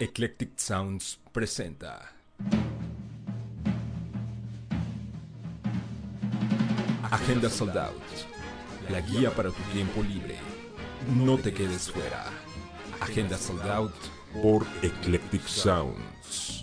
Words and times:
Eclectic 0.00 0.58
Sounds 0.58 1.18
presenta 1.32 2.12
Agenda 7.10 7.50
Sold 7.50 7.76
Out, 7.76 7.94
la 8.90 9.00
guía 9.00 9.30
para 9.30 9.50
tu 9.50 9.62
tiempo 9.72 10.02
libre. 10.02 10.36
No 11.16 11.36
te 11.36 11.52
quedes 11.52 11.90
fuera. 11.90 12.26
Agenda 13.00 13.36
Sold 13.36 13.62
Out 13.68 13.94
por 14.42 14.66
Eclectic 14.82 15.42
Sounds. 15.46 16.57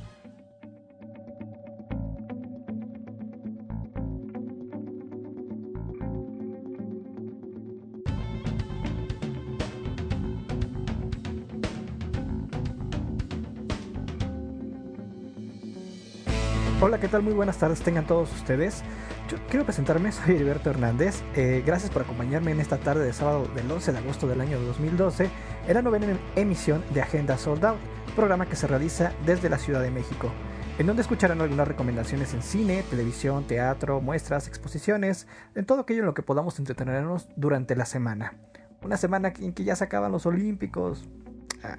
¿Qué 16.99 17.09
tal? 17.09 17.23
Muy 17.23 17.33
buenas 17.33 17.57
tardes, 17.57 17.81
tengan 17.81 18.07
todos 18.07 18.31
ustedes. 18.33 18.81
Yo 19.29 19.37
quiero 19.49 19.65
presentarme, 19.65 20.11
soy 20.13 20.35
Heriberto 20.35 20.69
Hernández. 20.69 21.23
Eh, 21.35 21.61
gracias 21.65 21.91
por 21.91 22.03
acompañarme 22.03 22.51
en 22.51 22.61
esta 22.61 22.77
tarde 22.77 23.03
de 23.03 23.11
sábado 23.11 23.47
del 23.53 23.69
11 23.69 23.91
de 23.91 23.97
agosto 23.97 24.27
del 24.27 24.39
año 24.39 24.59
2012 24.61 25.29
en 25.67 25.73
la 25.73 25.81
novena 25.81 26.17
emisión 26.37 26.85
de 26.93 27.01
Agenda 27.01 27.37
Sold 27.37 27.65
Out, 27.65 27.79
programa 28.15 28.45
que 28.45 28.55
se 28.55 28.67
realiza 28.67 29.11
desde 29.25 29.49
la 29.49 29.57
Ciudad 29.57 29.81
de 29.81 29.91
México, 29.91 30.31
en 30.77 30.87
donde 30.87 31.01
escucharán 31.01 31.41
algunas 31.41 31.67
recomendaciones 31.67 32.33
en 32.33 32.41
cine, 32.41 32.83
televisión, 32.89 33.45
teatro, 33.45 33.99
muestras, 33.99 34.47
exposiciones, 34.47 35.27
en 35.53 35.65
todo 35.65 35.81
aquello 35.81 35.99
en 35.99 36.05
lo 36.05 36.13
que 36.13 36.23
podamos 36.23 36.59
entretenernos 36.59 37.27
durante 37.35 37.75
la 37.75 37.85
semana. 37.85 38.35
Una 38.83 38.95
semana 38.95 39.33
en 39.37 39.51
que 39.51 39.65
ya 39.65 39.75
se 39.75 39.83
acaban 39.83 40.13
los 40.13 40.25
Olímpicos. 40.25 41.09
Ah. 41.61 41.75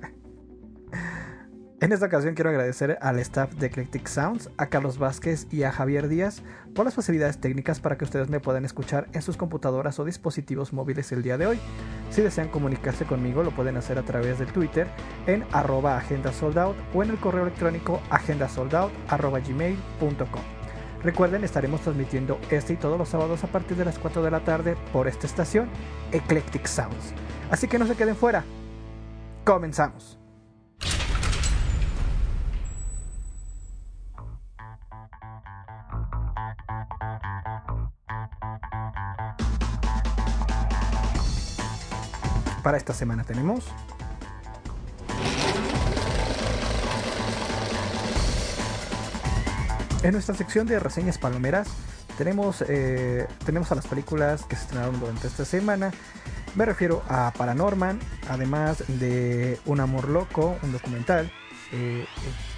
En 1.79 1.93
esta 1.93 2.07
ocasión 2.07 2.35
quiero 2.35 2.49
agradecer 2.49 2.97
al 3.03 3.19
staff 3.19 3.53
de 3.53 3.67
Eclectic 3.67 4.07
Sounds, 4.07 4.49
a 4.57 4.69
Carlos 4.69 4.97
Vázquez 4.97 5.47
y 5.53 5.65
a 5.65 5.71
Javier 5.71 6.09
Díaz 6.09 6.43
por 6.75 6.87
las 6.87 6.95
facilidades 6.95 7.39
técnicas 7.39 7.81
para 7.81 7.99
que 7.99 8.05
ustedes 8.05 8.31
me 8.31 8.41
puedan 8.41 8.65
escuchar 8.65 9.09
en 9.13 9.21
sus 9.21 9.37
computadoras 9.37 9.99
o 9.99 10.07
dispositivos 10.07 10.73
móviles 10.73 11.13
el 11.13 11.23
día 11.23 11.37
de 11.37 11.47
hoy. 11.47 11.61
Si 12.09 12.23
desean 12.23 12.49
comunicarse 12.49 13.05
conmigo 13.05 13.43
lo 13.43 13.51
pueden 13.51 13.77
hacer 13.77 13.99
a 13.99 14.05
través 14.05 14.39
del 14.39 14.51
Twitter 14.51 14.87
en 15.27 15.45
arroba 15.53 15.99
agendasoldout 15.99 16.79
o 16.95 17.03
en 17.03 17.11
el 17.11 17.19
correo 17.19 17.43
electrónico 17.43 18.01
agendasoldout.gmail.com. 18.09 20.43
Recuerden, 21.03 21.45
estaremos 21.45 21.83
transmitiendo 21.83 22.41
este 22.51 22.73
y 22.73 22.77
todos 22.77 22.99
los 22.99 23.11
sábados 23.11 23.45
a 23.45 23.49
partir 23.49 23.77
de 23.77 23.85
las 23.85 23.99
4 23.99 24.23
de 24.23 24.31
la 24.31 24.41
tarde 24.41 24.79
por 24.95 25.09
esta 25.09 25.27
estación, 25.27 25.69
Eclectic 26.11 26.65
Sounds. 26.65 27.13
Así 27.51 27.69
que 27.69 27.79
no 27.79 27.87
se 27.87 27.97
queden 27.97 28.17
fuera. 28.17 28.45
Comenzamos. 29.45 30.16
Para 42.67 42.79
esta 42.79 42.93
semana 42.93 43.23
tenemos 43.23 43.65
En 50.03 50.11
nuestra 50.11 50.35
sección 50.35 50.67
de 50.67 50.81
reseñas 50.81 51.17
palomeras 51.17 51.69
tenemos, 52.19 52.65
eh, 52.67 53.29
tenemos 53.45 53.71
a 53.71 53.77
las 53.77 53.87
películas 53.87 54.43
que 54.47 54.57
se 54.57 54.63
estrenaron 54.63 54.99
durante 54.99 55.29
esta 55.29 55.45
semana. 55.45 55.93
Me 56.57 56.65
refiero 56.65 57.05
a 57.09 57.33
Paranorman, 57.39 58.01
además 58.29 58.83
de 58.89 59.61
Un 59.67 59.79
Amor 59.79 60.09
Loco, 60.09 60.59
un 60.65 60.73
documental. 60.73 61.31
Eh, 61.71 62.05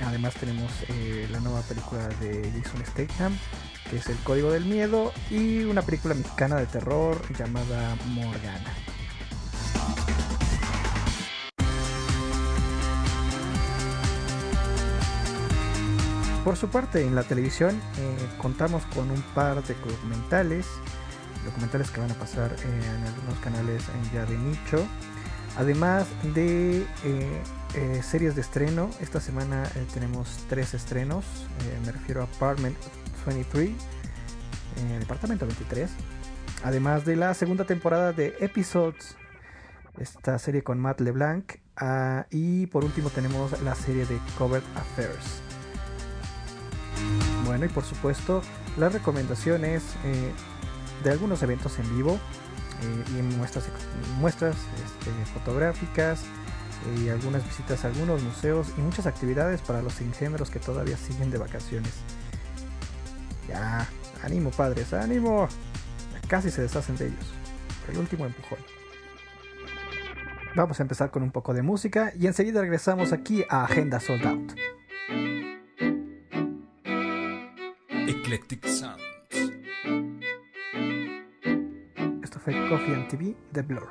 además 0.07 0.33
tenemos 0.37 0.73
eh, 0.89 1.29
la 1.31 1.41
nueva 1.41 1.61
película 1.61 2.09
de 2.21 2.51
Jason 2.63 2.83
Statham, 2.87 3.37
que 3.91 3.99
es 3.99 4.09
El 4.09 4.17
Código 4.19 4.53
del 4.53 4.65
Miedo, 4.65 5.13
y 5.29 5.65
una 5.65 5.83
película 5.83 6.15
mexicana 6.15 6.57
de 6.57 6.65
terror 6.65 7.21
llamada 7.37 7.95
Morgana. 8.07 8.88
Por 16.49 16.57
su 16.57 16.71
parte, 16.71 17.03
en 17.03 17.15
la 17.15 17.25
televisión 17.25 17.79
eh, 17.99 18.17
contamos 18.39 18.83
con 18.95 19.11
un 19.11 19.21
par 19.35 19.63
de 19.63 19.75
documentales, 19.75 20.67
documentales 21.45 21.91
que 21.91 22.01
van 22.01 22.11
a 22.11 22.15
pasar 22.15 22.51
eh, 22.51 22.65
en 22.65 23.07
algunos 23.07 23.39
canales 23.41 23.83
ya 24.15 24.25
de 24.25 24.39
nicho, 24.39 24.83
además 25.59 26.07
de 26.23 26.87
eh, 27.05 28.03
series 28.03 28.35
de 28.35 28.41
estreno. 28.41 28.89
Esta 28.99 29.21
semana 29.21 29.65
tenemos 29.93 30.39
tres 30.49 30.73
estrenos, 30.73 31.27
me 31.85 31.93
refiero 31.93 32.23
a 32.23 32.25
Apartment 32.25 32.79
23, 33.27 33.71
Departamento 35.01 35.45
23, 35.45 35.91
además 36.65 37.05
de 37.05 37.17
la 37.17 37.35
segunda 37.35 37.67
temporada 37.67 38.15
de 38.15 38.35
Episodes, 38.41 39.19
esta 40.01 40.39
serie 40.39 40.63
con 40.63 40.79
Matt 40.79 41.01
LeBlanc, 41.01 41.55
ah, 41.77 42.27
y 42.31 42.67
por 42.67 42.85
último 42.85 43.11
tenemos 43.11 43.61
la 43.63 43.75
serie 43.75 44.07
de 44.07 44.19
Covered 44.37 44.65
Affairs. 44.77 45.43
Bueno, 47.45 47.65
y 47.65 47.69
por 47.69 47.85
supuesto, 47.85 48.43
las 48.77 48.93
recomendaciones 48.93 49.83
eh, 50.05 50.33
de 51.03 51.11
algunos 51.11 51.43
eventos 51.43 51.79
en 51.79 51.97
vivo 51.97 52.19
eh, 52.83 53.19
y 53.19 53.23
muestras, 53.37 53.69
muestras 54.19 54.57
este, 54.85 55.11
fotográficas 55.33 56.21
y 56.97 57.09
algunas 57.09 57.45
visitas 57.45 57.85
a 57.85 57.89
algunos 57.89 58.23
museos 58.23 58.69
y 58.77 58.81
muchas 58.81 59.07
actividades 59.07 59.61
para 59.63 59.83
los 59.83 60.01
ingenieros 60.01 60.51
que 60.51 60.61
todavía 60.61 60.97
siguen 60.97 61.31
de 61.31 61.39
vacaciones. 61.39 61.93
Ya, 63.49 63.89
ánimo 64.23 64.51
padres, 64.51 64.93
ánimo. 64.93 65.49
Casi 66.29 66.51
se 66.51 66.63
deshacen 66.63 66.97
de 66.97 67.07
ellos. 67.07 67.33
El 67.91 67.99
último 67.99 68.27
empujón. 68.27 68.78
Vamos 70.59 70.81
a 70.81 70.83
empezar 70.83 71.13
con 71.13 71.23
un 71.23 71.31
poco 71.31 71.55
de 71.55 71.63
música 71.63 72.13
y 72.19 72.27
enseguida 72.27 72.61
regresamos 72.61 73.13
aquí 73.13 73.45
a 73.49 73.63
Agenda 73.63 74.01
Sold 74.01 74.27
Out. 74.27 74.55
Eclectic 78.09 78.67
Sounds. 78.67 79.01
Esto 82.25 82.41
fue 82.41 82.69
Coffee 82.69 82.93
and 82.93 83.07
TV 83.07 83.37
de 83.53 83.63
Blur. 83.63 83.89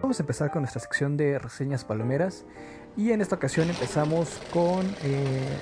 Vamos 0.00 0.18
a 0.18 0.24
empezar 0.24 0.50
con 0.50 0.62
nuestra 0.62 0.80
sección 0.80 1.16
de 1.16 1.38
reseñas 1.38 1.84
palomeras 1.84 2.44
y 2.96 3.12
en 3.12 3.20
esta 3.20 3.36
ocasión 3.36 3.70
empezamos 3.70 4.40
con, 4.52 4.84
eh, 5.04 5.60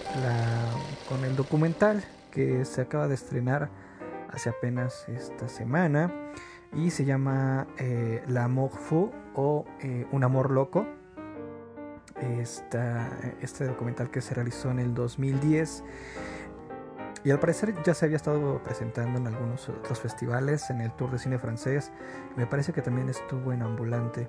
con 1.11 1.27
el 1.27 1.37
documental 1.37 2.03
que 2.31 2.65
se 2.65 2.81
acaba 2.81 3.07
de 3.07 3.17
estrenar 3.17 3.69
hace 4.33 4.49
apenas 4.49 5.07
esta 5.11 5.47
semana 5.47 6.11
y 6.73 6.91
se 6.91 7.05
llama 7.05 7.67
eh, 7.79 8.23
La 8.29 8.45
Amour 8.45 8.71
Fou 8.71 9.13
o 9.35 9.65
eh, 9.81 10.07
Un 10.13 10.25
Amor 10.25 10.51
Loco. 10.51 10.87
este 12.21 13.65
documental 13.65 14.11
que 14.11 14.21
se 14.21 14.35
realizó 14.35 14.71
en 14.71 14.79
el 14.79 14.95
2010 14.95 15.85
y 17.23 17.31
al 17.31 17.39
parecer 17.39 17.75
ya 17.83 17.93
se 17.93 18.07
había 18.07 18.17
estado 18.17 18.63
presentando 18.63 19.19
en 19.19 19.27
algunos 19.27 19.69
otros 19.69 20.01
festivales, 20.01 20.71
en 20.71 20.81
el 20.81 20.93
Tour 20.93 21.11
de 21.11 21.19
Cine 21.19 21.39
Francés. 21.39 21.93
Me 22.37 22.47
parece 22.47 22.73
que 22.73 22.81
también 22.81 23.09
estuvo 23.09 23.53
en 23.53 23.63
Ambulante. 23.63 24.29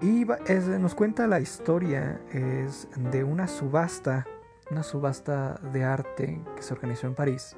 Y 0.00 0.24
nos 0.24 0.94
cuenta 0.94 1.26
la 1.26 1.40
historia 1.40 2.22
es 2.32 2.88
de 2.96 3.22
una 3.24 3.46
subasta, 3.46 4.26
una 4.70 4.82
subasta 4.82 5.60
de 5.72 5.84
arte 5.84 6.42
que 6.56 6.62
se 6.62 6.72
organizó 6.72 7.06
en 7.06 7.14
París. 7.14 7.56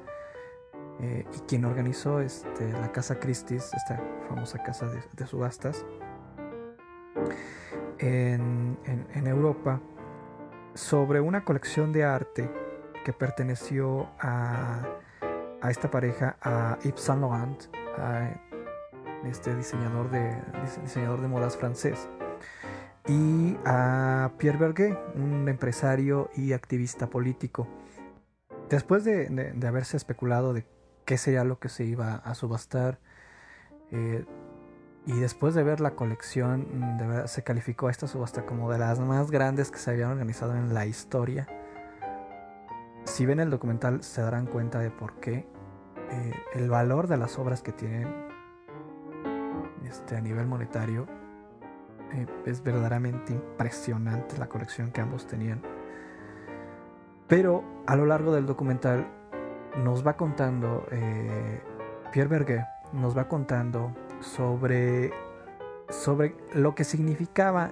Eh, 1.01 1.25
y 1.35 1.39
quien 1.41 1.65
organizó 1.65 2.19
este, 2.19 2.71
la 2.71 2.91
Casa 2.91 3.19
Christie's, 3.19 3.73
esta 3.73 4.01
famosa 4.29 4.61
casa 4.63 4.87
de, 4.87 5.27
subastas, 5.27 5.85
en, 7.99 8.77
en 8.85 9.27
Europa, 9.27 9.81
sobre 10.73 11.19
una 11.19 11.43
colección 11.43 11.91
de 11.91 12.03
arte 12.03 12.49
que 13.03 13.13
perteneció 13.13 14.07
a, 14.19 14.81
a 15.61 15.71
esta 15.71 15.89
pareja, 15.89 16.35
a 16.41 16.77
Yves 16.83 17.01
Saint 17.01 17.21
Laurent, 17.21 17.63
este 19.25 19.55
diseñador 19.55 20.09
de, 20.11 20.35
diseñador 20.81 21.21
de 21.21 21.27
modas 21.27 21.57
francés, 21.57 22.09
y 23.07 23.57
a 23.65 24.31
Pierre 24.37 24.57
Berger, 24.57 24.97
un 25.15 25.47
empresario 25.47 26.29
y 26.35 26.53
activista 26.53 27.09
político. 27.09 27.67
Después 28.69 29.03
de, 29.03 29.27
de, 29.29 29.67
haberse 29.67 29.97
especulado 29.97 30.53
de 30.53 30.65
qué 31.05 31.17
sería 31.17 31.43
lo 31.43 31.59
que 31.59 31.69
se 31.69 31.83
iba 31.85 32.15
a 32.15 32.35
subastar, 32.35 32.99
eh, 33.91 34.25
y 35.05 35.19
después 35.19 35.53
de 35.53 35.63
ver 35.63 35.81
la 35.81 35.91
colección, 35.91 36.97
verdad, 36.97 37.27
se 37.27 37.43
calificó 37.43 37.87
a 37.87 37.91
esta 37.91 38.07
subasta 38.07 38.45
como 38.45 38.71
de 38.71 38.77
las 38.77 38.99
más 38.99 39.31
grandes 39.31 39.69
que 39.69 39.77
se 39.77 39.91
habían 39.91 40.11
organizado 40.11 40.55
en 40.55 40.73
la 40.73 40.85
historia 40.85 41.47
si 43.05 43.25
ven 43.25 43.39
el 43.39 43.49
documental 43.49 44.03
se 44.03 44.21
darán 44.21 44.45
cuenta 44.45 44.79
de 44.79 44.89
por 44.89 45.19
qué 45.19 45.45
eh, 46.09 46.33
el 46.53 46.69
valor 46.69 47.07
de 47.07 47.17
las 47.17 47.37
obras 47.37 47.61
que 47.61 47.71
tienen 47.71 48.07
este, 49.87 50.15
a 50.15 50.21
nivel 50.21 50.47
monetario. 50.47 51.07
Eh, 52.13 52.27
es 52.45 52.63
verdaderamente 52.63 53.33
impresionante 53.33 54.37
la 54.37 54.47
colección 54.47 54.91
que 54.91 55.01
ambos 55.01 55.27
tenían. 55.27 55.61
Pero 57.27 57.63
a 57.87 57.95
lo 57.95 58.05
largo 58.05 58.33
del 58.33 58.45
documental 58.45 59.07
nos 59.77 60.05
va 60.05 60.13
contando, 60.13 60.85
eh, 60.91 61.61
Pierre 62.11 62.29
Berger 62.29 62.65
nos 62.91 63.17
va 63.17 63.27
contando 63.27 63.95
sobre, 64.21 65.11
sobre 65.89 66.35
lo 66.53 66.75
que 66.75 66.83
significaba 66.83 67.71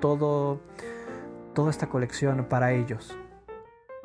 todo, 0.00 0.60
toda 1.54 1.70
esta 1.70 1.88
colección 1.88 2.44
para 2.44 2.72
ellos. 2.72 3.16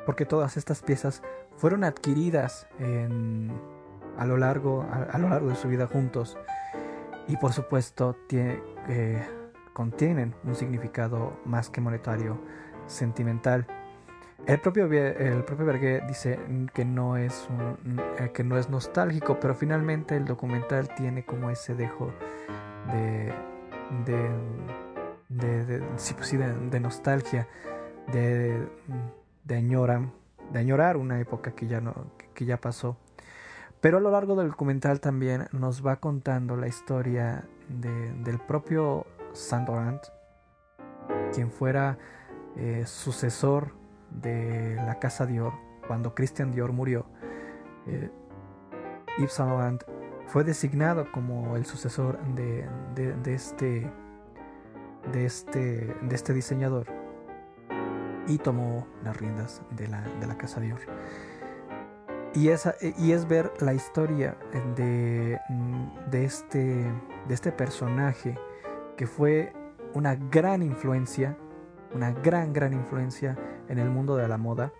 Porque 0.04 0.24
todas 0.24 0.56
estas 0.56 0.82
piezas 0.82 1.22
fueron 1.56 1.84
adquiridas 1.84 2.68
a, 4.16 4.26
lo 4.26 4.36
largo, 4.36 4.86
a, 5.10 5.18
lo 5.18 5.28
largo 5.28 5.48
de 5.48 5.56
su 5.56 5.68
vida 5.68 5.86
juntos. 5.86 6.38
Y 7.28 7.36
por 7.36 7.52
supuesto 7.52 8.16
eh, 8.30 9.26
contienen 9.72 10.34
un 10.44 10.54
significado 10.54 11.38
más 11.44 11.70
que 11.70 11.80
monetario, 11.80 12.38
sentimental. 12.86 13.66
El 14.46 14.60
propio, 14.60 14.86
el 14.86 15.42
propio 15.42 15.66
Berger 15.66 16.06
dice 16.06 16.38
que 16.72 16.84
no, 16.84 17.16
es 17.16 17.48
eh, 18.20 18.30
que 18.32 18.44
no 18.44 18.56
es 18.56 18.70
nostálgico, 18.70 19.40
pero 19.40 19.56
finalmente 19.56 20.16
el 20.16 20.24
documental 20.24 20.88
tiene 20.94 21.24
como 21.24 21.50
ese 21.50 21.74
dejo 21.74 22.12
de, 22.92 23.34
de, 24.04 24.30
de, 25.28 25.82
pues 26.14 26.30
de, 26.70 26.78
nostalgia, 26.80 27.48
de, 28.12 28.68
de, 29.42 29.56
añora, 29.56 30.12
de 30.52 30.58
añorar 30.60 30.96
una 30.96 31.18
época 31.18 31.50
que 31.50 31.66
ya, 31.66 31.80
no, 31.80 32.12
que 32.32 32.44
ya 32.44 32.56
pasó. 32.60 32.96
Pero 33.80 33.98
a 33.98 34.00
lo 34.00 34.12
largo 34.12 34.36
del 34.36 34.50
documental 34.50 35.00
también 35.00 35.48
nos 35.50 35.84
va 35.84 35.96
contando 35.96 36.56
la 36.56 36.68
historia 36.68 37.48
del 37.68 38.38
propio 38.46 39.06
Sandorant, 39.32 40.04
quien 41.34 41.50
fuera 41.50 41.98
eh, 42.54 42.84
sucesor 42.86 43.85
de 44.16 44.74
la 44.76 44.98
casa 44.98 45.26
Dior, 45.26 45.52
cuando 45.86 46.14
Christian 46.14 46.50
Dior 46.50 46.72
murió, 46.72 47.06
eh, 47.86 48.10
Yves 49.18 49.32
Saint 49.32 49.50
Laurent 49.50 49.82
fue 50.26 50.44
designado 50.44 51.10
como 51.12 51.56
el 51.56 51.64
sucesor 51.64 52.18
de, 52.34 52.68
este, 53.26 53.90
de, 55.12 55.24
este, 55.24 55.94
de 56.02 56.14
este 56.14 56.34
diseñador 56.34 56.86
y 58.26 58.38
tomó 58.38 58.86
las 59.04 59.16
riendas 59.16 59.62
de 59.70 59.88
la, 59.88 60.02
de 60.02 60.26
la 60.26 60.36
casa 60.36 60.60
Dior. 60.60 60.80
Y, 62.34 62.48
esa, 62.48 62.74
y 62.98 63.12
es 63.12 63.26
ver 63.26 63.50
la 63.60 63.72
historia 63.72 64.36
de, 64.76 65.38
de, 66.10 66.24
este, 66.24 66.84
de 67.28 67.34
este 67.34 67.50
personaje 67.50 68.38
que 68.96 69.06
fue 69.06 69.54
una 69.94 70.16
gran 70.16 70.62
influencia, 70.62 71.38
una 71.96 72.12
gran, 72.12 72.52
gran 72.52 72.74
influencia 72.74 73.36
en 73.68 73.78
el 73.78 73.88
mundo 73.88 74.16
de 74.16 74.28
la 74.28 74.36
moda. 74.36 74.72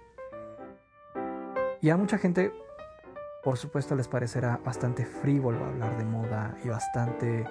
Y 1.80 1.90
a 1.90 1.96
mucha 1.96 2.18
gente, 2.18 2.52
por 3.42 3.56
supuesto, 3.56 3.96
les 3.96 4.06
parecerá 4.06 4.60
bastante 4.62 5.04
frívolo 5.04 5.64
hablar 5.64 5.96
de 5.96 6.04
moda 6.04 6.56
y 6.62 6.68
bastante, 6.68 7.46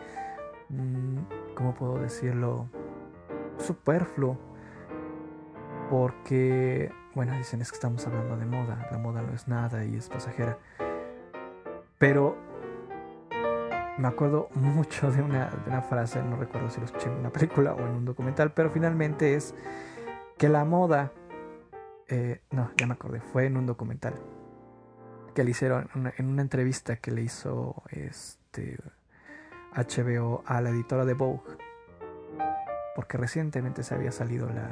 mm, 0.69 1.17
¿cómo 1.55 1.73
puedo 1.73 1.97
decirlo? 1.97 2.69
Superfluo. 3.57 4.37
Porque, 5.89 6.91
bueno, 7.13 7.33
dicen 7.33 7.61
es 7.61 7.71
que 7.71 7.75
estamos 7.75 8.05
hablando 8.07 8.37
de 8.37 8.45
moda, 8.45 8.87
la 8.91 8.97
moda 8.97 9.21
no 9.21 9.33
es 9.33 9.47
nada 9.47 9.83
y 9.83 9.95
es 9.95 10.09
pasajera. 10.09 10.57
Pero 11.97 12.37
me 13.97 14.07
acuerdo 14.07 14.49
mucho 14.55 15.11
de 15.11 15.21
una, 15.21 15.49
frase, 15.87 16.21
no 16.21 16.35
recuerdo 16.35 16.69
si 16.69 16.79
lo 16.79 16.85
escuché 16.85 17.07
en 17.07 17.15
una 17.15 17.29
película 17.29 17.73
o 17.73 17.79
en 17.79 17.95
un 17.95 18.05
documental, 18.05 18.51
pero 18.51 18.69
finalmente 18.69 19.35
es 19.35 19.55
que 20.37 20.49
la 20.49 20.65
moda 20.65 21.11
eh, 22.07 22.41
no, 22.51 22.71
ya 22.77 22.87
me 22.87 22.93
acordé, 22.93 23.21
fue 23.21 23.45
en 23.45 23.57
un 23.57 23.65
documental 23.65 24.15
que 25.33 25.43
le 25.43 25.51
hicieron 25.51 25.89
en 26.17 26.27
una 26.27 26.41
entrevista 26.41 26.97
que 26.97 27.11
le 27.11 27.21
hizo 27.21 27.83
este 27.89 28.77
HBO 29.75 30.43
a 30.45 30.61
la 30.61 30.69
editora 30.69 31.03
de 31.05 31.13
Vogue, 31.13 31.41
porque 32.95 33.17
recientemente 33.17 33.83
se 33.83 33.93
había 33.93 34.11
salido 34.11 34.47
la, 34.49 34.71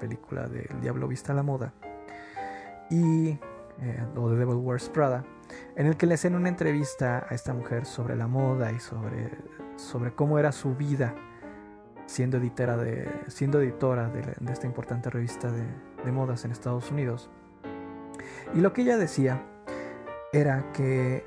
película 0.00 0.48
de 0.48 0.62
El 0.62 0.80
Diablo 0.80 1.06
Vista 1.06 1.32
a 1.32 1.36
la 1.36 1.44
Moda 1.44 1.74
y 2.90 3.28
eh, 3.80 4.06
o 4.16 4.28
The 4.30 4.36
Devil 4.36 4.56
Wears 4.56 4.88
Prada, 4.88 5.24
en 5.76 5.86
el 5.86 5.96
que 5.96 6.06
le 6.06 6.14
hacen 6.14 6.34
una 6.34 6.48
entrevista 6.48 7.26
a 7.28 7.34
esta 7.34 7.54
mujer 7.54 7.86
sobre 7.86 8.16
la 8.16 8.26
moda 8.26 8.72
y 8.72 8.80
sobre, 8.80 9.30
sobre 9.76 10.14
cómo 10.14 10.38
era 10.38 10.52
su 10.52 10.74
vida 10.74 11.14
siendo 12.06 12.36
editora 12.36 12.76
de, 12.76 13.08
siendo 13.28 13.60
editora 13.60 14.08
de, 14.08 14.34
esta 14.52 14.66
importante 14.66 15.10
revista 15.10 15.50
de, 15.50 16.12
modas 16.12 16.44
en 16.44 16.50
Estados 16.50 16.90
Unidos. 16.90 17.30
Y 18.54 18.60
lo 18.60 18.72
que 18.72 18.82
ella 18.82 18.98
decía 18.98 19.42
era 20.32 20.72
que, 20.72 21.24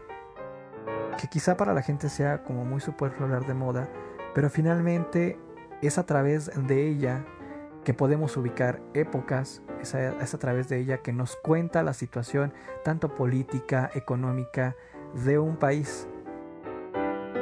que 1.19 1.27
quizá 1.27 1.57
para 1.57 1.73
la 1.73 1.81
gente 1.81 2.09
sea 2.09 2.43
como 2.43 2.65
muy 2.65 2.81
superfluo 2.81 3.25
hablar 3.25 3.47
de 3.47 3.53
moda, 3.53 3.89
pero 4.33 4.49
finalmente 4.49 5.39
es 5.81 5.97
a 5.97 6.05
través 6.05 6.51
de 6.67 6.87
ella 6.87 7.25
que 7.85 7.93
podemos 7.93 8.35
ubicar 8.35 8.81
épocas, 8.93 9.61
es 9.79 9.95
a, 9.95 10.37
través 10.39 10.67
de 10.67 10.79
ella 10.79 10.97
que 10.97 11.13
nos 11.13 11.37
cuenta 11.37 11.83
la 11.83 11.93
situación 11.93 12.51
tanto 12.83 13.15
política, 13.15 13.89
económica 13.93 14.75
de 15.23 15.39
un 15.39 15.55
país. 15.55 16.07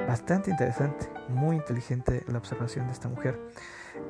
Bastante 0.07 0.51
interesante 0.51 1.09
muy 1.29 1.55
inteligente 1.55 2.23
la 2.27 2.37
observación 2.37 2.85
de 2.87 2.93
esta 2.93 3.07
mujer. 3.07 3.39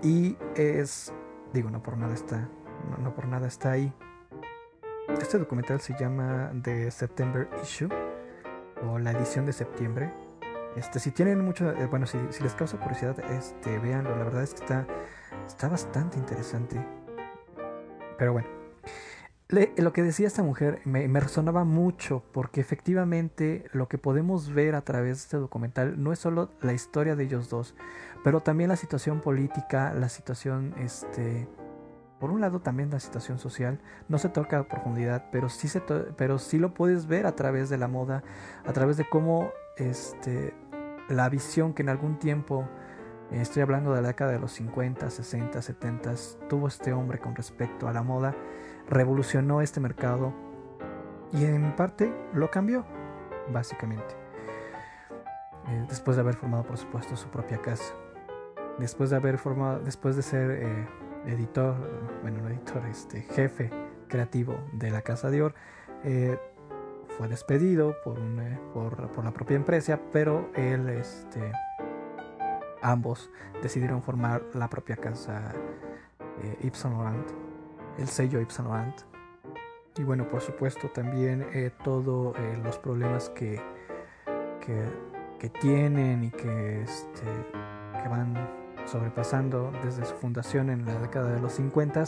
Y 0.02 0.38
es, 0.56 1.14
digo, 1.54 1.70
no 1.70 1.82
por 1.82 1.98
nada 1.98 2.14
está, 2.14 2.50
no, 3.00 3.14
por 3.14 3.28
nada 3.28 3.48
está 3.48 3.72
ahí. 3.72 3.94
Este 5.22 5.38
documental 5.38 5.80
se 5.82 5.96
llama 5.98 6.52
The 6.64 6.90
September 6.92 7.48
Issue 7.62 7.90
o 8.86 9.00
la 9.00 9.12
edición 9.12 9.46
de 9.46 9.54
septiembre. 9.54 10.12
Este, 10.76 11.00
si 11.00 11.12
tienen 11.12 11.42
mucho, 11.42 11.72
eh, 11.72 11.86
bueno, 11.86 12.08
si, 12.08 12.18
les 12.42 12.54
causa 12.56 12.78
curiosidad, 12.78 13.20
este, 13.32 13.78
véanlo. 13.78 14.16
La 14.16 14.24
verdad 14.24 14.44
es 14.44 14.56
que 14.56 14.64
está, 14.64 14.88
está 15.46 15.68
bastante 15.70 16.18
interesante. 16.18 16.86
Pero 18.18 18.34
bueno, 18.34 18.48
lo 19.78 19.94
que 19.94 20.02
decía 20.02 20.28
esta 20.28 20.44
mujer 20.44 20.82
me, 20.86 21.08
resonaba 21.20 21.64
mucho 21.64 22.24
porque 22.32 22.62
efectivamente 22.62 23.66
lo 23.72 23.88
que 23.88 23.98
podemos 23.98 24.54
ver 24.54 24.76
a 24.76 24.82
través 24.82 25.18
de 25.18 25.24
este 25.24 25.38
documental 25.38 26.02
no 26.02 26.12
es 26.12 26.20
solo 26.20 26.50
la 26.62 26.74
historia 26.74 27.16
de 27.16 27.26
ellos 27.26 27.50
dos, 27.50 27.76
pero 28.24 28.42
también 28.42 28.70
la 28.70 28.76
situación 28.76 29.22
política, 29.22 29.94
la 29.94 30.10
situación, 30.10 30.74
este, 30.80 31.48
por 32.20 32.32
un 32.32 32.42
lado 32.42 32.62
también 32.62 32.90
la 32.90 33.00
situación 33.00 33.38
social, 33.38 33.80
no 34.08 34.18
se 34.18 34.30
toca 34.30 34.60
a 34.60 34.68
profundidad, 34.68 35.26
pero 35.32 35.50
sí, 35.50 35.68
se 35.68 35.82
pero 35.82 36.40
sí 36.40 36.58
lo 36.58 36.74
puedes 36.74 37.06
ver 37.06 37.26
a 37.26 37.36
través 37.36 37.70
de 37.70 37.78
la 37.78 37.88
moda, 37.88 38.24
a 38.66 38.74
través 38.74 38.98
de 38.98 39.08
cómo 39.08 39.52
este, 39.78 40.54
la 41.10 41.30
visión 41.30 41.74
que 41.74 41.84
en 41.84 41.90
algún 41.90 42.18
tiempo 42.18 42.68
estoy 43.32 43.62
hablando 43.62 43.94
de 43.94 44.02
la 44.02 44.10
década 44.10 44.32
de 44.32 44.40
los 44.40 44.52
50, 44.54 45.10
60, 45.10 45.62
70, 45.62 46.14
tuvo 46.50 46.68
este 46.68 46.94
hombre 46.94 47.20
con 47.20 47.36
respecto 47.36 47.88
a 47.88 47.94
la 47.94 48.04
moda 48.04 48.36
revolucionó 48.90 49.62
este 49.62 49.80
mercado 49.80 50.34
y 51.32 51.46
en 51.46 51.76
parte 51.76 52.14
lo 52.34 52.50
cambió, 52.52 52.86
básicamente. 53.52 54.16
Eh, 55.68 55.86
después 55.90 56.18
de 56.18 56.22
haber 56.22 56.36
formado, 56.36 56.64
por 56.64 56.78
supuesto, 56.78 57.16
su 57.16 57.30
propia 57.30 57.60
casa. 57.60 57.94
Después 58.78 59.10
de 59.10 59.16
haber 59.16 59.38
formado, 59.38 59.80
después 59.80 60.16
de 60.16 60.22
ser 60.22 60.52
eh, 60.52 60.88
editor, 61.26 61.76
bueno, 62.22 62.42
no 62.42 62.50
editor, 62.50 62.86
este, 62.86 63.22
jefe 63.22 63.70
creativo 64.08 64.56
de 64.74 64.92
la 64.92 65.02
casa 65.02 65.30
Dior, 65.30 65.56
eh, 66.04 66.38
fue 67.18 67.28
despedido 67.28 67.96
por, 68.04 68.20
por, 68.74 69.12
por, 69.12 69.24
la 69.24 69.32
propia 69.32 69.56
empresa, 69.56 70.00
pero 70.12 70.50
él, 70.56 70.90
este, 70.90 71.52
ambos 72.84 73.32
decidieron 73.62 74.04
formar 74.04 74.44
la 74.54 74.70
propia 74.70 74.98
casa 74.98 75.54
Saint 76.74 76.96
Laurent 76.96 77.44
el 77.98 78.08
sello 78.08 78.40
Yves 78.40 78.54
Saint 78.54 79.02
Y 79.98 80.04
bueno, 80.04 80.28
por 80.28 80.42
supuesto 80.42 80.90
también 80.90 81.46
eh, 81.54 81.72
todos 81.84 82.36
eh, 82.38 82.60
los 82.64 82.78
problemas 82.78 83.30
que, 83.30 83.62
que, 84.62 85.50
tienen 85.62 86.24
y 86.24 86.32
que, 86.32 86.84
este, 86.84 87.26
que 88.02 88.10
van 88.10 88.34
sobrepasando 88.86 89.72
desde 89.84 90.06
su 90.06 90.16
fundación 90.16 90.70
en 90.70 90.86
la 90.86 90.98
década 91.00 91.34
de 91.34 91.42
los 91.42 91.54
50 91.54 92.04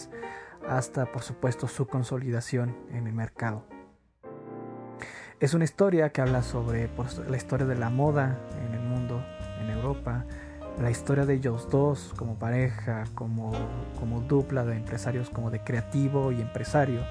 hasta 0.69 1.11
por 1.11 1.21
supuesto 1.21 1.67
su 1.67 1.85
consolidación 1.87 2.75
en 2.91 3.07
el 3.07 3.13
mercado. 3.13 3.65
Es 5.41 5.53
una 5.53 5.65
historia 5.65 6.11
que 6.11 6.21
habla 6.21 6.41
sobre 6.43 6.89
la 7.27 7.37
historia 7.37 7.67
de 7.67 7.75
la 7.75 7.89
moda 7.89 8.39
en 8.65 8.73
el 8.73 8.81
mundo, 8.81 9.21
en 9.59 9.69
Europa, 9.69 10.25
la 10.81 10.91
historia 10.91 11.25
de 11.25 11.35
ellos 11.35 11.69
dos 11.69 12.13
como 12.15 12.35
pareja, 12.35 13.05
como, 13.15 13.51
como 13.99 14.21
dupla 14.21 14.65
de 14.65 14.75
empresarios, 14.75 15.29
como 15.29 15.51
de 15.51 15.59
creativo 15.61 16.31
y 16.31 16.41
empresario, 16.41 17.01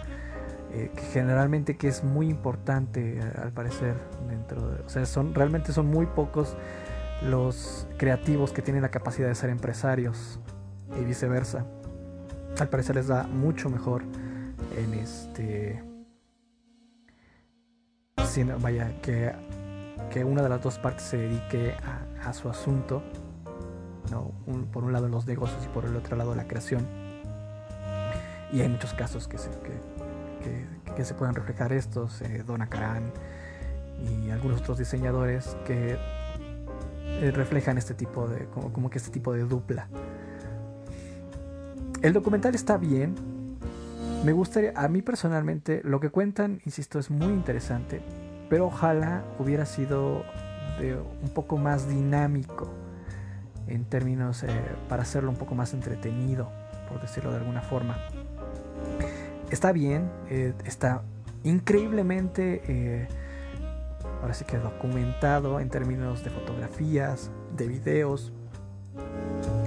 eh, 0.73 0.91
generalmente 1.13 1.77
que 1.77 1.89
es 1.89 2.05
muy 2.05 2.29
importante 2.29 3.19
eh, 3.19 3.33
al 3.41 3.53
parecer 3.53 3.95
dentro 4.29 4.69
de, 4.69 4.83
o 4.83 4.89
sea, 4.89 5.07
son 5.07 5.35
realmente 5.35 5.73
son 5.73 5.87
muy 5.87 6.07
pocos 6.07 6.57
los 7.23 7.87
creativos 7.97 8.53
que 8.53 8.63
tienen 8.63 8.83
la 8.83 8.91
capacidad 8.91 9.29
de 9.29 9.35
ser 9.35 9.51
empresarios 9.51 10.41
y 11.01 11.05
viceversa. 11.05 11.65
Al 12.59 12.69
parecer 12.69 12.97
les 12.97 13.09
da 13.09 13.25
mucho 13.25 13.71
mejor 13.71 14.03
en 14.77 14.95
este... 14.95 15.83
vaya, 18.61 18.93
que, 19.01 19.33
que 20.11 20.25
una 20.25 20.43
de 20.43 20.49
las 20.49 20.63
dos 20.63 20.79
partes 20.79 21.05
se 21.05 21.17
dedique 21.17 21.75
a, 22.23 22.33
su 22.33 22.49
asunto. 22.49 23.03
Por 24.73 24.85
un 24.85 24.93
lado 24.93 25.09
los 25.09 25.27
negocios 25.27 25.65
y 25.65 25.69
por 25.69 25.85
el 25.85 25.97
otro 25.97 26.17
lado 26.17 26.35
la 26.35 26.47
creación. 26.47 26.87
Y 28.53 28.61
hay 28.61 28.69
muchos 28.69 28.93
casos 28.95 29.27
que 29.27 29.39
se, 29.39 29.51
que, 29.51 30.95
que, 30.95 31.05
se 31.05 31.15
pueden 31.15 31.35
reflejar 31.35 31.73
estos. 31.73 32.21
Eh, 32.23 32.45
Donna 32.47 32.69
Karan 32.69 33.11
y 33.99 34.31
algunos 34.31 34.61
otros 34.61 34.79
diseñadores 34.79 35.57
que 35.67 35.97
eh, 37.05 37.31
reflejan 37.33 37.79
este 37.79 37.95
tipo 37.95 38.29
de, 38.29 38.47
como, 38.47 38.73
como 38.73 38.91
que 38.91 38.99
este 38.99 39.11
tipo 39.11 39.33
de 39.33 39.45
dupla. 39.45 39.89
El 42.03 42.13
documental 42.13 42.55
está 42.55 42.77
bien. 42.77 43.15
Me 44.25 44.33
gustaría, 44.33 44.73
a 44.77 44.89
mí 44.89 45.03
personalmente, 45.03 45.81
lo 45.85 46.01
que 46.01 46.11
cuentan, 46.11 46.61
insisto, 46.65 46.99
es 46.99 47.11
muy 47.11 47.33
interesante, 47.33 48.01
pero 48.49 48.67
ojalá 48.67 49.23
hubiera 49.39 49.67
sido 49.67 50.25
un 51.23 51.31
poco 51.31 51.57
más 51.57 51.89
dinámico 51.89 52.84
en 53.67 53.85
términos 53.85 54.43
eh, 54.43 54.49
para 54.89 55.03
hacerlo 55.03 55.31
un 55.31 55.37
poco 55.37 55.55
más 55.55 55.75
entretenido, 55.75 56.51
por 56.89 57.01
decirlo 57.01 57.31
de 57.31 57.39
alguna 57.39 57.63
forma. 57.63 57.99
Está 59.51 59.73
bien, 59.73 60.11
eh, 60.31 60.55
está 60.65 61.03
increíblemente 61.43 63.09
ahora 64.23 64.33
sí 64.35 64.45
que 64.45 64.57
documentado 64.59 65.61
en 65.61 65.69
términos 65.69 66.25
de 66.25 66.31
fotografías, 66.31 67.31
de 67.55 67.69
videos, 67.69 68.33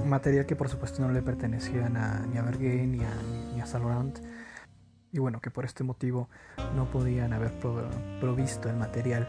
material 0.04 0.46
que 0.46 0.56
por 0.56 0.68
supuesto 0.68 1.02
no 1.02 1.12
le 1.12 1.22
pertenecían 1.22 1.96
a, 1.96 2.26
ni 2.26 2.38
a 2.38 2.42
Bergé 2.42 2.86
ni 2.86 3.04
a, 3.04 3.10
ni 3.54 3.60
a 3.60 3.66
Salorant. 3.66 4.18
Y 5.12 5.20
bueno, 5.20 5.40
que 5.40 5.50
por 5.50 5.64
este 5.64 5.84
motivo 5.84 6.28
no 6.74 6.90
podían 6.90 7.32
haber 7.32 7.52
provisto 8.20 8.68
el 8.68 8.76
material. 8.76 9.26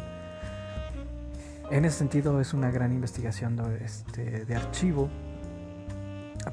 En 1.72 1.86
ese 1.86 2.00
sentido 2.00 2.42
es 2.42 2.54
una 2.54 2.72
gran 2.72 2.92
investigación 2.92 3.56
de, 3.56 3.84
este, 3.84 4.46
de 4.46 4.56
archivo. 4.56 5.10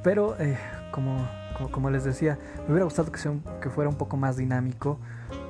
Pero 0.03 0.39
eh, 0.39 0.59
como, 0.91 1.27
como, 1.71 1.91
les 1.91 2.05
decía, 2.05 2.39
me 2.65 2.73
hubiera 2.73 2.85
gustado 2.85 3.11
que, 3.11 3.71
fuera 3.71 3.89
un 3.89 3.97
poco 3.97 4.17
más 4.17 4.37
dinámico 4.37 4.99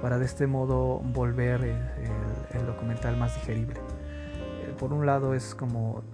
para 0.01 0.19
de 0.19 0.25
este 0.25 0.47
modo 0.47 1.01
volver 1.01 1.65
el, 1.65 2.61
el, 2.61 2.67
documental 2.67 3.17
más 3.17 3.35
digerible. 3.35 3.75
Eh, 3.75 4.75
por 4.79 4.93
un 4.93 5.05
lado 5.05 5.35
es 5.35 5.55
como 5.55 6.05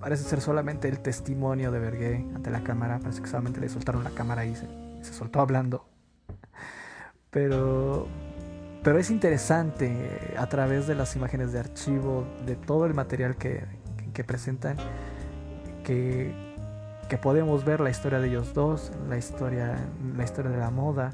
parece 0.00 0.24
ser 0.24 0.40
solamente 0.40 0.88
el 0.88 1.00
testimonio 1.00 1.70
de 1.70 1.80
Bergué 1.80 2.26
ante 2.34 2.50
la 2.50 2.62
cámara, 2.62 3.00
parece 3.00 3.20
que 3.20 3.28
solamente 3.28 3.60
le 3.60 3.68
soltaron 3.68 4.04
la 4.04 4.10
cámara 4.10 4.46
y 4.46 4.54
se, 4.54 4.66
se 5.02 5.12
soltó 5.12 5.40
hablando. 5.40 5.86
Pero, 7.30 8.08
pero 8.88 9.00
es 9.00 9.10
interesante 9.10 10.34
a 10.38 10.46
través 10.46 10.86
de 10.86 10.94
las 10.94 11.14
imágenes 11.14 11.52
de 11.52 11.58
archivo, 11.58 12.24
de 12.46 12.56
todo 12.56 12.86
el 12.86 12.94
material 12.94 13.36
que, 13.36 13.66
presentan, 14.26 14.78
que, 15.84 16.32
podemos 17.20 17.66
ver 17.66 17.80
la 17.80 17.90
historia 17.90 18.18
de 18.18 18.28
ellos 18.28 18.54
dos, 18.54 18.90
la 19.06 19.18
historia, 19.18 19.76
la 20.16 20.24
historia 20.24 20.50
de 20.50 20.56
la 20.56 20.70
moda, 20.70 21.12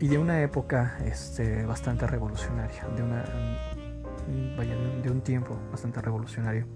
y 0.00 0.08
de 0.08 0.18
una 0.18 0.42
época 0.42 0.98
este, 1.06 1.64
bastante 1.64 2.06
revolucionaria, 2.06 2.86
de, 2.94 3.02
una, 3.02 3.24
de 5.02 5.10
un 5.10 5.22
tiempo 5.22 5.56
bastante 5.70 6.02
revolucionario. 6.02 6.66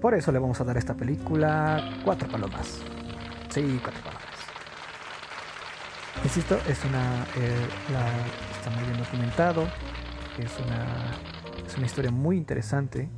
Por 0.00 0.14
eso 0.14 0.32
le 0.32 0.40
vamos 0.40 0.60
a 0.60 0.64
dar 0.64 0.76
esta 0.76 0.94
película 0.94 2.00
cuatro 2.04 2.28
palomas. 2.28 2.80
Sí, 3.48 3.78
cuatro 3.80 4.02
palomas. 4.02 4.19
Insisto, 6.24 6.58
es 6.68 6.84
una. 6.84 7.24
Eh, 7.36 7.66
está 8.56 8.70
muy 8.70 8.84
bien 8.84 8.98
documentado. 8.98 9.66
Es 10.38 10.58
una, 10.64 11.66
es 11.66 11.76
una 11.76 11.86
historia 11.86 12.10
muy 12.10 12.36
interesante. 12.36 13.08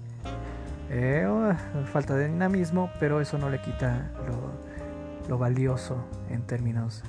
Eh, 0.90 1.26
oh, 1.26 1.54
falta 1.86 2.14
de 2.14 2.28
dinamismo, 2.28 2.90
pero 3.00 3.20
eso 3.20 3.38
no 3.38 3.48
le 3.48 3.60
quita 3.60 4.10
lo, 4.26 5.28
lo 5.28 5.38
valioso 5.38 6.04
en 6.30 6.42
términos 6.42 7.02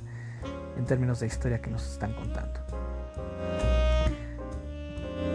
en 0.78 0.86
términos 0.86 1.20
de 1.20 1.28
historia 1.28 1.62
que 1.62 1.70
nos 1.70 1.86
están 1.86 2.14
contando. 2.14 2.60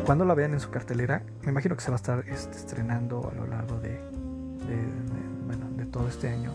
Cuando 0.05 0.25
la 0.25 0.35
vean 0.35 0.55
en 0.55 0.61
su 0.61 0.71
cartelera, 0.71 1.23
me 1.43 1.51
imagino 1.51 1.77
que 1.77 1.83
se 1.83 1.91
va 1.91 1.97
a 1.97 2.01
estar 2.01 2.25
este, 2.29 2.57
estrenando 2.57 3.31
a 3.31 3.35
lo 3.35 3.47
largo 3.47 3.79
de, 3.79 3.91
de, 4.67 5.87
todo 5.91 6.07
este 6.09 6.29
año 6.29 6.53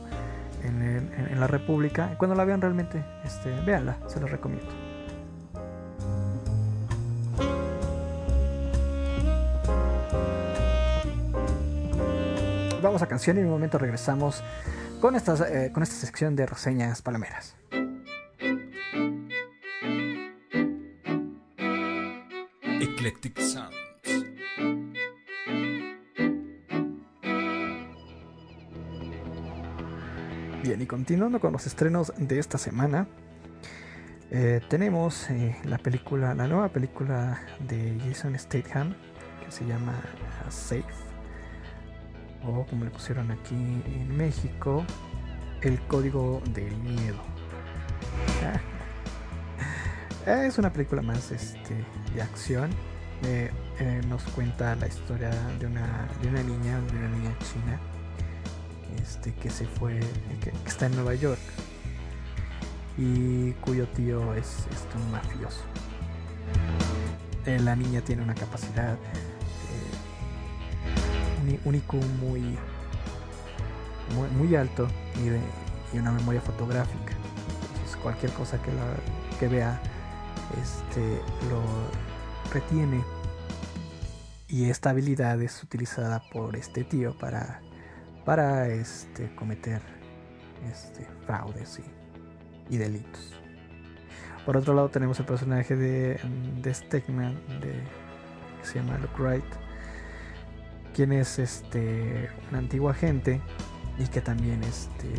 en, 0.64 1.40
la 1.40 1.48
República. 1.48 2.16
Cuando 2.18 2.36
la 2.36 2.46
vean 2.46 2.62
realmente, 2.62 3.04
este, 3.24 3.52
véanla, 3.62 3.98
se 4.08 4.20
los 4.20 4.30
recomiendo. 4.30 4.72
Vamos 12.82 13.02
a 13.02 13.08
canción 13.08 13.38
y 13.38 13.40
en 13.40 13.46
un 13.46 13.52
momento 13.52 13.78
regresamos 13.78 14.44
con 15.00 15.16
esta, 15.16 15.36
eh, 15.48 15.72
con 15.72 15.84
esta 15.84 15.96
sección 15.96 16.36
de 16.36 16.46
reseñas 16.46 17.02
palomeras. 17.02 17.56
Eclectic 22.82 23.40
Sounds. 23.40 23.73
Continuando 31.04 31.42
con 31.42 31.52
los 31.52 31.68
estrenos 31.68 32.14
de 32.16 32.40
esta 32.40 32.58
semana, 32.58 33.08
eh, 34.32 34.62
tenemos 34.70 35.30
eh, 35.30 35.54
la 35.66 35.78
película, 35.78 36.34
la 36.34 36.48
nueva 36.48 36.70
película 36.70 37.42
de 37.60 38.00
Jason 38.08 38.40
Statham 38.40 38.96
que 39.44 39.52
se 39.52 39.66
llama 39.66 40.00
Safe, 40.48 40.86
o 42.48 42.66
como 42.68 42.86
le 42.86 42.92
pusieron 42.92 43.32
aquí 43.32 43.54
en 43.54 44.16
México, 44.16 44.86
El 45.62 45.78
Código 45.88 46.42
del 46.54 46.74
Miedo. 46.78 47.20
Es 50.26 50.58
una 50.58 50.72
película 50.72 51.02
más 51.02 51.34
este, 51.34 51.84
de 52.16 52.22
acción. 52.22 52.70
Eh, 53.26 53.52
nos 54.08 54.24
cuenta 54.24 54.74
la 54.78 54.88
historia 54.88 55.32
de 55.60 55.66
una, 55.66 56.08
de 56.22 56.30
una 56.30 56.44
niña, 56.44 56.80
de 56.80 56.98
una 56.98 57.10
niña 57.10 57.38
china, 57.40 57.78
este, 59.02 59.34
que 59.34 59.50
se 59.50 59.66
fue, 59.66 60.00
que, 60.42 60.52
está 60.68 60.86
en 60.86 60.96
Nueva 60.96 61.16
York 61.16 61.40
y 62.98 63.52
cuyo 63.54 63.88
tío 63.88 64.34
es, 64.36 64.68
un 64.96 65.12
mafioso. 65.12 65.64
Eh, 67.46 67.60
la 67.60 67.76
niña 67.76 68.02
tiene 68.02 68.22
una 68.22 68.36
capacidad, 68.36 68.98
un, 71.66 71.76
IQ 71.76 71.94
muy, 72.20 72.58
muy, 74.38 74.56
alto 74.56 74.88
y, 75.16 75.98
una 75.98 76.12
memoria 76.12 76.42
fotográfica. 76.42 77.14
Entonces, 77.74 77.98
cualquier 78.02 78.32
cosa 78.34 78.62
que, 78.62 78.72
la, 78.72 79.38
que 79.40 79.48
vea 79.48 79.82
este, 80.62 81.22
lo 81.50 81.62
retiene 82.54 83.04
y 84.48 84.70
esta 84.70 84.92
habilidad 84.92 85.42
es 85.42 85.64
utilizada 85.64 86.22
por 86.32 86.56
este 86.56 86.84
tío 86.84 87.18
para, 87.18 87.62
para 88.26 88.68
este, 88.68 89.34
cometer 89.36 89.82
este, 90.72 91.06
fraudes 91.26 91.82
y, 92.70 92.78
delitos. 92.78 93.34
Por 94.46 94.58
otro 94.58 94.74
lado 94.74 94.90
tenemos 94.90 95.20
el 95.20 95.26
personaje 95.26 95.76
de, 95.76 96.20
de 96.62 96.74
Stegman, 96.74 97.36
de, 97.62 97.74
que 98.62 98.68
se 98.68 98.80
llama 98.80 98.98
Luke 98.98 99.22
Wright, 99.22 99.46
quien 100.94 101.12
es 101.12 101.40
este, 101.40 102.30
un 102.50 102.58
antiguo 102.58 102.90
agente 102.90 103.42
y 103.98 104.08
que 104.08 104.22
también 104.22 104.64
este, 104.64 105.10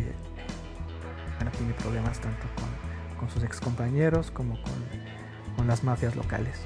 tiene 1.58 1.74
problemas 1.74 2.18
tanto 2.20 2.46
con, 2.56 3.18
con 3.18 3.30
sus 3.30 3.44
ex 3.44 3.60
compañeros 3.60 4.30
como 4.30 4.60
con 4.62 4.72
con 5.56 5.66
las 5.66 5.84
mafias 5.84 6.16
locales 6.16 6.56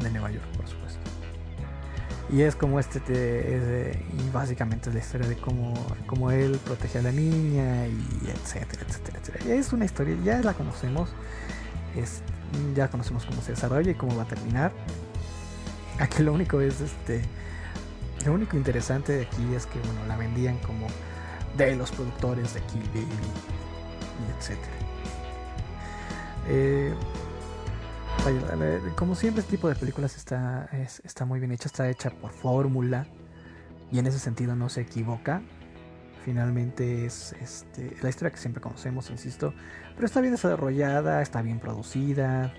de 0.00 0.10
Nueva 0.10 0.30
York, 0.30 0.46
por 0.56 0.66
supuesto. 0.66 1.15
Y 2.30 2.42
es 2.42 2.56
como 2.56 2.80
este, 2.80 4.02
y 4.12 4.30
básicamente 4.30 4.88
es 4.88 4.94
la 4.94 5.00
historia 5.00 5.28
de 5.28 5.36
cómo, 5.36 5.74
cómo 6.06 6.32
él 6.32 6.58
protege 6.64 6.98
a 6.98 7.02
la 7.02 7.12
niña 7.12 7.86
y 7.86 8.28
etcétera, 8.28 8.82
etcétera, 8.88 9.18
etcétera. 9.20 9.54
es 9.54 9.72
una 9.72 9.84
historia, 9.84 10.16
ya 10.24 10.40
la 10.40 10.52
conocemos, 10.54 11.10
es, 11.94 12.22
ya 12.74 12.88
conocemos 12.88 13.24
cómo 13.24 13.40
se 13.42 13.52
desarrolla 13.52 13.92
y 13.92 13.94
cómo 13.94 14.16
va 14.16 14.24
a 14.24 14.28
terminar. 14.28 14.72
Aquí 16.00 16.24
lo 16.24 16.32
único 16.32 16.60
es 16.60 16.80
este, 16.80 17.22
lo 18.24 18.32
único 18.32 18.56
interesante 18.56 19.12
de 19.12 19.22
aquí 19.22 19.54
es 19.54 19.66
que 19.66 19.78
bueno, 19.78 20.04
la 20.08 20.16
vendían 20.16 20.58
como 20.58 20.88
de 21.56 21.76
los 21.76 21.92
productores 21.92 22.54
de 22.54 22.60
Kill 22.62 22.90
Bill 22.92 23.04
y, 23.04 24.38
etcétera. 24.38 24.72
Eh, 26.48 26.94
como 28.96 29.14
siempre, 29.14 29.40
este 29.40 29.56
tipo 29.56 29.68
de 29.68 29.74
películas 29.74 30.16
está, 30.16 30.68
está 31.04 31.24
muy 31.24 31.38
bien 31.38 31.52
hecha, 31.52 31.68
está 31.68 31.88
hecha 31.88 32.10
por 32.10 32.32
fórmula. 32.32 33.06
y 33.92 33.98
en 33.98 34.06
ese 34.06 34.18
sentido 34.18 34.56
no 34.56 34.68
se 34.68 34.82
equivoca. 34.82 35.42
Finalmente 36.24 37.06
es 37.06 37.34
este, 37.40 37.96
la 38.02 38.08
historia 38.08 38.32
que 38.32 38.38
siempre 38.38 38.60
conocemos, 38.60 39.10
insisto, 39.10 39.54
pero 39.94 40.06
está 40.06 40.20
bien 40.20 40.32
desarrollada, 40.32 41.22
está 41.22 41.40
bien 41.40 41.60
producida, 41.60 42.52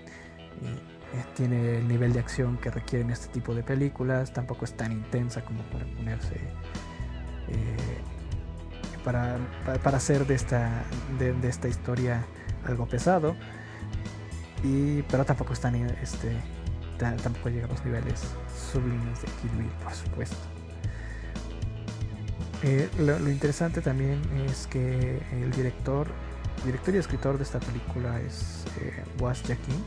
eh, 1.12 1.24
tiene 1.36 1.78
el 1.78 1.88
nivel 1.88 2.14
de 2.14 2.20
acción 2.20 2.56
que 2.56 2.70
requieren 2.70 3.10
este 3.10 3.28
tipo 3.28 3.54
de 3.54 3.62
películas, 3.62 4.32
tampoco 4.32 4.64
es 4.64 4.74
tan 4.74 4.92
intensa 4.92 5.42
como 5.44 5.62
para 5.64 5.84
ponerse... 5.84 6.36
Eh, 7.48 7.76
para, 9.04 9.38
para, 9.82 9.96
hacer 9.96 10.26
de 10.26 10.34
esta, 10.34 10.70
de, 11.18 11.34
esta 11.48 11.68
historia 11.68 12.24
algo 12.64 12.86
pesado. 12.86 13.36
Y, 14.64 15.02
pero 15.02 15.24
tampoco 15.24 15.52
están 15.52 15.74
este, 15.76 16.36
tampoco 16.98 17.48
llega 17.48 17.66
a 17.66 17.68
los 17.68 17.84
niveles 17.84 18.20
sublimes 18.72 19.22
de 19.22 19.28
Kill 19.40 19.50
Bill, 19.58 19.70
por 19.82 19.94
supuesto. 19.94 20.36
Eh, 22.62 22.90
lo, 22.98 23.16
interesante 23.28 23.80
también 23.80 24.20
es 24.48 24.66
que 24.66 25.22
el 25.30 25.52
director, 25.52 26.08
director 26.64 26.94
y 26.94 26.98
escritor 26.98 27.36
de 27.36 27.44
esta 27.44 27.60
película 27.60 28.20
es 28.20 28.64
eh, 28.80 29.04
Was 29.20 29.42
Jaquin, 29.42 29.84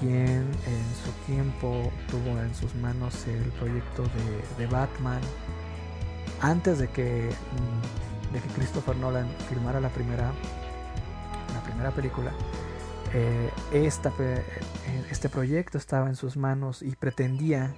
quien 0.00 0.40
en 0.40 0.94
su 1.04 1.10
tiempo 1.26 1.92
tuvo 2.10 2.40
en 2.40 2.54
sus 2.54 2.74
manos 2.76 3.26
el 3.26 3.50
proyecto 3.52 4.04
de, 4.58 4.66
Batman 4.66 5.20
antes 6.40 6.78
de 6.78 6.88
que, 6.88 7.28
mm, 7.28 8.32
de 8.32 8.40
que 8.40 8.48
Christopher 8.54 8.96
Nolan 8.96 9.28
filmara 9.50 9.78
la 9.78 9.90
primera, 9.90 10.32
la 11.52 11.62
primera 11.64 11.90
película. 11.90 12.32
Eh, 13.16 13.50
esta, 13.72 14.12
este 15.08 15.28
proyecto 15.28 15.78
estaba 15.78 16.08
en 16.08 16.16
sus 16.16 16.36
manos 16.36 16.82
y 16.82 16.96
pretendía 16.96 17.72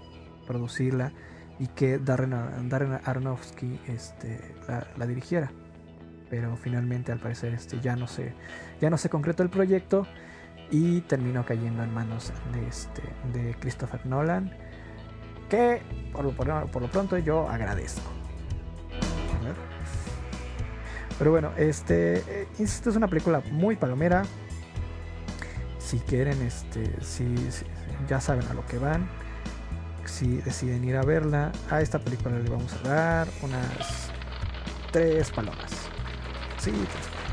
producirla 0.46 1.12
y 1.58 1.66
que 1.66 1.98
Darren, 1.98 2.70
Darren 2.70 2.98
Aronofsky 3.04 3.78
este, 3.86 4.54
la, 4.96 5.06
dirigiera. 5.06 5.52
Pero 6.30 6.56
finalmente 6.56 7.12
al 7.12 7.18
parecer 7.18 7.52
este, 7.52 7.80
ya, 7.80 7.96
no 7.96 8.06
se, 8.06 8.32
ya 8.80 8.88
no 8.88 8.96
se 8.96 9.10
concretó 9.10 9.42
el 9.42 9.50
proyecto 9.50 10.06
y 10.70 11.02
terminó 11.02 11.44
cayendo 11.44 11.82
en 11.82 11.92
manos 11.92 12.32
de, 12.52 12.66
este, 12.66 13.02
de 13.32 13.54
Christopher 13.60 14.04
Nolan, 14.06 14.56
que 15.50 15.82
por 16.12 16.24
lo, 16.24 16.32
por 16.34 16.82
lo 16.82 16.90
pronto 16.90 17.18
yo 17.18 17.48
agradezco. 17.48 18.10
Pero 21.18 21.30
bueno, 21.30 21.52
este, 21.56 22.18
eh, 22.18 22.48
insisto, 22.58 22.90
es 22.90 22.96
una 22.96 23.08
película 23.08 23.42
muy 23.50 23.76
palomera. 23.76 24.24
Si 25.86 26.00
quieren, 26.00 26.42
este, 26.42 27.00
si 27.00 27.32
ya 28.08 28.20
saben 28.20 28.44
a 28.48 28.54
lo 28.54 28.66
que 28.66 28.78
van 28.78 29.08
si 30.08 30.36
deciden 30.38 30.84
ir 30.84 30.96
a 30.96 31.02
verla, 31.02 31.52
a 31.70 31.80
esta 31.80 31.98
película 31.98 32.38
le 32.38 32.48
vamos 32.48 32.72
a 32.72 32.88
dar 32.88 33.28
unas 33.42 34.10
tres 34.92 35.30
palomas. 35.30 35.72
Sí, 36.58 36.70
tres 36.70 37.06
palomas. 37.08 37.26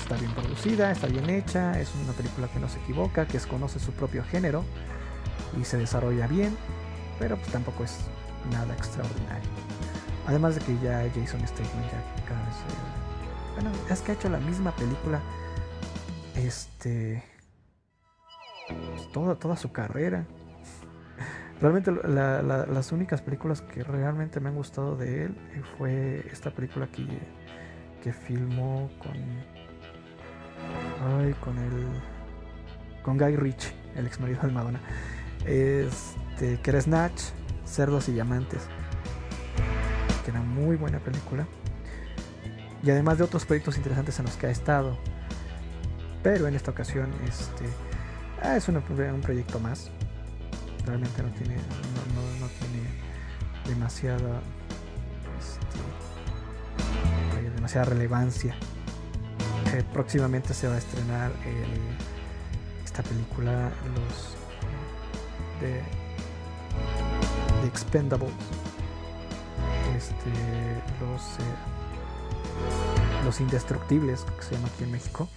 Está 0.00 0.16
bien 0.16 0.32
producida, 0.32 0.90
está 0.90 1.06
bien 1.06 1.30
hecha, 1.30 1.80
es 1.80 1.90
una 2.02 2.12
película 2.12 2.48
que 2.48 2.58
no 2.58 2.68
se 2.68 2.78
equivoca, 2.80 3.26
que 3.26 3.38
conoce 3.40 3.78
su 3.78 3.92
propio 3.92 4.22
género 4.24 4.64
y 5.58 5.64
se 5.64 5.78
desarrolla 5.78 6.26
bien, 6.26 6.56
pero 7.18 7.36
pues 7.36 7.50
tampoco 7.50 7.84
es 7.84 7.96
nada 8.50 8.74
extraordinario. 8.74 9.48
Además 10.26 10.56
de 10.56 10.60
que 10.62 10.78
ya 10.82 11.02
Jason 11.14 11.46
Statham 11.46 11.82
ya 11.90 12.24
cada 12.26 12.44
vez... 12.44 12.56
bueno, 13.54 13.70
es 13.90 14.00
que 14.00 14.12
ha 14.12 14.14
hecho 14.14 14.28
la 14.28 14.38
misma 14.38 14.74
película 14.76 15.20
este 16.34 17.22
toda, 19.12 19.36
toda 19.36 19.56
su 19.56 19.72
carrera. 19.72 20.26
Realmente 21.60 21.92
las 21.92 22.92
únicas 22.92 23.22
películas 23.22 23.62
que 23.62 23.84
realmente 23.84 24.40
me 24.40 24.48
han 24.48 24.56
gustado 24.56 24.96
de 24.96 25.24
él 25.24 25.36
fue 25.78 26.26
esta 26.30 26.50
película 26.50 26.88
que, 26.88 27.06
que 28.02 28.12
filmó 28.12 28.90
con... 28.98 29.12
Ay, 31.18 31.32
con 31.34 31.56
el... 31.58 31.86
Con 33.02 33.18
Guy 33.18 33.36
Ritchie, 33.36 33.72
el 33.94 34.06
ex 34.06 34.18
marido 34.18 34.40
de 34.42 34.48
Madonna. 34.48 34.80
Este, 35.46 36.60
que 36.60 36.70
era 36.70 36.80
Snatch, 36.80 37.22
Cerdos 37.64 38.08
y 38.08 38.12
Diamantes. 38.12 38.66
Que 40.24 40.32
era 40.32 40.40
muy 40.40 40.76
buena 40.76 40.98
película. 40.98 41.46
Y 42.82 42.90
además 42.90 43.18
de 43.18 43.24
otros 43.24 43.46
proyectos 43.46 43.76
interesantes 43.76 44.18
en 44.18 44.26
los 44.26 44.36
que 44.36 44.48
ha 44.48 44.50
estado. 44.50 44.98
Pero 46.24 46.48
en 46.48 46.56
esta 46.56 46.72
ocasión, 46.72 47.12
este 47.28 47.66
Ah, 48.44 48.56
es 48.56 48.68
un 48.68 48.80
proyecto 49.22 49.58
más. 49.58 49.90
Realmente 50.84 51.22
no 51.22 51.30
tiene, 51.30 51.56
no, 51.56 52.46
tiene 52.60 52.84
demasiada, 53.66 54.42
este, 55.38 55.78
demasiada 57.54 57.86
relevancia. 57.86 58.54
Eh, 59.72 59.82
próximamente 59.94 60.52
se 60.52 60.68
va 60.68 60.74
a 60.74 60.78
estrenar 60.78 61.32
esta 62.84 63.02
película, 63.02 63.72
los 63.94 64.36
de, 65.62 65.80
de 67.62 67.66
Expendables. 67.66 68.30
Este, 69.96 70.30
los, 71.00 71.22
eh, 71.22 71.56
los 73.24 73.40
indestructibles, 73.40 74.26
que 74.36 74.42
se 74.42 74.54
llama 74.54 74.68
aquí 74.68 74.84
en 74.84 74.92
México. 74.92 75.30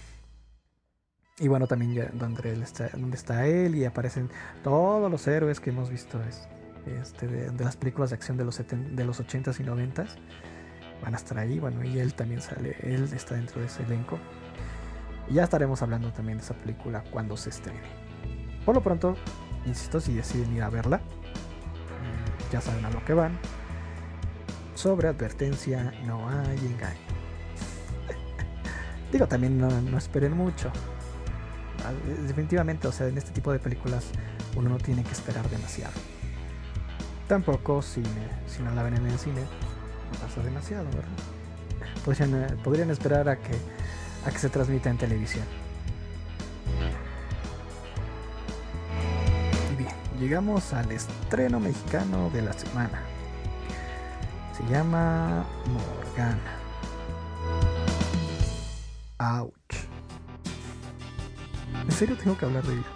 Y 1.40 1.46
bueno, 1.46 1.68
también 1.68 2.10
donde, 2.14 2.52
está, 3.14 3.46
él 3.46 3.76
y 3.76 3.84
aparecen 3.84 4.28
todos 4.64 5.08
los 5.08 5.26
héroes 5.28 5.60
que 5.60 5.70
hemos 5.70 5.88
visto 5.88 6.20
es, 6.24 6.48
este, 7.00 7.28
de, 7.28 7.64
las 7.64 7.76
películas 7.76 8.10
de 8.10 8.16
acción 8.16 8.36
de 8.36 8.44
los, 8.44 8.58
de 8.58 9.04
los 9.04 9.20
80s 9.20 9.60
y 9.60 9.64
90s. 9.64 10.08
Van 11.00 11.14
a 11.14 11.16
estar 11.16 11.38
ahí, 11.38 11.60
bueno, 11.60 11.84
y 11.84 12.00
él 12.00 12.14
también 12.14 12.40
sale, 12.40 12.76
él 12.82 13.08
está 13.14 13.36
dentro 13.36 13.60
de 13.60 13.68
ese 13.68 13.84
elenco. 13.84 14.18
Y 15.28 15.34
ya 15.34 15.44
estaremos 15.44 15.80
hablando 15.80 16.12
también 16.12 16.38
de 16.38 16.44
esa 16.44 16.54
película 16.54 17.04
cuando 17.12 17.36
se 17.36 17.50
estrene. 17.50 17.82
Por 18.64 18.74
lo 18.74 18.82
pronto, 18.82 19.14
insisto, 19.64 20.00
si 20.00 20.14
deciden 20.14 20.56
ir 20.56 20.64
a 20.64 20.70
verla, 20.70 20.96
mm, 20.98 22.52
ya 22.52 22.60
saben 22.60 22.84
a 22.84 22.90
lo 22.90 23.04
que 23.04 23.14
van. 23.14 23.38
Sobre 24.74 25.06
advertencia, 25.06 25.92
no 26.04 26.28
hay 26.28 26.58
engaño. 26.58 26.98
Digo, 29.12 29.28
también 29.28 29.56
no 29.58 29.98
esperen 29.98 30.36
mucho 30.36 30.72
definitivamente, 32.26 32.88
o 32.88 32.92
sea, 32.92 33.08
en 33.08 33.18
este 33.18 33.30
tipo 33.30 33.52
de 33.52 33.58
películas 33.58 34.04
uno 34.56 34.70
no 34.70 34.78
tiene 34.78 35.02
que 35.04 35.12
esperar 35.12 35.48
demasiado. 35.48 35.92
Tampoco 37.26 37.82
si, 37.82 38.02
si 38.46 38.62
no 38.62 38.70
la 38.74 38.82
ven 38.82 38.96
en 38.96 39.06
el 39.06 39.18
cine, 39.18 39.42
no 39.42 40.18
pasa 40.18 40.42
demasiado, 40.42 40.84
¿verdad? 40.86 41.04
Podrían, 42.04 42.34
eh, 42.34 42.56
podrían 42.64 42.90
esperar 42.90 43.28
a 43.28 43.36
que, 43.36 43.54
a 44.26 44.30
que 44.30 44.38
se 44.38 44.48
transmita 44.48 44.90
en 44.90 44.98
televisión. 44.98 45.44
Y 49.72 49.76
bien, 49.76 49.94
llegamos 50.18 50.72
al 50.72 50.90
estreno 50.90 51.60
mexicano 51.60 52.30
de 52.30 52.42
la 52.42 52.52
semana. 52.54 53.02
Se 54.56 54.64
llama 54.72 55.44
Morgana. 55.66 56.58
Ouch. 59.18 59.87
En 61.88 61.94
serio 61.94 62.16
tengo 62.16 62.36
que 62.36 62.44
hablar 62.44 62.62
de 62.64 62.74
ella. 62.74 62.86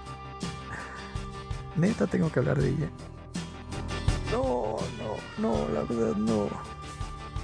Neta 1.76 2.06
tengo 2.06 2.30
que 2.30 2.38
hablar 2.38 2.60
de 2.60 2.68
ella. 2.68 2.90
No, 4.30 4.76
no, 4.98 5.16
no, 5.38 5.68
la 5.72 5.82
verdad 5.82 6.16
no. 6.16 6.48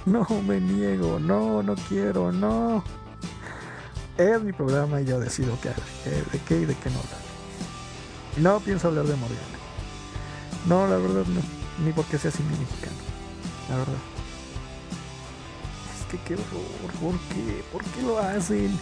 No, 0.05 0.25
me 0.43 0.61
niego, 0.61 1.19
no, 1.19 1.61
no 1.63 1.75
quiero, 1.75 2.31
no. 2.31 2.83
Es 4.17 4.41
mi 4.41 4.53
programa 4.53 5.01
y 5.01 5.05
yo 5.05 5.19
decido 5.19 5.57
qué, 5.61 5.69
de 6.09 6.39
qué 6.47 6.61
y 6.61 6.65
de 6.65 6.75
qué 6.75 6.89
no. 6.89 6.99
No 8.37 8.59
pienso 8.59 8.87
hablar 8.89 9.05
de 9.05 9.15
Morgana. 9.15 9.41
No, 10.67 10.87
la 10.87 10.97
verdad 10.97 11.25
no. 11.25 11.41
Ni 11.83 11.91
porque 11.93 12.17
sea 12.17 12.31
cine 12.31 12.49
mexicano. 12.49 12.97
La 13.69 13.77
verdad. 13.77 13.93
Es 15.97 16.05
que 16.11 16.17
qué 16.19 16.33
horror. 16.35 16.93
¿Por 17.01 17.19
qué? 17.29 17.63
¿Por 17.71 17.83
qué 17.83 18.01
lo 18.03 18.19
hacen? 18.19 18.79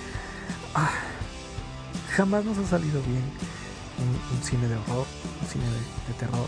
Jamás 2.16 2.46
nos 2.46 2.58
ha 2.58 2.66
salido 2.66 3.02
bien 3.04 3.24
un, 4.00 4.44
cine 4.44 4.68
de 4.68 4.76
horror, 4.76 5.06
un 5.42 5.48
cine 5.48 5.66
de, 5.66 6.14
terror. 6.14 6.48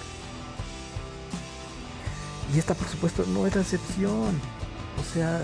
Y 2.54 2.60
esta, 2.60 2.74
por 2.74 2.88
supuesto, 2.88 3.26
no 3.28 3.46
es 3.46 3.56
la 3.56 3.62
excepción. 3.62 4.40
O 5.00 5.04
sea, 5.04 5.42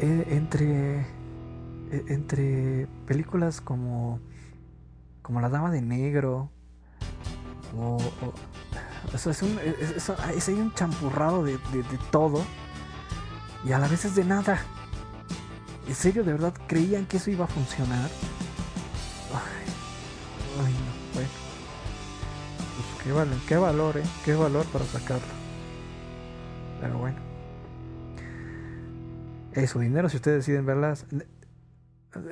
eh, 0.00 0.26
entre, 0.30 1.00
eh, 1.00 2.04
entre 2.08 2.86
películas 3.06 3.60
como, 3.60 4.20
como 5.22 5.40
La 5.40 5.48
Dama 5.48 5.70
de 5.70 5.82
Negro, 5.82 6.50
o, 7.76 7.98
es, 9.14 9.42
un, 9.42 9.58
es, 9.96 10.10
hay 10.10 10.54
un 10.54 10.74
champurrado 10.74 11.44
de, 11.44 11.52
de 11.52 11.98
todo, 12.10 12.44
y 13.64 13.72
a 13.72 13.78
la 13.78 13.88
vez 13.88 14.04
es 14.04 14.14
de 14.14 14.24
nada. 14.24 14.60
¿En 15.86 15.94
serio, 15.94 16.24
de 16.24 16.32
verdad 16.32 16.54
creían 16.66 17.06
que 17.06 17.16
eso 17.16 17.30
iba 17.30 17.44
a 17.44 17.48
funcionar? 17.48 18.08
Ay, 20.64 20.72
no, 20.72 21.14
bueno. 21.14 21.28
Pues 22.76 23.04
qué, 23.04 23.12
vale, 23.12 23.30
qué 23.48 23.56
valor, 23.56 23.96
¿eh? 23.98 24.02
Qué 24.24 24.34
valor 24.34 24.66
para 24.66 24.84
sacarlo. 24.84 25.26
Pero 26.80 26.98
bueno. 26.98 27.18
Es 29.52 29.70
su 29.70 29.80
dinero 29.80 30.08
si 30.08 30.16
ustedes 30.16 30.44
deciden 30.44 30.66
verlas. 30.66 31.06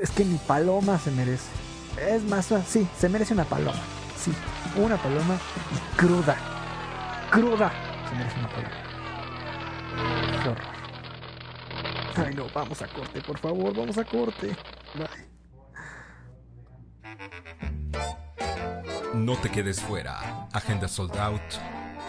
Es 0.01 0.11
que 0.11 0.25
ni 0.25 0.37
paloma 0.39 0.99
se 0.99 1.11
merece. 1.11 1.49
Es 2.11 2.23
más, 2.25 2.53
sí, 2.67 2.87
se 2.99 3.09
merece 3.09 3.35
una 3.35 3.45
paloma. 3.45 3.81
Sí, 4.17 4.33
una 4.77 4.97
paloma 4.97 5.39
cruda. 5.97 6.37
Cruda. 7.31 7.73
Se 8.09 8.15
merece 8.15 8.39
una 8.39 8.49
paloma. 8.49 8.71
Qué 10.43 10.49
horror. 10.49 12.27
Ay, 12.27 12.35
no, 12.35 12.47
vamos 12.53 12.83
a 12.83 12.89
corte, 12.89 13.21
por 13.21 13.39
favor, 13.39 13.75
vamos 13.75 13.97
a 13.97 14.05
corte. 14.05 14.57
Bye. 14.95 15.28
No 19.19 19.37
te 19.37 19.51
quedes 19.51 19.81
fuera. 19.81 20.49
Agenda 20.53 20.87
Sold 20.87 21.17
Out. 21.19 21.43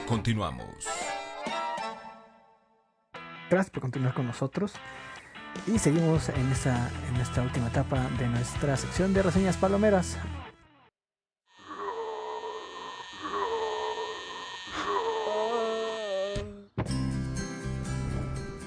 Continuamos. 0.08 0.86
Gracias 3.50 3.72
por 3.72 3.82
continuar 3.82 4.14
con 4.14 4.28
nosotros. 4.28 4.74
Y 5.66 5.80
seguimos 5.80 6.30
en 6.30 6.52
esta, 6.52 6.92
en 7.10 7.16
esta 7.16 7.42
última 7.42 7.68
etapa 7.68 8.08
de 8.20 8.28
nuestra 8.28 8.78
sección 8.78 9.14
de 9.14 9.24
reseñas 9.24 9.58
palomeras. 9.58 10.18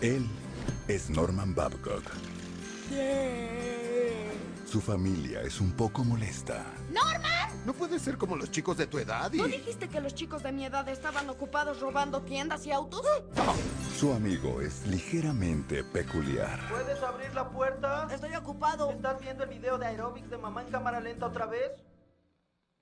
Él 0.00 0.26
es 0.88 1.11
Norman 1.11 1.55
Babcock. 1.55 2.02
Su 4.66 4.81
familia 4.81 5.42
es 5.42 5.61
un 5.61 5.70
poco 5.72 6.02
molesta. 6.02 6.64
¡Norman! 6.92 7.62
No 7.64 7.72
puede 7.72 7.98
ser 7.98 8.18
como 8.18 8.37
los 8.37 8.50
chicos 8.50 8.76
de 8.76 8.87
tu 8.87 8.98
edad 8.98 9.33
y... 9.33 9.38
¿No 9.38 9.46
dijiste 9.46 9.88
que 9.88 10.00
los 10.00 10.14
chicos 10.14 10.42
de 10.42 10.52
mi 10.52 10.64
edad 10.64 10.88
estaban 10.88 11.28
ocupados 11.31 11.81
robando 11.81 12.22
tiendas 12.22 12.66
y 12.66 12.72
autos? 12.72 13.02
Su 13.98 14.12
amigo 14.12 14.61
es 14.61 14.87
ligeramente 14.87 15.85
peculiar. 15.85 16.59
¿Puedes 16.68 17.00
abrir 17.02 17.33
la 17.35 17.48
puerta? 17.50 18.09
Estoy 18.12 18.35
ocupado. 18.35 18.90
¿Estás 18.90 19.20
viendo 19.20 19.44
el 19.44 19.50
video 19.50 19.78
de 19.78 19.87
aeróbics 19.87 20.28
de 20.28 20.38
mamá 20.38 20.62
en 20.62 20.70
cámara 20.70 21.00
lenta 21.00 21.26
otra 21.26 21.46
vez? 21.46 21.70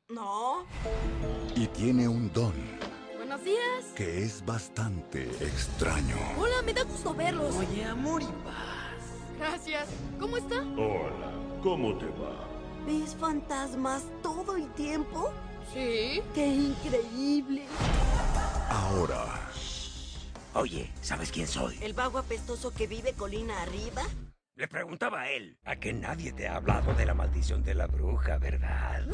No. 0.09 0.64
Y 1.55 1.66
tiene 1.68 2.09
un 2.09 2.33
don 2.33 2.55
Buenos 3.16 3.44
días. 3.44 3.85
que 3.94 4.25
es 4.25 4.44
bastante 4.44 5.23
extraño. 5.44 6.16
Hola, 6.38 6.62
me 6.64 6.73
da 6.73 6.83
gusto 6.85 7.14
verlos. 7.14 7.55
Oye, 7.55 7.85
amor 7.85 8.23
y 8.23 8.27
paz. 8.44 9.38
Gracias. 9.38 9.88
¿Cómo 10.18 10.37
está? 10.37 10.57
Hola, 10.77 11.31
¿cómo 11.62 11.96
te 11.99 12.07
va? 12.07 12.50
¿Ves 12.90 13.14
fantasmas 13.14 14.03
todo 14.20 14.57
el 14.57 14.68
tiempo? 14.72 15.33
Sí. 15.72 16.20
¡Qué 16.35 16.44
increíble! 16.44 17.62
Ahora 18.68 19.26
Oye, 20.55 20.90
¿sabes 21.00 21.31
quién 21.31 21.46
soy? 21.46 21.79
¿El 21.83 21.94
vago 21.94 22.18
apestoso 22.18 22.74
que 22.74 22.88
vive 22.88 23.12
colina 23.12 23.62
arriba? 23.62 24.03
Le 24.57 24.66
preguntaba 24.66 25.20
a 25.20 25.31
él. 25.31 25.57
A 25.64 25.76
que 25.76 25.92
nadie 25.92 26.33
te 26.33 26.48
ha 26.48 26.57
hablado 26.57 26.92
de 26.94 27.07
la 27.07 27.14
maldición 27.14 27.62
de 27.62 27.74
la 27.74 27.87
bruja, 27.87 28.38
¿verdad? 28.38 29.07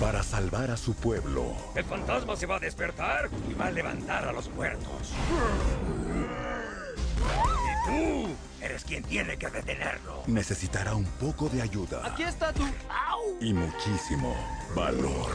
para 0.00 0.22
salvar 0.22 0.70
a 0.70 0.76
su 0.76 0.94
pueblo, 0.94 1.56
El 1.74 1.84
fantasma 1.84 2.36
se 2.36 2.46
va 2.46 2.56
a 2.56 2.60
despertar 2.60 3.28
y 3.50 3.54
va 3.54 3.66
a 3.66 3.70
levantar 3.72 4.28
a 4.28 4.32
los 4.32 4.48
muertos. 4.50 5.12
Tú 7.84 8.34
eres 8.60 8.84
quien 8.84 9.02
tiene 9.04 9.36
que 9.36 9.48
detenerlo. 9.50 10.22
necesitará 10.26 10.94
un 10.94 11.04
poco 11.04 11.48
de 11.48 11.60
ayuda 11.62 12.00
Aquí 12.06 12.22
está 12.22 12.52
tu... 12.52 12.62
y 13.40 13.52
muchísimo 13.52 14.34
valor. 14.74 15.30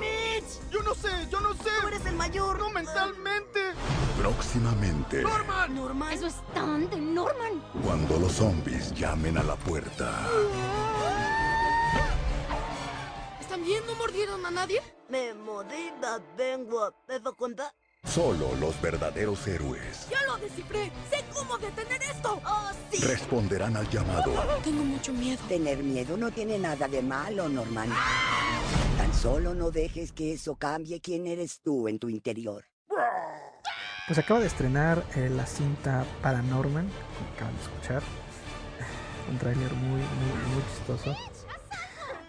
¡Mitch! 0.00 0.60
Yo 0.70 0.82
no 0.82 0.94
sé, 0.94 1.08
yo 1.30 1.40
no 1.40 1.52
sé. 1.54 1.70
¡Tú 1.80 1.88
eres 1.88 2.04
el 2.06 2.14
mayor! 2.16 2.58
No 2.58 2.70
mentalmente. 2.70 3.60
Próximamente, 4.18 5.22
¿Norman? 5.22 6.12
Eso 6.12 6.26
es 6.26 6.36
tan 6.54 6.88
de 6.90 6.96
Norman. 6.96 7.62
cuando 7.84 8.18
los 8.18 8.32
zombies 8.32 8.92
llamen 8.94 9.36
a 9.38 9.42
la 9.42 9.56
puerta. 9.56 10.28
¿Están 13.40 13.64
bien? 13.64 13.82
¿No 13.86 13.94
mordieron 13.96 14.44
a 14.46 14.50
nadie? 14.50 14.80
Me 15.08 15.34
mordí 15.34 15.90
la 16.00 16.20
lengua. 16.36 16.92
¿Te 17.06 17.18
das 17.20 17.32
cuenta? 17.34 17.74
Solo 18.12 18.54
los 18.60 18.78
verdaderos 18.82 19.46
héroes 19.46 20.06
¡Ya 20.10 20.18
lo 20.26 20.36
descifré! 20.36 20.92
¡Sé 21.10 21.24
cómo 21.32 21.56
detener 21.56 22.02
esto! 22.02 22.42
¡Oh, 22.44 22.70
sí! 22.90 23.02
responderán 23.02 23.74
al 23.74 23.88
llamado. 23.88 24.34
Tengo 24.64 24.84
mucho 24.84 25.14
miedo. 25.14 25.42
Tener 25.48 25.82
miedo 25.82 26.18
no 26.18 26.30
tiene 26.30 26.58
nada 26.58 26.88
de 26.88 27.00
malo, 27.00 27.48
Norman. 27.48 27.88
Tan 28.98 29.14
solo 29.14 29.54
no 29.54 29.70
dejes 29.70 30.12
que 30.12 30.34
eso 30.34 30.56
cambie 30.56 31.00
quién 31.00 31.26
eres 31.26 31.60
tú 31.62 31.88
en 31.88 31.98
tu 31.98 32.10
interior. 32.10 32.64
Pues 34.06 34.18
acaba 34.18 34.40
de 34.40 34.46
estrenar 34.48 35.02
eh, 35.16 35.30
la 35.30 35.46
cinta 35.46 36.04
Paranorman, 36.20 36.86
como 37.16 37.32
acaban 37.34 37.56
de 37.56 37.62
escuchar. 37.62 38.02
Un 39.30 39.38
tráiler 39.38 39.72
muy, 39.72 40.00
muy, 40.00 40.52
muy 40.52 40.62
chistoso. 40.74 41.16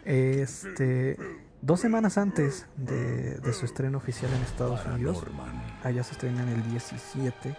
Este, 0.05 1.17
dos 1.63 1.79
semanas 1.79 2.17
antes 2.17 2.67
de, 2.75 3.37
de 3.39 3.53
su 3.53 3.65
estreno 3.65 3.97
oficial 3.97 4.31
en 4.33 4.41
Estados 4.41 4.85
Unidos, 4.85 5.23
allá 5.83 6.03
se 6.03 6.11
estrena 6.11 6.43
el 6.51 6.61
17 6.69 7.55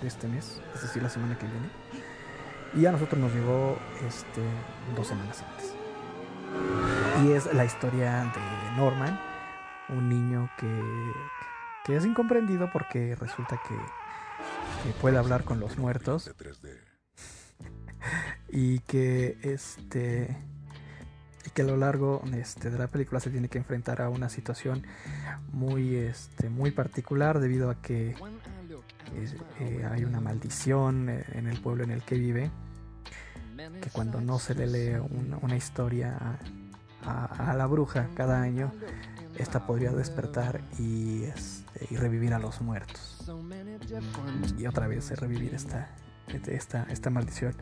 de 0.00 0.08
este 0.08 0.26
mes, 0.26 0.60
es 0.74 0.82
decir, 0.82 1.02
la 1.02 1.10
semana 1.10 1.36
que 1.38 1.46
viene. 1.46 1.68
Y 2.74 2.86
a 2.86 2.92
nosotros 2.92 3.20
nos 3.20 3.32
llegó 3.34 3.78
este, 4.06 4.40
dos 4.96 5.06
semanas 5.06 5.44
antes. 5.50 5.74
Y 7.24 7.32
es 7.32 7.52
la 7.52 7.66
historia 7.66 8.24
de 8.24 8.76
Norman, 8.76 9.20
un 9.90 10.08
niño 10.08 10.50
que, 10.58 11.12
que 11.84 11.96
es 11.96 12.06
incomprendido 12.06 12.70
porque 12.72 13.14
resulta 13.16 13.60
que, 13.68 13.74
que 14.82 14.94
puede 15.02 15.18
hablar 15.18 15.44
con 15.44 15.60
los 15.60 15.76
muertos 15.76 16.24
De 16.24 16.34
3D. 16.34 16.78
y 18.48 18.78
que 18.80 19.38
este 19.42 20.51
que 21.54 21.62
a 21.62 21.64
lo 21.64 21.76
largo 21.76 22.22
este, 22.34 22.70
de 22.70 22.78
la 22.78 22.86
película 22.86 23.20
se 23.20 23.30
tiene 23.30 23.48
que 23.48 23.58
enfrentar 23.58 24.02
a 24.02 24.08
una 24.08 24.28
situación 24.28 24.84
muy 25.52 25.96
este 25.96 26.48
muy 26.48 26.70
particular 26.70 27.40
debido 27.40 27.70
a 27.70 27.80
que 27.80 28.14
eh, 29.60 29.88
hay 29.90 30.04
una 30.04 30.20
maldición 30.20 31.08
eh, 31.08 31.24
en 31.32 31.46
el 31.46 31.60
pueblo 31.60 31.84
en 31.84 31.90
el 31.90 32.02
que 32.02 32.16
vive 32.16 32.50
que 33.80 33.90
cuando 33.90 34.20
no 34.20 34.38
se 34.38 34.54
le 34.54 34.66
lee 34.66 34.98
una, 35.42 35.56
historia 35.56 36.38
a, 37.04 37.54
la 37.54 37.66
bruja 37.66 38.08
cada 38.14 38.40
año 38.40 38.72
esta 39.36 39.66
podría 39.66 39.92
despertar 39.92 40.62
y, 40.78 41.24
este, 41.24 41.86
y 41.90 41.96
revivir 41.96 42.34
a 42.34 42.38
los 42.38 42.60
muertos 42.60 43.24
y 44.58 44.66
otra 44.66 44.88
vez 44.88 45.10
revivir 45.20 45.54
esta 45.54 45.94
esta, 46.48 46.86
esta 46.90 47.10
maldición 47.10 47.54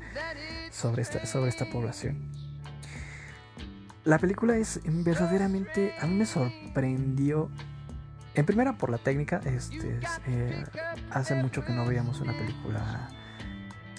sobre 0.71 1.03
esta, 1.03 1.27
sobre 1.27 1.49
esta 1.49 1.69
población. 1.71 2.50
La 4.05 4.19
película 4.19 4.57
es 4.57 4.81
verdaderamente, 4.85 5.95
a 6.01 6.07
mí 6.07 6.15
me 6.15 6.25
sorprendió, 6.25 7.51
en 8.35 8.47
primera 8.47 8.79
por 8.79 8.89
la 8.89 8.97
técnica, 8.97 9.43
este, 9.45 9.99
es, 9.99 10.21
eh, 10.27 10.65
hace 11.11 11.35
mucho 11.35 11.65
que 11.65 11.73
no 11.75 11.85
veíamos 11.85 12.21
una 12.21 12.33
película 12.33 13.11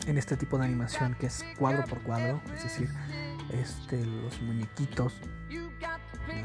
en 0.08 0.18
este 0.18 0.38
tipo 0.38 0.58
de 0.58 0.66
animación 0.66 1.16
que 1.20 1.28
es 1.28 1.46
cuadro 1.60 1.84
por 1.86 2.02
cuadro, 2.02 2.42
es 2.56 2.64
decir, 2.64 2.90
este, 3.52 4.04
los 4.04 4.42
muñequitos 4.42 5.14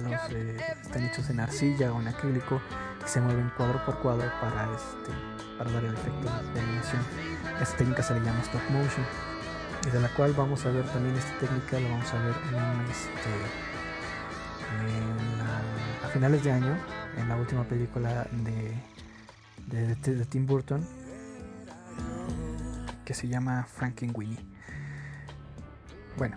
los, 0.03 0.33
eh, 0.33 0.57
están 0.83 1.05
hechos 1.05 1.31
en 1.31 1.41
arcilla 1.41 1.93
o 1.93 2.01
en 2.01 2.09
acrílico 2.09 2.61
y 3.05 3.09
se 3.09 3.23
mueven 3.23 3.51
cuadro 3.57 3.83
por 3.87 3.99
cuadro 4.01 4.31
para, 4.41 4.69
este, 4.75 5.13
para 5.57 5.71
dar 5.71 5.85
el 5.85 5.95
efecto 5.95 6.25
de 6.53 6.61
animación. 6.61 7.03
Esta 7.63 7.77
técnica 7.79 8.03
se 8.03 8.15
le 8.15 8.21
llama 8.21 8.41
stop 8.43 8.63
motion 8.71 9.36
y 9.87 9.91
de 9.91 10.01
la 10.01 10.09
cual 10.09 10.33
vamos 10.33 10.65
a 10.67 10.71
ver 10.71 10.85
también 10.87 11.15
esta 11.17 11.39
técnica 11.39 11.79
la 11.79 11.89
vamos 11.89 12.13
a 12.13 12.19
ver 12.23 12.35
en 12.49 12.91
este, 12.91 13.31
a 16.05 16.09
finales 16.09 16.43
de 16.43 16.53
año 16.53 16.77
en 17.17 17.29
la 17.29 17.37
última 17.37 17.65
película 17.65 18.27
de, 18.33 18.75
de, 19.67 20.25
Tim 20.27 20.47
Burton 20.47 20.87
que 23.05 23.15
se 23.15 23.29
llama 23.29 23.65
Frankenweenie. 23.65 24.45
Bueno 26.19 26.37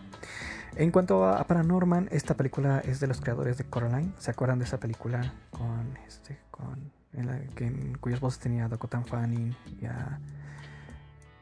en 0.76 0.92
cuanto 0.92 1.26
a, 1.28 1.44
Paranorman 1.46 2.08
esta 2.12 2.36
película 2.36 2.80
es 2.80 3.00
de 3.00 3.08
los 3.08 3.20
creadores 3.20 3.58
de 3.58 3.64
Coraline. 3.64 4.14
¿se 4.20 4.32
acuerdan 4.32 4.60
de 4.60 4.66
esa 4.66 4.80
película 4.80 5.34
con 5.50 5.98
este 6.08 6.40
con 6.52 6.92
en 7.14 7.26
la- 7.26 7.40
que, 7.56 7.66
en 7.66 7.98
cuyas 7.98 8.20
voces 8.20 8.40
tenía 8.40 8.68
Dakota 8.68 9.02
Fanning 9.02 9.56
y 9.82 9.86
a 9.86 10.20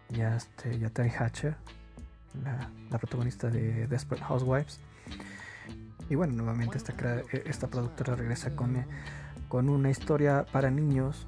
y 0.09 0.21
a, 0.21 0.35
este, 0.35 0.75
y 0.75 0.85
a 0.85 0.89
Terry 0.89 1.09
Hatcher, 1.09 1.55
la, 2.43 2.97
protagonista 2.97 3.49
de 3.49 3.87
Desperate 3.87 4.25
Housewives. 4.25 4.79
Y 6.09 6.15
bueno, 6.15 6.33
nuevamente 6.33 6.77
esta, 6.77 6.93
eh, 6.93 7.43
esta 7.45 7.67
productora 7.67 8.15
regresa 8.15 8.55
con, 8.55 8.77
eh, 8.77 8.85
con 9.49 9.69
una 9.69 9.89
historia 9.89 10.45
para 10.51 10.71
niños 10.71 11.27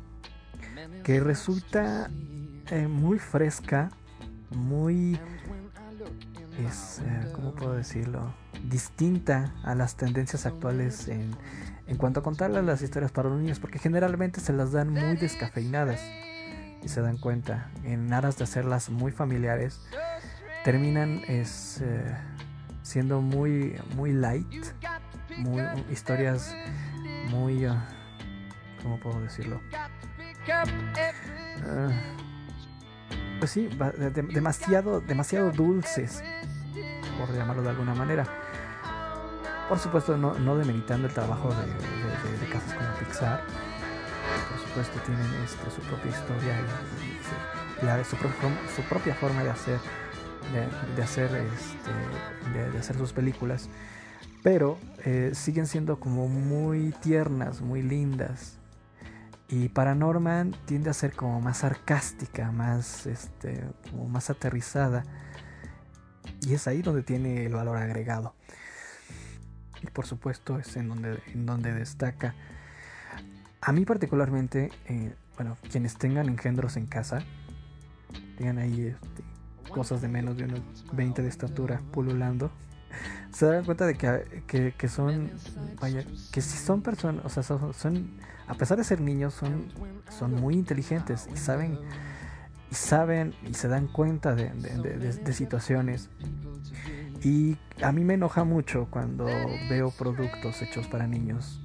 que 1.03 1.19
resulta 1.19 2.09
eh, 2.71 2.87
muy 2.87 3.19
fresca, 3.19 3.89
muy... 4.51 5.19
Es, 6.67 7.01
¿Cómo 7.33 7.53
puedo 7.55 7.73
decirlo? 7.73 8.33
distinta 8.63 9.53
a 9.63 9.75
las 9.75 9.95
tendencias 9.95 10.45
actuales 10.45 11.07
en, 11.07 11.31
en 11.87 11.97
cuanto 11.97 12.19
a 12.19 12.23
contarles 12.23 12.63
las 12.63 12.81
historias 12.81 13.11
para 13.11 13.29
los 13.29 13.39
niños, 13.39 13.59
porque 13.59 13.79
generalmente 13.79 14.39
se 14.39 14.53
las 14.53 14.71
dan 14.71 14.89
muy 14.89 15.15
descafeinadas 15.15 16.01
y 16.81 16.87
se 16.87 17.01
dan 17.01 17.17
cuenta, 17.17 17.69
en 17.83 18.11
aras 18.13 18.37
de 18.37 18.45
hacerlas 18.45 18.89
muy 18.89 19.11
familiares, 19.11 19.81
terminan 20.63 21.23
es, 21.27 21.81
eh, 21.81 22.15
siendo 22.81 23.21
muy, 23.21 23.79
muy 23.95 24.13
light, 24.13 24.65
muy, 25.37 25.63
historias 25.91 26.55
muy, 27.29 27.67
uh, 27.67 27.75
¿cómo 28.81 28.99
puedo 28.99 29.21
decirlo? 29.21 29.61
Uh, 30.47 31.91
pues 33.39 33.51
sí, 33.51 33.67
de, 33.67 34.09
de, 34.09 34.21
demasiado, 34.23 35.01
demasiado 35.01 35.51
dulces, 35.51 36.23
por 37.17 37.33
llamarlo 37.33 37.63
de 37.63 37.69
alguna 37.69 37.93
manera. 37.93 38.25
Por 39.69 39.77
supuesto, 39.77 40.17
no, 40.17 40.33
no 40.33 40.57
demeritando 40.57 41.07
el 41.07 41.13
trabajo 41.13 41.49
de, 41.53 41.65
de, 41.65 42.51
casas 42.51 42.73
como 42.73 42.89
Pixar. 42.97 43.43
Por 44.49 44.59
supuesto, 44.67 44.99
tienen 45.05 45.27
esto, 45.43 45.69
su 45.69 45.81
propia 45.81 46.09
historia 46.09 46.59
y, 46.59 48.03
su, 48.75 48.81
propia 48.83 49.13
forma 49.13 49.43
de 49.43 49.51
hacer, 49.51 49.79
de, 50.51 51.03
hacer, 51.03 51.29
este, 51.35 52.71
de, 52.71 52.77
hacer 52.77 52.97
sus 52.97 53.13
películas. 53.13 53.69
Pero 54.43 54.77
eh, 55.05 55.31
siguen 55.33 55.67
siendo 55.67 55.99
como 55.99 56.27
muy 56.27 56.93
tiernas, 57.01 57.61
muy 57.61 57.81
lindas. 57.81 58.57
Y 59.47 59.69
para 59.69 59.95
Norman 59.95 60.55
tiende 60.65 60.89
a 60.89 60.93
ser 60.93 61.13
como 61.13 61.41
más 61.41 61.57
sarcástica, 61.57 62.51
más, 62.51 63.05
este, 63.05 63.63
como 63.89 64.07
más 64.07 64.29
aterrizada. 64.29 65.03
Y 66.41 66.53
es 66.53 66.67
ahí 66.67 66.81
donde 66.81 67.03
tiene 67.03 67.45
el 67.45 67.53
valor 67.53 67.77
agregado 67.77 68.33
y 69.81 69.87
por 69.87 70.05
supuesto 70.05 70.59
es 70.59 70.75
en 70.75 70.89
donde, 70.89 71.19
en 71.33 71.45
donde 71.45 71.73
destaca. 71.73 72.35
A 73.61 73.71
mí 73.71 73.85
particularmente, 73.85 74.71
eh, 74.85 75.13
bueno, 75.35 75.57
quienes 75.69 75.97
tengan 75.97 76.27
engendros 76.27 76.77
en 76.77 76.85
casa, 76.85 77.19
tengan 78.37 78.57
ahí 78.57 78.87
este, 78.87 79.23
cosas 79.69 80.01
de 80.01 80.07
menos 80.07 80.37
de 80.37 80.45
unos 80.45 80.61
20 80.93 81.21
de 81.21 81.29
estatura 81.29 81.81
pululando, 81.91 82.51
se 83.31 83.45
dan 83.45 83.65
cuenta 83.65 83.85
de 83.85 83.95
que, 83.95 84.73
que, 84.77 84.87
son, 84.87 85.31
que 86.31 86.41
si 86.41 86.57
son 86.57 86.81
personas, 86.81 87.23
o 87.25 87.29
sea, 87.29 87.43
son, 87.43 87.73
son, 87.73 88.11
a 88.47 88.55
pesar 88.55 88.77
de 88.77 88.83
ser 88.83 89.01
niños, 89.01 89.33
son, 89.33 89.67
son 90.09 90.33
muy 90.33 90.55
inteligentes 90.55 91.29
y 91.31 91.37
saben, 91.37 91.79
y 92.71 92.75
saben 92.75 93.33
y 93.47 93.53
se 93.53 93.67
dan 93.67 93.87
cuenta 93.87 94.35
de, 94.35 94.49
de 94.49 95.33
situaciones 95.33 96.09
y 97.23 97.57
a 97.81 97.91
mí 97.91 98.03
me 98.03 98.13
enoja 98.13 98.43
mucho 98.43 98.87
cuando 98.89 99.25
veo 99.69 99.91
productos 99.91 100.61
hechos 100.61 100.87
para 100.87 101.05
niños 101.05 101.59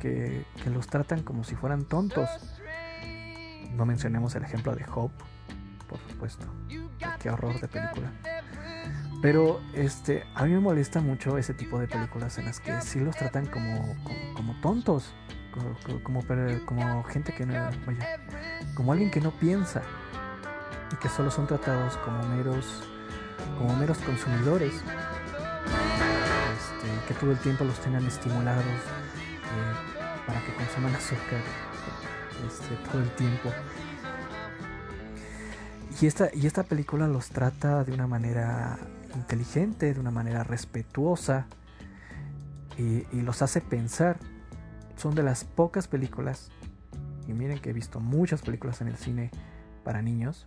que, 0.00 0.44
que, 0.62 0.70
los 0.70 0.88
tratan 0.88 1.22
como 1.22 1.44
si 1.44 1.54
fueran 1.54 1.84
tontos. 1.84 2.28
No 3.76 3.86
mencionemos 3.86 4.34
el 4.34 4.42
ejemplo 4.42 4.74
de 4.74 4.84
Hope, 4.92 5.24
por 5.88 5.98
supuesto. 6.08 6.46
Qué 7.20 7.30
horror 7.30 7.60
de 7.60 7.68
película. 7.68 8.12
Pero 9.22 9.60
este, 9.72 10.24
a 10.34 10.44
mí 10.44 10.52
me 10.52 10.60
molesta 10.60 11.00
mucho 11.00 11.38
ese 11.38 11.54
tipo 11.54 11.78
de 11.78 11.88
películas 11.88 12.38
en 12.38 12.46
las 12.46 12.60
que 12.60 12.80
sí 12.82 13.00
los 13.00 13.16
tratan 13.16 13.46
como, 13.46 13.96
como, 14.04 14.34
como 14.34 14.60
tontos, 14.60 15.14
como, 15.52 16.02
como, 16.02 16.22
como, 16.66 17.02
gente 17.04 17.32
que 17.32 17.46
no, 17.46 17.54
vaya, 17.86 18.20
como 18.74 18.92
alguien 18.92 19.10
que 19.10 19.20
no 19.20 19.30
piensa 19.30 19.82
y 20.92 20.96
que 20.96 21.08
solo 21.08 21.30
son 21.30 21.46
tratados 21.46 21.96
como 21.98 22.22
meros 22.28 22.84
como 23.58 23.74
meros 23.76 23.98
consumidores, 23.98 24.74
este, 24.74 24.84
que 27.08 27.14
todo 27.14 27.32
el 27.32 27.38
tiempo 27.38 27.64
los 27.64 27.78
tengan 27.80 28.04
estimulados 28.06 28.64
eh, 28.64 30.26
para 30.26 30.40
que 30.44 30.52
consuman 30.54 30.94
azúcar 30.94 31.40
este, 32.46 32.76
todo 32.90 33.02
el 33.02 33.10
tiempo. 33.10 33.50
Y 36.00 36.06
esta, 36.06 36.28
y 36.34 36.46
esta 36.46 36.62
película 36.62 37.08
los 37.08 37.30
trata 37.30 37.82
de 37.84 37.92
una 37.92 38.06
manera 38.06 38.78
inteligente, 39.14 39.94
de 39.94 40.00
una 40.00 40.10
manera 40.10 40.44
respetuosa 40.44 41.46
y, 42.76 43.04
los 43.22 43.40
hace 43.40 43.60
pensar. 43.62 44.18
Son 44.96 45.14
de 45.14 45.22
las 45.22 45.44
pocas 45.44 45.88
películas, 45.88 46.50
y 47.26 47.32
miren 47.32 47.58
que 47.58 47.70
he 47.70 47.72
visto 47.72 48.00
muchas 48.00 48.42
películas 48.42 48.80
en 48.80 48.88
el 48.88 48.96
cine 48.96 49.30
para 49.84 50.02
niños, 50.02 50.46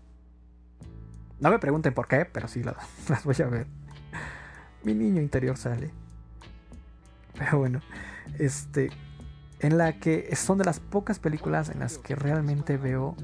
no 1.40 1.50
me 1.50 1.60
pregunten 1.60 1.94
por 1.94 2.08
qué, 2.08 2.26
pero 2.26 2.48
sí 2.48 2.64
las, 2.64 2.76
las 3.10 3.24
voy 3.24 3.36
a 3.44 3.48
ver. 3.48 3.68
Mi 4.84 4.94
niño 4.94 5.22
interior 5.22 5.58
sale. 5.58 5.92
Pero 7.38 7.60
bueno, 7.60 7.82
este. 8.38 8.90
En 9.62 9.78
la 9.78 10.00
que 10.00 10.34
son 10.38 10.58
de 10.58 10.64
las 10.64 10.80
pocas 10.80 11.20
películas 11.20 11.68
en 11.70 11.80
las 11.80 11.98
que 11.98 12.16
realmente 12.16 12.78
veo 12.78 13.18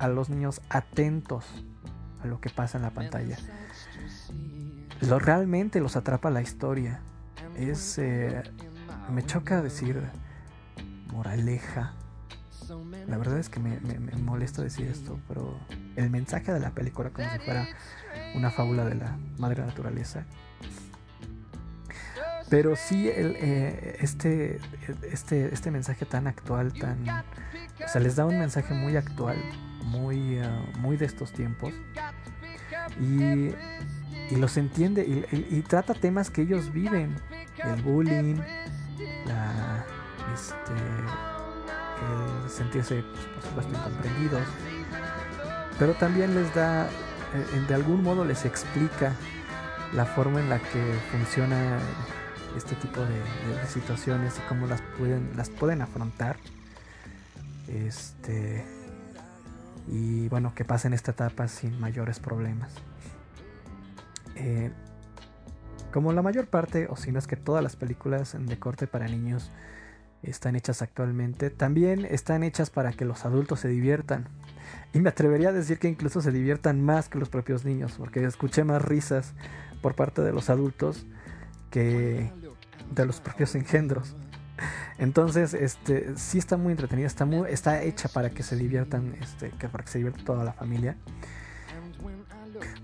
a 0.00 0.08
los 0.08 0.28
niños 0.28 0.60
atentos 0.68 1.44
a 2.22 2.26
lo 2.26 2.40
que 2.40 2.50
pasa 2.50 2.78
en 2.78 2.82
la 2.82 2.90
pantalla. 2.90 3.36
Lo 5.02 5.18
realmente 5.18 5.80
los 5.80 5.96
atrapa 5.96 6.30
la 6.30 6.42
historia. 6.42 7.00
Es. 7.56 7.98
Eh, 7.98 8.42
me 9.10 9.24
choca 9.24 9.62
decir 9.62 10.02
moraleja 11.12 11.94
la 13.08 13.18
verdad 13.18 13.38
es 13.38 13.48
que 13.48 13.58
me, 13.58 13.80
molesta 14.22 14.62
decir 14.62 14.86
esto, 14.86 15.18
pero 15.26 15.58
el 15.96 16.10
mensaje 16.10 16.52
de 16.52 16.60
la 16.60 16.70
película 16.70 17.10
como 17.10 17.28
si 17.30 17.38
fuera 17.40 17.66
una 18.34 18.50
fábula 18.50 18.84
de 18.84 18.94
la 18.94 19.18
madre 19.38 19.64
naturaleza. 19.64 20.24
Pero 22.48 22.74
sí 22.76 23.08
el, 23.08 23.36
eh, 23.38 23.96
este, 24.00 24.60
este, 25.10 25.52
este 25.52 25.70
mensaje 25.70 26.04
tan 26.04 26.26
actual, 26.26 26.72
tan... 26.72 27.08
O 27.08 27.88
sea, 27.88 28.00
les 28.00 28.16
da 28.16 28.26
un 28.26 28.38
mensaje 28.38 28.74
muy 28.74 28.96
actual, 28.96 29.36
muy, 29.84 30.40
uh, 30.40 30.78
muy 30.78 30.96
de 30.96 31.06
estos 31.06 31.32
tiempos. 31.32 31.72
Y, 33.00 33.50
los 34.36 34.56
entiende 34.56 35.26
y, 35.50 35.60
trata 35.62 35.92
temas 35.92 36.30
que 36.30 36.42
ellos 36.42 36.72
viven. 36.72 37.16
El 37.64 37.82
bullying, 37.82 38.36
la... 39.26 39.84
Este, 40.32 40.72
el 42.00 42.50
sentirse, 42.50 43.02
pues, 43.02 43.24
por 43.26 43.42
supuesto, 43.42 43.72
incomprendidos, 43.76 44.42
pero 45.78 45.94
también 45.94 46.34
les 46.34 46.54
da, 46.54 46.86
eh, 46.86 47.64
de 47.66 47.74
algún 47.74 48.02
modo 48.02 48.24
les 48.24 48.44
explica 48.44 49.12
la 49.92 50.06
forma 50.06 50.40
en 50.40 50.48
la 50.48 50.58
que 50.58 50.94
funciona 51.10 51.78
este 52.56 52.74
tipo 52.76 53.00
de, 53.00 53.18
de, 53.60 53.66
situaciones 53.66 54.38
y 54.38 54.48
cómo 54.48 54.66
las 54.66 54.82
pueden, 54.98 55.30
las 55.36 55.50
pueden 55.50 55.82
afrontar. 55.82 56.36
Este, 57.68 58.64
y 59.90 60.28
bueno, 60.28 60.54
que 60.54 60.64
pasen 60.64 60.92
esta 60.92 61.10
etapa 61.10 61.48
sin 61.48 61.78
mayores 61.80 62.20
problemas. 62.20 62.72
Eh, 64.36 64.70
como 65.92 66.12
la 66.12 66.22
mayor 66.22 66.46
parte, 66.46 66.86
o 66.88 66.96
si 66.96 67.10
no 67.10 67.18
es 67.18 67.26
que 67.26 67.36
todas 67.36 67.62
las 67.62 67.74
películas 67.74 68.36
de 68.38 68.58
corte 68.58 68.86
para 68.86 69.08
niños 69.08 69.50
están 70.22 70.54
hechas 70.54 70.82
actualmente, 70.82 71.50
también 71.50 72.04
están 72.04 72.44
hechas 72.44 72.70
para 72.70 72.92
que 72.92 73.04
los 73.04 73.24
adultos 73.24 73.60
se 73.60 73.68
diviertan. 73.68 74.28
Y 74.92 75.00
me 75.00 75.08
atrevería 75.08 75.48
a 75.48 75.52
decir 75.52 75.80
que 75.80 75.88
incluso 75.88 76.20
se 76.20 76.30
diviertan 76.30 76.80
más 76.84 77.08
que 77.08 77.18
los 77.18 77.28
propios 77.28 77.64
niños, 77.64 77.94
porque 77.98 78.24
escuché 78.24 78.62
más 78.62 78.82
risas 78.82 79.34
por 79.82 79.96
parte 79.96 80.22
de 80.22 80.32
los 80.32 80.50
adultos 80.50 81.06
que 81.70 82.30
de 82.94 83.06
los 83.06 83.20
propios 83.20 83.56
engendros. 83.56 84.14
Entonces, 85.00 85.54
este, 85.54 86.14
sí 86.16 86.36
está 86.36 86.58
muy 86.58 86.72
entretenida, 86.72 87.06
está, 87.06 87.24
muy, 87.24 87.50
está 87.50 87.82
hecha 87.82 88.10
para 88.10 88.28
que 88.28 88.42
se 88.42 88.54
diviertan, 88.54 89.14
este, 89.18 89.48
que 89.48 89.66
para 89.66 89.82
que 89.82 89.90
se 89.90 89.96
divierta 89.96 90.22
toda 90.22 90.44
la 90.44 90.52
familia. 90.52 90.94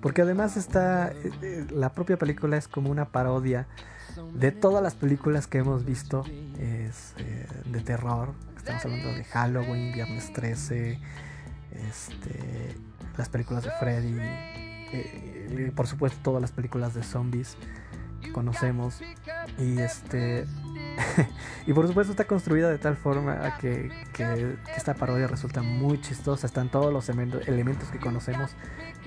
Porque 0.00 0.22
además 0.22 0.56
está, 0.56 1.12
eh, 1.12 1.30
eh, 1.42 1.66
la 1.70 1.92
propia 1.92 2.16
película 2.16 2.56
es 2.56 2.68
como 2.68 2.90
una 2.90 3.10
parodia 3.10 3.66
de 4.32 4.50
todas 4.50 4.82
las 4.82 4.94
películas 4.94 5.46
que 5.46 5.58
hemos 5.58 5.84
visto 5.84 6.24
es, 6.58 7.12
eh, 7.18 7.46
de 7.66 7.80
terror. 7.82 8.32
Estamos 8.56 8.86
hablando 8.86 9.12
de 9.12 9.24
Halloween, 9.24 9.92
Viernes 9.92 10.32
13, 10.32 10.98
este, 11.90 12.76
las 13.18 13.28
películas 13.28 13.64
de 13.64 13.70
Freddy, 13.72 14.16
por 15.72 15.86
supuesto 15.86 16.18
todas 16.22 16.40
las 16.40 16.52
películas 16.52 16.94
de 16.94 17.02
zombies 17.02 17.58
que 18.22 18.32
conocemos. 18.32 19.02
Y 19.58 19.80
este 19.80 20.46
y 21.66 21.72
por 21.72 21.86
supuesto 21.86 22.12
está 22.12 22.26
construida 22.26 22.70
de 22.70 22.78
tal 22.78 22.96
forma 22.96 23.56
que, 23.58 23.90
esta 24.76 24.94
parodia 24.94 25.26
resulta 25.26 25.62
muy 25.62 26.00
chistosa. 26.00 26.46
Están 26.46 26.70
todos 26.70 26.92
los 26.92 27.08
elementos 27.08 27.88
que 27.90 27.98
conocemos 27.98 28.52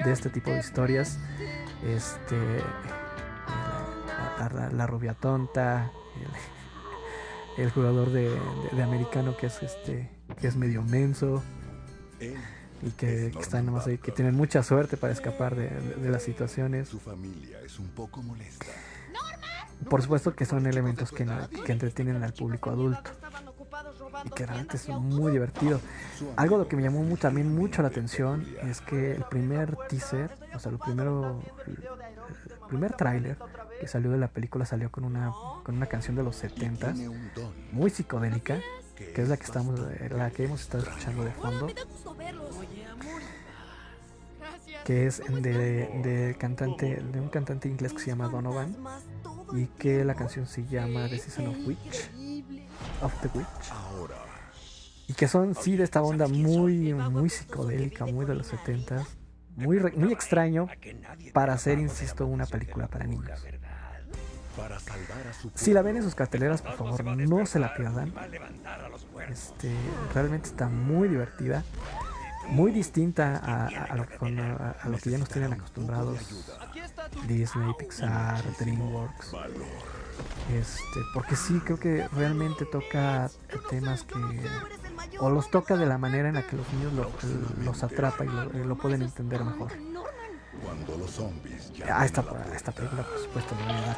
de 0.04 0.12
este 0.12 0.30
tipo 0.30 0.52
de 0.52 0.60
historias. 0.60 1.20
Este 1.86 2.38
la, 4.72 4.88
rubia 4.88 5.14
tonta, 5.14 5.92
el, 7.58 7.70
jugador 7.72 8.12
de, 8.12 8.32
americano 8.82 9.36
que 9.36 9.48
es 9.48 9.62
este 9.62 10.10
que 10.40 10.48
es 10.48 10.56
medio 10.56 10.84
menso 10.84 11.44
y 12.82 12.92
que, 12.92 13.28
están 13.40 13.66
nomás 13.66 13.86
que 13.86 14.12
tienen 14.12 14.36
mucha 14.36 14.64
suerte 14.64 14.96
para 14.96 15.12
escapar 15.12 15.56
de, 15.56 15.70
de, 15.70 16.10
las 16.10 16.24
situaciones. 16.24 16.88
Su 16.88 17.00
familia 17.00 17.60
es 17.66 17.80
un 17.80 17.90
poco 17.90 18.22
molesta. 18.22 18.68
Por 19.88 20.02
supuesto 20.02 20.36
que 20.36 20.46
son 20.46 20.66
elementos 20.66 21.12
que, 21.12 21.26
que 21.66 21.72
entretienen 21.72 22.24
al 22.24 22.34
público 22.34 22.70
adulto 22.70 23.10
y 24.26 24.30
que 24.32 24.46
realmente 24.46 24.76
es 24.78 24.90
muy 24.90 25.32
divertido. 25.32 25.80
Algo 26.36 26.58
lo 26.58 26.68
que 26.68 26.76
me 26.76 26.82
llamó 26.84 27.02
mu- 27.04 27.16
también 27.18 27.56
mucho 27.56 27.82
la 27.82 27.88
atención 27.88 28.46
es 28.64 28.82
que 28.82 29.14
el 29.16 29.24
primer 29.24 29.78
teaser, 29.88 30.32
o 30.54 30.60
sea, 30.60 30.72
lo 30.72 30.80
primero, 30.80 31.42
el 31.68 32.68
primer 32.68 32.94
tráiler 32.94 33.38
que 33.80 33.88
salió 33.88 34.12
de 34.12 34.18
la 34.18 34.28
película 34.28 34.66
salió 34.66 34.92
con 34.92 35.06
una 35.06 35.32
con 35.64 35.76
una 35.76 35.86
canción 35.86 36.16
de 36.18 36.24
los 36.24 36.36
70 36.36 36.94
muy 37.72 37.90
psicodélica, 37.90 38.60
que 38.98 39.22
es 39.22 39.30
la 39.30 39.38
que 39.38 39.44
estamos 39.46 39.80
la 40.10 40.30
que 40.32 40.44
hemos 40.46 40.62
estado 40.62 40.84
escuchando 40.84 41.24
de 41.24 41.32
fondo, 41.32 41.68
que 44.84 45.06
es 45.08 45.22
de, 45.30 45.52
de 46.04 46.36
cantante 46.38 46.96
de 47.02 47.20
un 47.22 47.30
cantante 47.30 47.68
inglés 47.70 47.94
que 47.94 48.00
se 48.00 48.08
llama 48.08 48.28
Donovan 48.28 48.76
y 49.54 49.66
que 49.66 50.04
la 50.04 50.16
canción 50.16 50.48
se 50.48 50.66
llama 50.66 51.08
The 51.10 51.18
Season 51.18 51.48
of 51.48 51.58
Witch. 51.66 52.10
Of 53.02 53.14
the 53.22 53.30
Witch. 53.38 53.48
Y 55.08 55.14
que 55.14 55.28
son 55.28 55.56
sí 55.56 55.76
de 55.76 55.84
esta 55.84 56.02
onda 56.02 56.28
muy 56.28 56.94
muy 56.94 57.30
psicodélica 57.30 58.06
muy 58.06 58.26
de 58.26 58.36
los 58.36 58.48
70 58.48 59.06
muy 59.56 59.80
muy 59.96 60.14
extraño 60.14 60.68
para 61.34 61.54
hacer 61.54 61.80
insisto 61.80 62.26
una 62.28 62.46
película 62.46 62.88
para 62.88 63.06
niños. 63.06 63.44
si 65.56 65.74
la 65.74 65.82
ven 65.82 65.98
en 65.98 66.04
sus 66.04 66.16
carteleras 66.16 66.62
por 66.62 66.76
favor 66.76 67.18
no 67.18 67.46
se 67.46 67.60
la 67.60 67.74
pierdan. 67.74 68.14
este 69.30 69.74
realmente 70.14 70.50
está 70.50 70.70
muy 70.70 71.08
divertida 71.08 71.64
muy 72.52 72.72
distinta 72.72 73.38
a, 73.38 73.68
a- 73.68 73.96
lo 73.96 74.06
que 74.08 74.18
con- 74.18 74.40
a- 74.40 74.76
a 74.82 74.90
lo 74.90 74.98
que 74.98 75.12
ya 75.12 75.18
nos 75.18 75.30
tienen 75.30 75.54
acostumbrados 75.54 76.18
Disney, 77.28 77.74
Pixar, 77.78 78.44
DreamWorks. 78.60 79.34
Este, 80.54 81.00
porque 81.14 81.36
sí 81.36 81.60
creo 81.64 81.80
que 81.80 82.08
realmente 82.10 82.66
toca 82.66 83.30
temas 83.70 84.04
que 84.04 84.16
o 85.20 85.30
los 85.30 85.52
toca 85.52 85.76
de 85.78 85.86
la 85.86 85.98
manera 85.98 86.30
en 86.30 86.36
la 86.36 86.44
que 86.48 86.56
los 86.56 86.68
niños 86.74 86.94
lo- 86.94 87.12
los 87.64 87.84
atrapa 87.84 88.26
y 88.26 88.28
lo, 88.30 88.46
lo 88.66 88.76
pueden 88.78 89.02
entender 89.04 89.44
mejor. 89.44 89.72
Cuando 90.64 90.98
los 90.98 91.12
zombies 91.12 91.72
A 91.90 92.06
esta, 92.06 92.24
esta 92.54 92.72
película, 92.72 93.04
por 93.04 93.18
supuesto, 93.20 93.56
le 93.56 93.64
voy 93.64 93.74
a 93.74 93.82
dar 93.86 93.98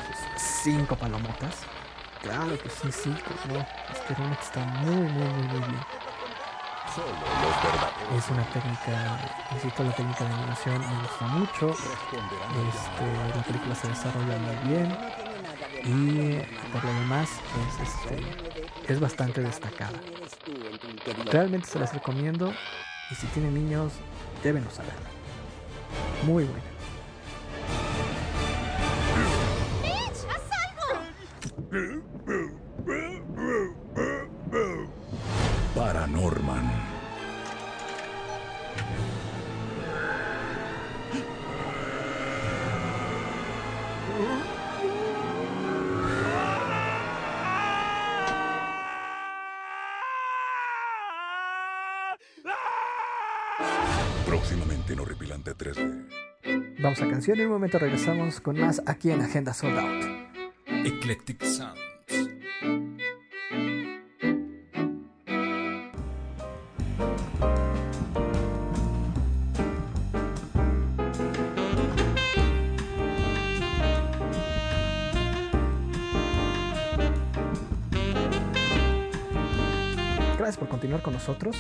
cinco 0.64 0.96
palomotas. 0.96 1.56
Claro 2.22 2.52
que 2.62 2.70
sí, 2.70 2.92
sí, 2.92 3.10
no, 3.48 3.56
es 3.60 4.00
que 4.08 4.14
realmente 4.14 4.44
está 4.44 4.64
muy, 4.64 4.94
muy, 5.10 5.28
muy, 5.30 5.48
muy 5.48 5.60
bien. 5.70 5.82
Es 6.92 8.30
una 8.30 8.44
técnica, 8.52 9.18
insisto, 9.54 9.82
la 9.82 9.96
técnica 9.96 10.26
de 10.26 10.34
animación 10.34 10.80
me 10.82 11.02
gusta 11.02 11.26
mucho. 11.28 11.70
Este, 11.70 13.38
la 13.38 13.44
película 13.44 13.76
se 13.76 13.88
desarrolla 13.88 14.38
muy 14.40 14.56
bien 14.68 14.98
y 15.86 16.42
por 16.74 16.84
lo 16.84 16.94
demás 17.00 17.30
es, 17.30 17.88
este, 17.88 18.92
es 18.92 19.00
bastante 19.00 19.40
destacada. 19.40 20.02
Realmente 21.32 21.68
se 21.70 21.80
las 21.80 21.94
recomiendo 21.94 22.54
y 23.10 23.16
si 23.16 23.26
tienen 23.28 23.54
niños, 23.54 23.94
débenos 24.44 24.78
a 24.80 24.82
verla. 24.82 25.10
Muy 26.26 26.44
buena. 26.44 26.62
¡Mitch, 29.82 30.26
haz 30.30 30.44
algo! 30.68 32.41
Canción 57.22 57.38
y 57.38 57.42
en 57.42 57.48
un 57.50 57.54
momento 57.54 57.78
regresamos 57.78 58.42
con 58.42 58.60
más 58.60 58.82
aquí 58.88 59.12
en 59.12 59.22
Agenda 59.22 59.54
Sold 59.54 59.78
Out. 59.78 60.06
Eclectic 60.88 61.44
Sounds. 61.44 61.80
Gracias 80.40 80.58
por 80.58 80.70
continuar 80.70 81.04
con 81.04 81.14
nosotros. 81.14 81.56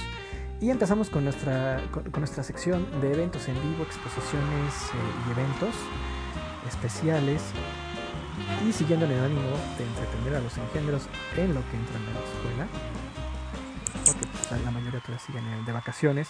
Y 0.61 0.69
empezamos 0.69 1.09
con 1.09 1.23
nuestra, 1.23 1.81
con, 1.89 2.03
nuestra 2.19 2.43
sección 2.43 2.85
de 3.01 3.11
eventos 3.11 3.47
en 3.47 3.55
vivo, 3.55 3.81
exposiciones 3.81 4.91
eh, 4.93 5.27
y 5.27 5.31
eventos 5.31 5.73
especiales. 6.67 7.41
Y 8.63 8.71
siguiendo 8.71 9.07
en 9.07 9.13
el 9.13 9.23
ánimo 9.23 9.41
de 9.75 9.83
entretener 9.83 10.35
a 10.35 10.39
los 10.39 10.55
engendros 10.59 11.07
en 11.35 11.55
lo 11.55 11.61
que 11.61 11.77
entran 11.77 12.03
a 12.03 12.13
la 12.13 12.19
escuela. 12.19 12.67
Porque 14.05 14.27
pues, 14.27 14.63
la 14.63 14.69
mayoría 14.69 14.99
todavía 14.99 15.25
siguen 15.25 15.45
eh, 15.47 15.63
de 15.65 15.71
vacaciones. 15.71 16.29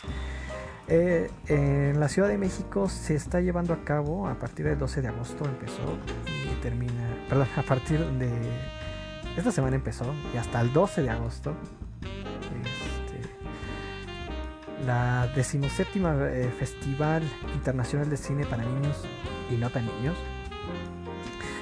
Eh, 0.88 1.30
en 1.48 2.00
la 2.00 2.08
Ciudad 2.08 2.30
de 2.30 2.38
México 2.38 2.88
se 2.88 3.15
está 3.15 3.41
llevando 3.41 3.74
a 3.74 3.84
cabo 3.84 4.30
a 4.30 4.36
partir 4.36 4.65
del 4.65 4.80
12 4.80 5.02
de 5.02 5.10
agosto 5.10 5.44
empezó 5.44 5.98
y 6.26 6.62
termina, 6.62 7.17
perdón, 7.28 7.48
a 7.58 7.62
partir 7.63 8.00
de 8.00 8.32
esta 9.38 9.52
semana 9.52 9.76
empezó 9.76 10.06
y 10.34 10.38
hasta 10.38 10.60
el 10.62 10.74
12 10.74 11.04
de 11.04 11.10
agosto 11.10 11.56
la 14.86 15.28
decimoséptima 15.36 16.15
eh, 16.30 16.52
Festival 16.58 17.24
Internacional 17.54 18.10
de 18.10 18.17
Cine 18.17 18.46
para 18.46 18.63
Niños 18.63 18.98
y 19.52 19.56
no 19.56 19.70
tan 19.70 19.86
niños, 19.86 20.15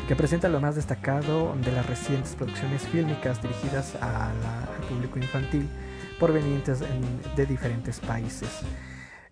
que 0.08 0.16
presenta 0.16 0.50
lo 0.50 0.60
más 0.60 0.76
destacado 0.76 1.56
de 1.64 1.72
las 1.72 1.86
recientes 1.86 2.36
producciones 2.36 2.82
fílmicas 2.84 3.42
dirigidas 3.42 3.96
a 3.96 4.32
la- 4.42 4.64
al 4.76 4.82
público 4.88 5.20
infantil 5.20 5.68
provenientes 6.20 6.82
en- 6.82 7.36
de 7.36 7.46
diferentes 7.46 8.00
países. 8.00 8.50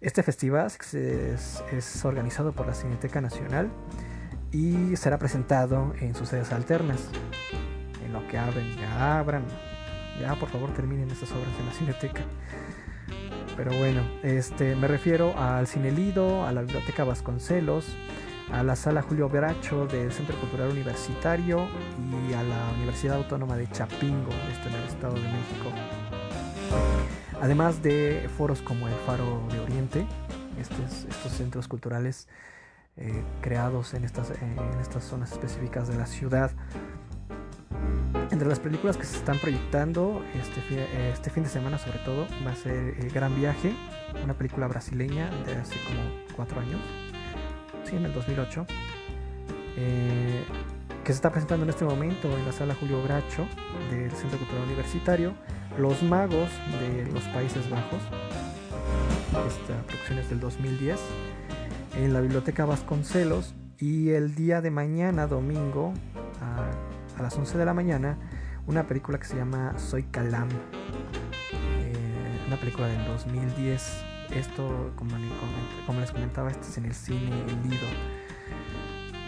Este 0.02 0.22
festival 0.22 0.68
es, 0.68 0.94
es- 1.72 2.06
organizado 2.06 2.52
por 2.54 2.68
la 2.68 2.74
Cineteca 2.74 3.20
Nacional 3.22 3.70
y 4.52 4.96
será 4.96 5.18
presentado 5.18 5.94
en 6.00 6.14
sus 6.14 6.30
sedes 6.30 6.52
alternas. 6.52 7.10
En 8.06 8.14
lo 8.14 8.26
que 8.28 8.38
abren, 8.38 8.76
ya 8.78 9.18
abran, 9.20 9.44
ya 10.22 10.36
por 10.36 10.50
favor 10.50 10.72
terminen 10.74 11.10
estas 11.10 11.32
obras 11.32 11.50
en 11.60 11.66
la 11.66 11.74
Cineteca. 11.74 12.22
Pero 13.58 13.76
bueno, 13.76 14.04
este, 14.22 14.76
me 14.76 14.88
refiero 14.88 15.36
al 15.36 15.66
Cine 15.66 15.92
Lido, 15.92 16.46
a 16.46 16.52
la 16.52 16.62
Biblioteca 16.62 17.04
Vasconcelos, 17.04 17.88
a 18.52 18.62
la 18.62 18.76
Sala 18.76 19.02
Julio 19.02 19.30
Bracho 19.30 19.88
del 19.88 20.12
Centro 20.12 20.40
Cultural 20.40 20.70
Universitario 20.70 21.68
y 22.30 22.34
a 22.34 22.44
la 22.44 22.70
Universidad 22.76 23.18
Autónoma 23.18 23.58
de 23.58 23.68
Chapingo, 23.72 24.30
esto 24.52 24.70
en 24.70 24.76
el 24.76 24.84
Estado 24.84 25.16
de 25.16 25.22
México. 25.22 25.72
Además 27.42 27.82
de 27.82 28.30
foros 28.38 28.62
como 28.62 28.88
el 28.88 28.94
Faro 29.08 29.42
de 29.52 29.60
Oriente, 29.60 30.06
estos, 30.60 31.34
centros 31.34 31.68
culturales 31.68 32.28
eh, 32.96 33.24
creados 33.42 33.96
en 33.96 34.04
estas, 34.04 34.32
en 34.42 34.58
estas 34.80 35.04
zonas 35.04 35.32
específicas 35.32 35.88
de 35.88 35.98
la 35.98 36.06
ciudad. 36.06 36.52
Entre 38.32 38.48
las 38.48 38.60
películas 38.60 38.98
que 38.98 39.06
se 39.06 39.18
están 39.18 39.40
proyectando 39.40 40.22
este, 40.36 41.12
este 41.12 41.30
fin 41.30 41.44
de 41.44 41.50
semana 41.50 41.78
sobre 41.78 42.00
todo 42.00 42.28
va 42.46 42.52
a 42.52 42.56
ser 42.56 42.96
El 43.00 43.10
Gran 43.10 43.36
Viaje, 43.36 43.74
una 44.24 44.34
película 44.34 44.68
brasileña 44.68 45.30
de 45.46 45.56
hace 45.56 45.76
como 45.86 46.02
cuatro 46.36 46.60
años, 46.60 46.82
sí, 47.86 47.96
en 47.96 48.06
el 48.06 48.14
2008, 48.14 48.66
eh, 49.78 50.44
que 51.04 51.14
se 51.14 51.16
está 51.16 51.32
presentando 51.32 51.64
en 51.64 51.70
este 51.70 51.86
momento 51.86 52.28
en 52.38 52.46
la 52.46 52.52
sala 52.52 52.76
Julio 52.76 53.02
Bracho 53.02 53.48
del 53.90 54.12
Centro 54.12 54.38
Cultural 54.40 54.64
Universitario, 54.66 55.34
Los 55.78 56.04
Magos 56.04 56.50
de 56.82 57.10
los 57.12 57.24
Países 57.26 57.70
Bajos, 57.70 58.02
esta 59.48 59.82
producción 59.84 60.20
es 60.20 60.30
del 60.30 60.40
2010, 60.40 61.00
en 61.98 62.14
la 62.14 62.22
Biblioteca 62.22 62.66
Vasconcelos 62.66 63.56
y 63.80 64.10
el 64.10 64.36
día 64.36 64.62
de 64.62 64.72
mañana, 64.72 65.28
domingo, 65.28 65.94
a, 66.42 66.70
a 67.18 67.22
las 67.22 67.36
11 67.38 67.58
de 67.58 67.66
la 67.66 67.74
mañana, 67.74 68.18
una 68.68 68.84
película 68.88 69.18
que 69.18 69.26
se 69.26 69.36
llama 69.36 69.74
Soy 69.78 70.04
Calam, 70.04 70.50
eh, 71.52 72.40
una 72.48 72.58
película 72.58 72.88
del 72.88 73.06
2010. 73.06 74.04
Esto, 74.32 74.92
como, 74.96 75.12
le- 75.18 75.28
como- 75.30 75.86
como 75.86 76.00
les 76.02 76.12
comentaba, 76.12 76.52
este 76.52 76.68
es 76.68 76.78
en 76.78 76.86
el 76.86 76.94
cine 76.94 77.32
El 77.48 77.70
Lido. 77.70 77.88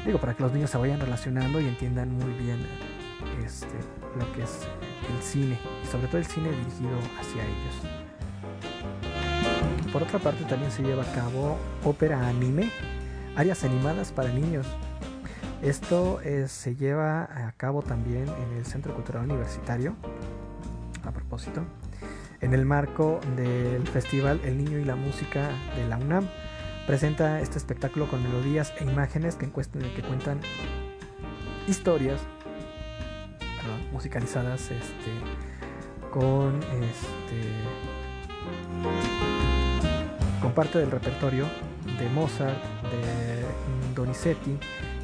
Digo, 0.05 0.19
para 0.19 0.33
que 0.33 0.43
los 0.43 0.51
niños 0.53 0.69
se 0.69 0.77
vayan 0.77 0.99
relacionando 0.99 1.59
y 1.61 1.67
entiendan 1.67 2.11
muy 2.13 2.31
bien 2.33 2.59
este, 3.45 3.67
lo 4.17 4.31
que 4.33 4.43
es 4.43 4.67
el 5.15 5.23
cine, 5.23 5.57
y 5.83 5.87
sobre 5.87 6.07
todo 6.07 6.17
el 6.17 6.25
cine 6.25 6.49
dirigido 6.49 6.97
hacia 7.19 7.43
ellos. 7.43 7.75
Por 9.91 10.03
otra 10.03 10.19
parte, 10.19 10.43
también 10.45 10.71
se 10.71 10.83
lleva 10.83 11.03
a 11.03 11.11
cabo 11.13 11.57
ópera 11.83 12.27
anime, 12.27 12.69
áreas 13.35 13.63
animadas 13.63 14.11
para 14.11 14.29
niños. 14.29 14.67
Esto 15.61 16.21
eh, 16.21 16.45
se 16.47 16.77
lleva 16.77 17.23
a 17.23 17.51
cabo 17.51 17.81
también 17.81 18.23
en 18.29 18.57
el 18.57 18.65
Centro 18.65 18.93
Cultural 18.95 19.25
Universitario, 19.25 19.93
a 21.03 21.11
propósito, 21.11 21.63
en 22.39 22.53
el 22.53 22.65
marco 22.65 23.19
del 23.35 23.85
festival 23.87 24.39
El 24.45 24.57
Niño 24.57 24.79
y 24.79 24.85
la 24.85 24.95
Música 24.95 25.49
de 25.75 25.85
la 25.85 25.97
UNAM. 25.97 26.29
Presenta 26.87 27.41
este 27.41 27.57
espectáculo 27.57 28.07
con 28.07 28.23
melodías 28.23 28.73
e 28.79 28.85
imágenes 28.85 29.35
que, 29.35 29.51
que 29.51 30.01
cuentan 30.01 30.39
historias 31.67 32.21
musicalizadas 33.91 34.61
este, 34.71 35.11
con, 36.09 36.55
este, 36.63 37.41
con 40.41 40.53
parte 40.53 40.79
del 40.79 40.89
repertorio 40.89 41.45
de 41.99 42.09
Mozart, 42.09 42.63
de 42.83 43.43
Donizetti 43.93 44.57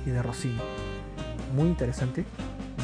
y 0.06 0.12
de 0.12 0.22
Rossini. 0.22 0.60
Muy 1.56 1.68
interesante, 1.68 2.26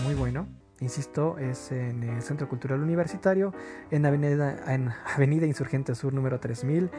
muy 0.03 0.15
bueno. 0.15 0.47
Insisto, 0.79 1.37
es 1.37 1.71
en 1.71 2.03
el 2.03 2.21
Centro 2.23 2.49
Cultural 2.49 2.81
Universitario, 2.81 3.53
en 3.91 4.05
Avenida, 4.05 4.73
en 4.73 4.89
Avenida 5.15 5.45
Insurgente 5.45 5.93
Sur 5.93 6.13
número 6.13 6.39
3000, 6.39 6.89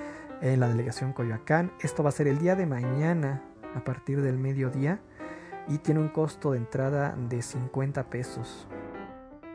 en 0.40 0.60
la 0.60 0.68
delegación 0.68 1.12
Coyoacán. 1.12 1.72
Esto 1.80 2.02
va 2.04 2.10
a 2.10 2.12
ser 2.12 2.28
el 2.28 2.38
día 2.38 2.54
de 2.54 2.66
mañana 2.66 3.42
a 3.74 3.82
partir 3.82 4.22
del 4.22 4.38
mediodía 4.38 5.00
y 5.68 5.78
tiene 5.78 6.00
un 6.00 6.08
costo 6.08 6.52
de 6.52 6.58
entrada 6.58 7.16
de 7.28 7.42
50 7.42 8.04
pesos. 8.04 8.68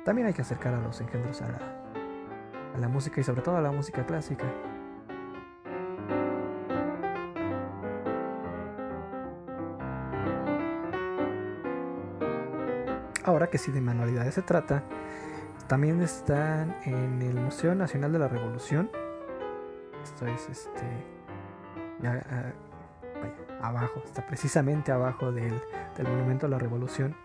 También 0.03 0.27
hay 0.27 0.33
que 0.33 0.41
acercar 0.41 0.73
a 0.73 0.81
los 0.81 0.99
engendros 0.99 1.41
a 1.41 1.59
la 2.77 2.87
música 2.89 3.21
y 3.21 3.23
sobre 3.23 3.41
todo 3.41 3.57
a 3.57 3.61
la 3.61 3.71
música 3.71 4.05
clásica. 4.05 4.45
Ahora 13.37 13.51
que 13.51 13.59
sí 13.59 13.71
de 13.71 13.81
manualidades 13.81 14.33
se 14.33 14.41
trata, 14.41 14.83
también 15.67 16.01
están 16.01 16.75
en 16.85 17.21
el 17.21 17.35
Museo 17.35 17.75
Nacional 17.75 18.11
de 18.11 18.17
la 18.17 18.27
Revolución. 18.27 18.89
Esto 20.03 20.25
es 20.25 20.49
este. 20.49 20.81
Ya, 22.01 22.25
ah, 22.31 23.67
abajo, 23.67 24.01
está 24.03 24.25
precisamente 24.25 24.91
abajo 24.91 25.31
del, 25.31 25.53
del, 25.95 26.07
Monumento 26.07 26.47
a 26.47 26.49
la 26.49 26.57
Revolución. 26.57 27.15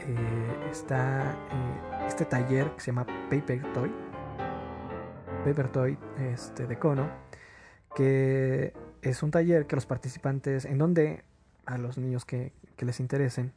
Eh, 0.00 0.68
está 0.72 1.22
eh, 1.30 2.06
este 2.08 2.24
taller 2.24 2.68
que 2.72 2.80
se 2.80 2.86
llama 2.86 3.06
Paper 3.30 3.62
Toy. 3.74 3.92
Paper 5.44 5.68
Toy 5.68 5.98
este, 6.18 6.66
de 6.66 6.76
Cono. 6.80 7.08
Que 7.94 8.74
es 9.02 9.22
un 9.22 9.30
taller 9.30 9.68
que 9.68 9.76
los 9.76 9.86
participantes, 9.86 10.64
en 10.64 10.78
donde 10.78 11.22
a 11.64 11.78
los 11.78 11.96
niños 11.96 12.24
que 12.24 12.50
les 12.80 12.98
interesen, 12.98 13.52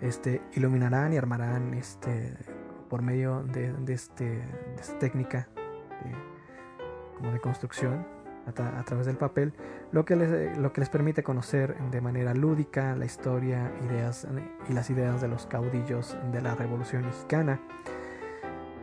este, 0.00 0.42
iluminarán 0.54 1.12
y 1.12 1.16
armarán 1.16 1.74
este, 1.74 2.34
por 2.88 3.02
medio 3.02 3.42
de, 3.42 3.74
este, 3.88 4.24
de 4.24 4.80
esta 4.80 4.98
técnica 4.98 5.48
como 7.16 7.32
de 7.32 7.40
construcción 7.40 8.06
a, 8.46 8.84
través 8.84 9.06
del 9.06 9.16
papel, 9.16 9.52
lo 9.90 10.04
que, 10.04 10.14
les, 10.14 10.56
lo 10.56 10.72
que 10.72 10.80
les 10.80 10.88
permite 10.88 11.24
conocer 11.24 11.76
de 11.90 12.00
manera 12.00 12.32
lúdica 12.32 12.94
la 12.94 13.04
historia 13.04 13.72
ideas, 13.84 14.26
y 14.68 14.72
las 14.72 14.88
ideas 14.90 15.20
de 15.20 15.28
los 15.28 15.46
caudillos 15.46 16.16
de 16.30 16.40
la 16.40 16.54
Revolución 16.54 17.04
Mexicana. 17.04 17.60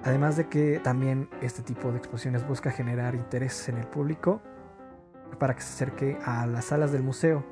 Además 0.03 0.35
de 0.35 0.49
que 0.49 0.81
también 0.83 1.29
este 1.41 1.61
tipo 1.61 1.91
de 1.91 1.97
exposiciones 1.97 2.45
busca 2.45 2.71
generar 2.71 3.15
interés 3.15 3.69
en 3.69 3.77
el 3.77 3.87
público 3.87 4.41
para 5.39 5.55
que 5.55 5.61
se 5.61 5.69
acerque 5.69 6.17
a 6.25 6.45
las 6.45 6.65
salas 6.65 6.91
del 6.91 7.03
museo. 7.03 7.45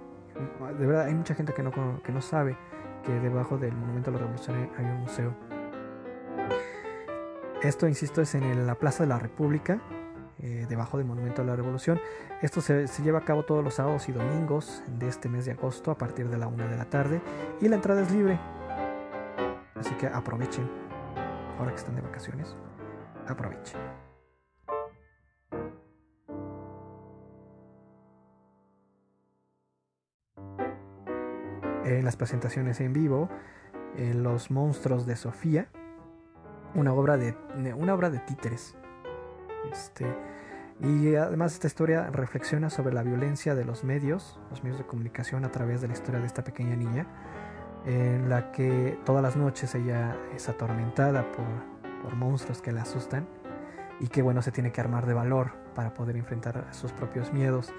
De 0.78 0.86
verdad, 0.86 1.05
hay 1.05 1.16
mucha 1.16 1.34
gente 1.34 1.53
que 1.53 1.64
no, 1.64 1.72
que 2.03 2.12
no 2.12 2.22
sabe 2.22 2.57
que 3.04 3.12
debajo 3.12 3.58
del 3.58 3.74
Monumento 3.74 4.10
a 4.10 4.14
la 4.14 4.20
Revolución 4.20 4.70
hay 4.78 4.86
un 4.86 5.02
museo. 5.02 5.34
Esto, 7.62 7.88
insisto, 7.88 8.22
es 8.22 8.34
en 8.36 8.66
la 8.66 8.76
Plaza 8.76 9.04
de 9.04 9.10
la 9.10 9.20
República, 9.20 9.80
eh, 10.39 10.66
debajo 10.68 10.97
del 10.97 11.06
Monumento 11.06 11.43
a 11.43 11.45
la 11.45 11.56
Revolución. 11.56 11.99
Esto 12.41 12.62
se, 12.62 12.88
lleva 13.04 13.20
a 13.20 13.26
cabo 13.26 13.43
todos 13.43 13.64
los 13.64 13.76
sábados 13.76 14.10
y 14.10 14.12
domingos 14.12 14.84
de 14.88 15.08
este 15.08 15.30
mes 15.30 15.45
de 15.45 15.52
agosto 15.52 15.91
a 15.91 15.97
partir 15.97 16.28
de 16.30 16.38
la 16.38 16.47
una 16.47 16.68
de 16.68 16.76
la 16.76 16.86
tarde 16.86 17.22
y 17.62 17.68
la 17.68 17.76
entrada 17.76 18.02
es 18.02 18.12
libre. 18.12 18.39
Así 19.76 19.93
que 19.95 20.08
aprovechen, 20.08 20.68
ahora 21.60 21.72
que 21.72 21.78
están 21.78 21.95
de 21.95 22.02
vacaciones, 22.02 22.56
aprovechen. 23.28 24.11
En 32.02 32.06
las 32.06 32.16
presentaciones 32.18 32.82
en 32.82 32.93
vivo, 32.93 33.30
en 33.95 34.24
Los 34.24 34.49
Monstruos 34.49 35.06
de 35.06 35.16
Sofía, 35.16 35.68
una 36.74 36.93
obra 36.93 37.16
de, 37.16 37.36
una 37.76 37.93
obra 37.93 38.10
de 38.10 38.18
títeres. 38.20 38.76
Este, 39.72 40.08
y 40.80 41.14
además 41.14 41.54
esta 41.54 41.68
historia 41.68 42.10
reflexiona 42.10 42.72
sobre 42.72 42.93
la 42.93 43.04
violencia 43.04 43.54
de 43.54 43.66
los 43.66 43.84
medios, 43.84 44.39
los 44.49 44.64
medios 44.64 44.80
de 44.80 44.88
comunicación 44.88 45.45
a 45.45 45.52
través 45.52 45.80
de 45.82 45.89
la 45.89 45.93
historia 45.93 46.20
de 46.20 46.26
esta 46.26 46.43
pequeña 46.43 46.76
niña, 46.76 47.06
en 47.86 48.30
la 48.30 48.52
que 48.52 48.97
todas 49.06 49.22
las 49.22 49.36
noches 49.36 49.76
ella 49.76 50.18
es 50.36 50.49
atormentada 50.49 51.32
por, 51.32 51.45
por 52.02 52.16
monstruos 52.16 52.64
que 52.64 52.72
la 52.72 52.82
asustan 52.82 53.28
y 53.99 54.08
que 54.08 54.24
bueno 54.24 54.41
se 54.41 54.52
tiene 54.52 54.72
que 54.72 54.82
armar 54.82 55.06
de 55.06 55.14
valor 55.14 55.52
para 55.76 55.93
poder 55.93 56.18
enfrentar 56.18 56.66
sus 56.72 56.91
propios 56.93 57.32
miedos. 57.32 57.72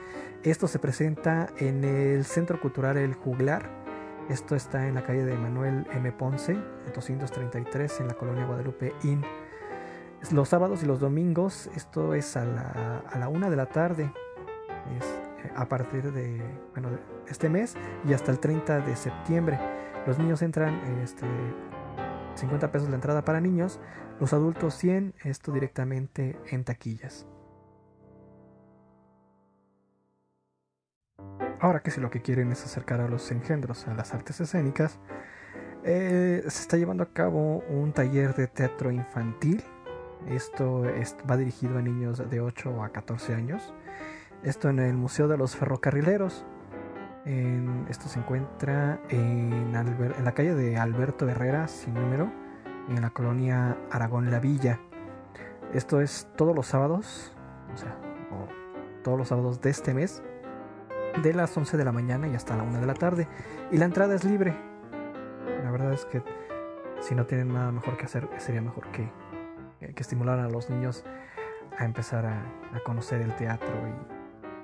Esto 0.45 0.69
se 0.69 0.79
presenta 0.79 1.49
en 1.59 1.83
el 1.83 2.25
Centro 2.25 2.61
Cultural 2.61 2.97
El 2.97 3.15
Juglar, 3.15 3.82
esto 4.29 4.55
está 4.55 4.87
en 4.87 4.95
la 4.95 5.03
calle 5.03 5.25
de 5.25 5.37
Manuel 5.37 5.87
M. 5.93 6.13
Ponce, 6.13 6.57
233, 6.95 8.01
en 8.01 8.09
la 8.09 8.15
colonia 8.15 8.47
Guadalupe 8.47 8.95
Inn. 9.03 9.25
Los 10.31 10.49
sábados 10.51 10.83
y 10.83 10.87
los 10.87 11.01
domingos, 11.01 11.69
esto 11.75 12.15
es 12.15 12.37
a 12.37 12.45
la, 12.45 13.29
una 13.29 13.51
de 13.51 13.57
la 13.57 13.67
tarde, 13.67 14.05
eh, 14.05 15.51
a 15.57 15.67
partir 15.69 16.13
de 16.13 16.41
bueno, 16.73 16.91
este 17.29 17.49
mes 17.49 17.77
y 18.07 18.13
hasta 18.13 18.31
el 18.31 18.39
30 18.39 18.81
de 18.81 18.95
septiembre. 18.95 19.59
Los 20.07 20.19
niños 20.19 20.43
entran 20.43 20.75
este, 21.03 21.27
50 22.37 22.71
pesos 22.71 22.89
la 22.89 22.95
entrada 22.95 23.25
para 23.25 23.41
niños, 23.41 23.81
los 24.21 24.33
adultos 24.33 24.75
100, 24.75 25.15
esto 25.25 25.53
directamente 25.53 26.39
en 26.51 26.65
taquillas. 26.65 27.27
Ahora 31.63 31.79
que 31.79 31.93
si 31.93 32.01
lo 32.01 32.11
que 32.11 32.21
quieren 32.21 32.51
es 32.51 32.65
acercar 32.65 33.01
a 33.01 33.07
los 33.07 33.31
engendros 33.31 33.87
a 33.87 33.95
las 33.95 34.13
artes 34.15 34.41
escénicas, 34.41 34.99
eh, 35.85 36.43
se 36.43 36.61
está 36.63 36.77
llevando 36.77 37.05
a 37.05 37.13
cabo 37.13 37.63
un 37.69 37.93
taller 37.93 38.35
de 38.35 38.49
teatro 38.49 38.91
infantil. 38.91 39.63
Esto 40.27 40.83
va 41.31 41.37
dirigido 41.37 41.79
a 41.79 41.83
niños 41.83 42.29
de 42.29 42.41
8 42.41 42.83
a 42.83 42.89
14 42.89 43.37
años. 43.37 43.73
Esto 44.43 44.71
en 44.71 44.81
el 44.81 44.95
Museo 44.95 45.29
de 45.29 45.39
los 45.39 45.55
Ferrocarrileros. 45.55 46.45
esto 47.25 48.09
se 48.09 48.19
encuentra 48.19 49.01
en, 49.09 49.73
en, 49.73 50.25
la 50.25 50.33
calle 50.35 50.57
de 50.57 50.79
Alberto 50.79 51.29
Herrera, 51.29 51.69
sin 51.69 51.95
número, 51.95 52.33
en 52.89 53.01
la 53.01 53.11
colonia 53.11 53.79
Aragón 53.93 54.33
La 54.33 54.41
Villa. 54.41 54.81
Esto 55.73 56.01
es 56.01 56.27
todos 56.35 56.57
los 56.57 56.67
sábados, 56.67 57.33
o 57.73 57.77
sea, 57.77 57.97
todos 59.05 59.17
los 59.17 59.29
sábados 59.29 59.61
de 59.61 59.71
este 59.71 59.95
mes, 59.95 60.25
de 61.23 61.35
las 61.35 61.57
11 61.57 61.77
de 61.77 61.85
la 61.85 61.93
mañana 61.93 62.29
y 62.29 62.35
hasta 62.35 62.57
la 62.57 62.63
1 62.63 62.81
de 62.81 62.87
la 62.87 62.95
tarde. 62.95 63.29
Y 63.71 63.77
la 63.77 63.85
entrada 63.85 64.15
es 64.15 64.25
libre. 64.25 64.55
La 65.65 65.71
verdad 65.71 65.93
es 65.93 66.05
que 66.05 66.23
si 67.01 67.15
no 67.15 67.27
tienen 67.27 67.53
nada 67.53 67.73
mejor 67.73 67.97
que 67.97 68.05
hacer, 68.05 68.29
sería 68.39 68.63
mejor 68.63 68.87
que, 68.93 69.11
que 69.93 70.03
estimular 70.03 70.39
a 70.39 70.49
los 70.49 70.71
niños 70.71 71.05
a 71.79 71.85
empezar 71.85 72.27
a, 72.27 72.43
conocer 72.85 73.21
el 73.21 73.35
teatro 73.37 73.73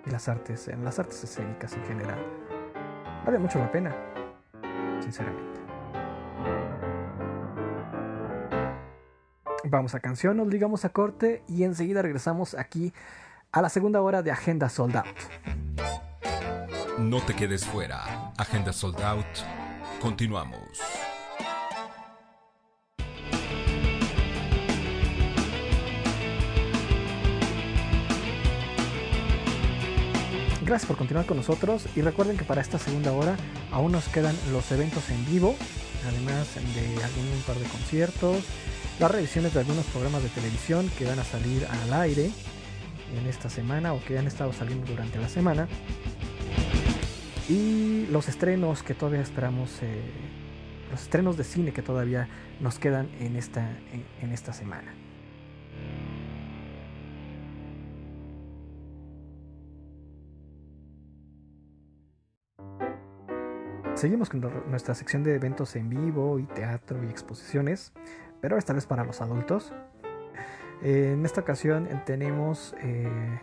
y, 0.06 0.10
las 0.10 0.28
artes, 0.28 0.70
las 0.82 0.98
artes 0.98 1.22
escénicas 1.22 1.74
en 1.74 1.84
general. 1.84 2.18
Vale 3.26 3.38
mucho 3.38 3.58
la 3.58 3.70
pena, 3.70 3.94
sinceramente. 5.00 5.60
Vamos 9.64 9.94
a 9.94 10.00
canción, 10.00 10.38
nos 10.38 10.46
ligamos 10.46 10.86
a 10.86 10.88
corte 10.88 11.42
y 11.46 11.64
enseguida 11.64 12.00
regresamos 12.00 12.54
aquí 12.54 12.94
a 13.52 13.60
la 13.60 13.68
segunda 13.68 14.00
hora 14.00 14.22
de 14.22 14.30
Agenda 14.30 14.70
Sold 14.70 14.96
Out. 14.96 15.97
No 16.98 17.20
te 17.20 17.32
quedes 17.32 17.64
fuera. 17.64 18.32
Agenda 18.36 18.72
Sold 18.72 19.00
Out. 19.00 19.24
Continuamos. 20.00 20.60
Gracias 30.62 30.86
por 30.86 30.96
continuar 30.96 31.24
con 31.24 31.36
nosotros 31.36 31.86
y 31.94 32.02
recuerden 32.02 32.36
que 32.36 32.44
para 32.44 32.60
esta 32.60 32.80
segunda 32.80 33.12
hora 33.12 33.36
aún 33.70 33.92
nos 33.92 34.08
quedan 34.08 34.36
los 34.52 34.70
eventos 34.72 35.08
en 35.10 35.24
vivo, 35.26 35.54
además 36.04 36.56
de 36.56 37.04
algún 37.04 37.42
par 37.46 37.56
de 37.56 37.68
conciertos, 37.68 38.44
las 38.98 39.10
revisiones 39.10 39.54
de 39.54 39.60
algunos 39.60 39.86
programas 39.86 40.24
de 40.24 40.30
televisión 40.30 40.90
que 40.98 41.04
van 41.04 41.20
a 41.20 41.24
salir 41.24 41.64
al 41.64 41.92
aire 41.92 42.32
en 43.16 43.26
esta 43.28 43.48
semana 43.48 43.94
o 43.94 44.02
que 44.04 44.18
han 44.18 44.26
estado 44.26 44.52
saliendo 44.52 44.84
durante 44.90 45.18
la 45.18 45.28
semana 45.28 45.68
y 47.48 48.06
los 48.10 48.28
estrenos 48.28 48.82
que 48.82 48.94
todavía 48.94 49.22
esperamos, 49.22 49.82
eh, 49.82 50.02
los 50.90 51.02
estrenos 51.02 51.36
de 51.36 51.44
cine 51.44 51.72
que 51.72 51.82
todavía 51.82 52.28
nos 52.60 52.78
quedan 52.78 53.08
en 53.20 53.36
esta, 53.36 53.70
en, 54.20 54.32
esta 54.32 54.52
semana. 54.52 54.94
Seguimos 63.94 64.28
con 64.28 64.40
nuestra 64.70 64.94
sección 64.94 65.24
de 65.24 65.34
eventos 65.34 65.74
en 65.74 65.88
vivo 65.88 66.38
y 66.38 66.44
teatro 66.44 67.02
y 67.02 67.08
exposiciones, 67.08 67.92
pero 68.40 68.56
esta 68.56 68.72
vez 68.72 68.86
para 68.86 69.04
los 69.04 69.20
adultos. 69.20 69.72
En 70.82 71.24
esta 71.24 71.40
ocasión 71.40 71.88
tenemos 72.06 72.76
eh, 72.80 73.40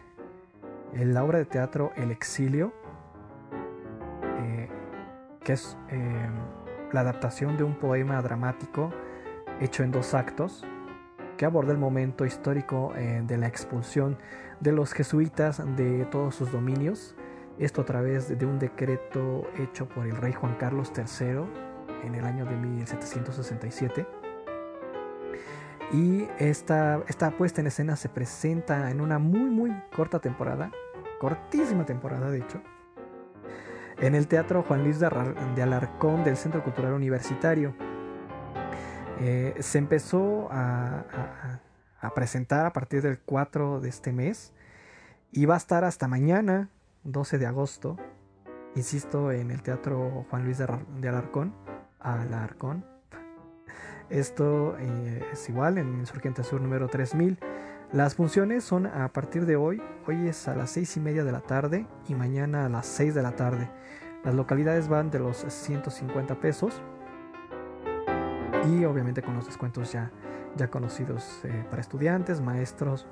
la 0.94 1.24
obra 1.26 1.40
de 1.40 1.46
teatro 1.46 1.92
El 1.98 2.12
Exilio, 2.12 2.72
que 5.46 5.54
es 5.54 5.78
eh, 5.90 6.30
la 6.92 7.00
adaptación 7.00 7.56
de 7.56 7.64
un 7.64 7.76
poema 7.76 8.22
dramático 8.22 8.92
hecho 9.62 9.84
en 9.84 9.92
dos 9.92 10.14
actos, 10.14 10.66
que 11.38 11.46
aborda 11.46 11.72
el 11.72 11.78
momento 11.78 12.26
histórico 12.26 12.92
eh, 12.98 13.22
de 13.26 13.38
la 13.38 13.48
expulsión 13.48 14.18
de 14.60 14.74
los 14.74 14.92
jesuitas 14.92 15.64
de 15.78 16.06
todos 16.06 16.36
sus 16.36 16.52
dominios 16.52 17.16
esto 17.58 17.82
a 17.82 17.86
través 17.86 18.38
de 18.38 18.46
un 18.46 18.60
decreto 18.60 19.48
hecho 19.58 19.88
por 19.88 20.06
el 20.06 20.18
rey 20.18 20.34
Juan 20.34 20.56
Carlos 20.56 20.92
III 20.96 21.46
en 22.04 22.16
el 22.16 22.26
año 22.26 22.46
de 22.46 22.56
1767. 22.56 24.06
Y 25.94 26.28
esta, 26.38 27.02
esta 27.08 27.32
puesta 27.32 27.62
en 27.62 27.68
escena 27.68 27.96
se 27.96 28.10
presenta 28.10 28.92
en 28.92 29.00
una 29.00 29.20
muy 29.20 29.50
muy 29.50 29.72
corta 29.96 30.20
temporada, 30.20 30.72
cortísima 31.20 31.86
temporada 31.86 32.30
de 32.30 32.40
hecho, 32.40 32.62
en 34.00 34.16
el 34.16 34.28
Teatro 34.28 34.64
Juan 34.64 34.84
Luis 34.84 35.00
de 35.00 35.08
Alarcón 35.64 36.24
del 36.24 36.38
Centro 36.38 36.64
Cultural 36.64 36.94
Universitario. 36.94 37.76
Eh, 39.20 39.56
se 39.60 39.78
empezó 39.78 40.50
a, 40.52 41.06
presentar 42.14 42.66
a 42.66 42.74
partir 42.74 43.02
del 43.02 43.20
4 43.20 43.80
de 43.80 43.90
este 43.90 44.14
mes 44.14 44.54
y 45.32 45.46
va 45.46 45.56
a 45.56 45.58
estar 45.58 45.84
hasta 45.84 46.08
mañana, 46.08 46.70
12 47.04 47.40
de 47.40 47.48
agosto, 47.48 47.98
insisto, 48.76 49.32
en 49.32 49.50
el 49.50 49.64
Teatro 49.64 50.26
Juan 50.30 50.44
Luis 50.44 50.60
de 50.60 51.10
Alarcón, 51.10 51.56
Alarcón. 52.00 52.86
Esto 54.10 54.78
eh, 54.80 55.26
es 55.34 55.50
igual 55.50 55.80
en 55.80 55.96
Insurgente 55.96 56.44
Sur 56.44 56.62
número 56.62 56.88
3000. 56.88 57.40
Las 57.92 58.16
funciones 58.16 58.64
son 58.64 58.88
a 58.88 59.08
partir 59.10 59.46
de 59.46 59.56
hoy, 59.56 59.82
hoy 60.08 60.28
es 60.28 60.48
a 60.48 60.56
las 60.56 60.72
6 60.72 60.98
y 60.98 61.00
media 61.00 61.24
de 61.24 61.32
la 61.32 61.42
tarde 61.42 61.86
y 62.10 62.16
mañana 62.16 62.66
a 62.66 62.70
las 62.70 62.88
6 62.88 63.14
de 63.14 63.22
la 63.22 63.36
tarde. 63.36 63.70
Las 64.24 64.34
localidades 64.34 64.90
van 64.90 65.12
de 65.12 65.20
los 65.20 65.38
150 65.38 66.36
pesos 66.36 66.82
y 68.68 68.84
obviamente 68.86 69.22
con 69.22 69.36
los 69.36 69.46
descuentos 69.46 69.92
ya, 69.92 70.12
ya 70.58 70.68
conocidos 70.68 71.42
eh, 71.44 71.66
para 71.70 71.82
estudiantes, 71.82 72.42
maestros 72.42 73.08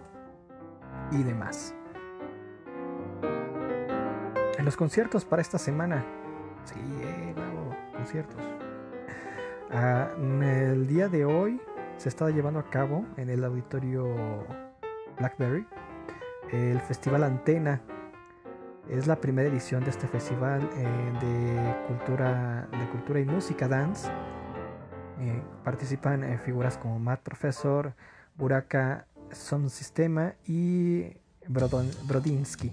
y 1.12 1.22
demás. 1.22 1.76
En 4.58 4.66
los 4.66 4.76
conciertos 4.76 5.24
para 5.24 5.42
esta 5.42 5.60
semana. 5.60 6.04
Sí, 6.66 6.80
eh, 7.02 7.34
bravo, 7.36 7.76
conciertos. 7.96 8.42
Ah, 9.72 10.10
el 10.18 10.88
día 10.88 11.10
de 11.10 11.26
hoy 11.26 11.62
se 11.98 12.10
está 12.10 12.30
llevando 12.32 12.60
a 12.60 12.70
cabo 12.70 13.06
en 13.18 13.30
el 13.30 13.44
auditorio 13.44 14.08
Blackberry 15.18 15.66
el 16.54 16.80
Festival 16.82 17.24
Antena. 17.24 17.82
Es 18.90 19.08
la 19.08 19.16
primera 19.16 19.50
edición 19.50 19.84
de 19.84 19.90
este 19.90 20.08
festival 20.08 20.70
eh, 20.76 21.14
de, 21.22 21.88
cultura, 21.88 22.68
de 22.72 22.90
cultura 22.90 23.20
y 23.20 23.26
música 23.26 23.68
dance. 23.68 24.10
Eh, 25.20 25.42
participan 25.64 26.24
eh, 26.24 26.38
figuras 26.38 26.78
como 26.78 27.00
Matt 27.00 27.22
Professor, 27.22 27.94
Buraka 28.36 29.08
Son 29.32 29.70
Sistema 29.70 30.34
y 30.46 31.16
Brodon, 31.48 31.90
Brodinsky 32.08 32.72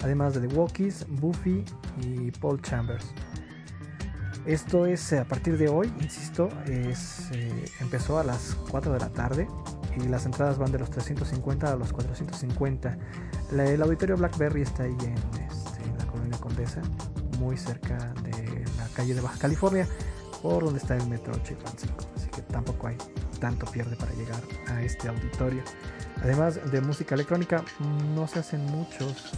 además 0.00 0.32
de 0.34 0.46
The 0.46 0.54
Walkies, 0.54 1.06
Buffy 1.08 1.64
y 2.00 2.30
Paul 2.30 2.62
Chambers. 2.62 3.12
Esto 4.46 4.86
es 4.86 5.12
a 5.12 5.24
partir 5.24 5.58
de 5.58 5.68
hoy, 5.68 5.92
insisto, 6.00 6.48
es, 6.66 7.28
empezó 7.80 8.16
a 8.16 8.22
las 8.22 8.56
4 8.70 8.92
de 8.92 9.00
la 9.00 9.08
tarde 9.08 9.48
y 10.04 10.08
las 10.08 10.26
entradas 10.26 10.58
van 10.58 10.72
de 10.72 10.78
los 10.78 10.90
350 10.90 11.72
a 11.72 11.76
los 11.76 11.92
450. 11.92 12.98
La, 13.52 13.64
el 13.64 13.82
auditorio 13.82 14.16
Blackberry 14.16 14.62
está 14.62 14.84
ahí 14.84 14.96
en, 15.02 15.14
este, 15.42 15.82
en, 15.84 15.98
la 15.98 16.06
colonia 16.06 16.38
Condesa, 16.38 16.82
muy 17.38 17.56
cerca 17.56 18.12
de 18.22 18.64
la 18.76 18.86
calle 18.94 19.14
de 19.14 19.20
Baja 19.20 19.38
California, 19.38 19.86
por 20.42 20.64
donde 20.64 20.78
está 20.78 20.96
el 20.96 21.06
metro 21.08 21.32
Chilpancingo. 21.42 21.96
Así 22.16 22.28
que 22.28 22.42
tampoco 22.42 22.86
hay 22.86 22.96
tanto 23.40 23.66
pierde 23.66 23.96
para 23.96 24.12
llegar 24.12 24.42
a 24.68 24.82
este 24.82 25.08
auditorio. 25.08 25.62
Además 26.22 26.58
de 26.70 26.80
música 26.80 27.14
electrónica, 27.14 27.64
no 28.14 28.26
se 28.26 28.40
hacen 28.40 28.64
muchos 28.66 29.32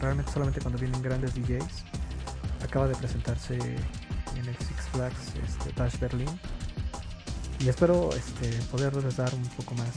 realmente 0.00 0.30
solamente 0.32 0.60
cuando 0.60 0.78
vienen 0.78 1.00
grandes 1.02 1.34
DJs. 1.34 1.84
Acaba 2.62 2.88
de 2.88 2.94
presentarse 2.94 3.56
en 3.56 4.46
el 4.46 4.56
Six 4.56 4.88
Flags 4.92 5.34
este, 5.42 5.72
Dash 5.72 5.98
Berlin. 5.98 6.28
Y 7.62 7.68
espero 7.68 8.10
este, 8.12 8.50
poderles 8.72 9.16
dar 9.16 9.32
un 9.34 9.44
poco 9.44 9.74
más, 9.74 9.88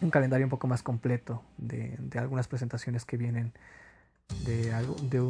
un 0.00 0.08
calendario 0.08 0.46
un 0.46 0.50
poco 0.50 0.66
más 0.66 0.82
completo 0.82 1.42
de, 1.58 1.98
algunas 2.16 2.48
presentaciones 2.48 3.04
que 3.04 3.18
vienen 3.18 3.52
de, 4.46 4.72
de, 5.10 5.28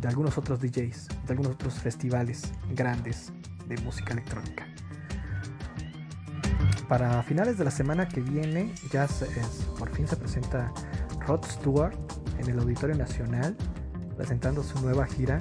de 0.00 0.08
algunos 0.08 0.38
otros 0.38 0.60
DJs, 0.60 1.08
de 1.26 1.30
algunos 1.30 1.54
otros 1.54 1.74
festivales 1.74 2.52
grandes 2.70 3.32
de 3.66 3.76
música 3.78 4.12
electrónica. 4.12 4.68
Para 6.88 7.24
finales 7.24 7.58
de 7.58 7.64
la 7.64 7.72
semana 7.72 8.08
que 8.08 8.20
viene, 8.20 8.72
ya 8.92 9.04
es, 9.04 9.24
por 9.78 9.90
fin 9.90 10.06
se 10.06 10.16
presenta 10.16 10.72
Rod 11.26 11.44
Stewart 11.44 11.96
en 12.38 12.48
el 12.50 12.58
Auditorio 12.60 12.94
Nacional 12.94 13.56
presentando 14.16 14.62
su 14.62 14.80
nueva 14.80 15.06
gira. 15.06 15.40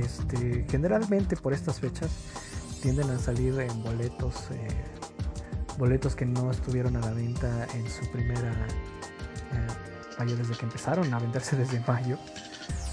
Este, 0.00 0.66
generalmente 0.68 1.36
por 1.36 1.52
estas 1.52 1.80
fechas 1.80 2.10
tienden 2.84 3.08
a 3.12 3.18
salir 3.18 3.58
en 3.60 3.82
boletos, 3.82 4.50
eh, 4.50 4.68
boletos 5.78 6.14
que 6.14 6.26
no 6.26 6.50
estuvieron 6.50 6.94
a 6.96 7.00
la 7.00 7.12
venta 7.12 7.66
en 7.72 7.88
su 7.88 8.06
primera 8.12 8.52
eh, 9.52 10.24
desde 10.36 10.54
que 10.54 10.66
empezaron 10.66 11.14
a 11.14 11.18
venderse 11.18 11.56
desde 11.56 11.80
mayo. 11.88 12.18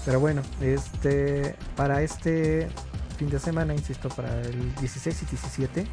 Pero 0.06 0.18
bueno, 0.18 0.40
este, 0.62 1.56
para 1.76 2.00
este 2.00 2.70
fin 3.18 3.28
de 3.28 3.38
semana, 3.38 3.74
insisto, 3.74 4.08
para 4.08 4.40
el 4.40 4.74
16 4.76 5.24
y 5.24 5.26
17 5.26 5.86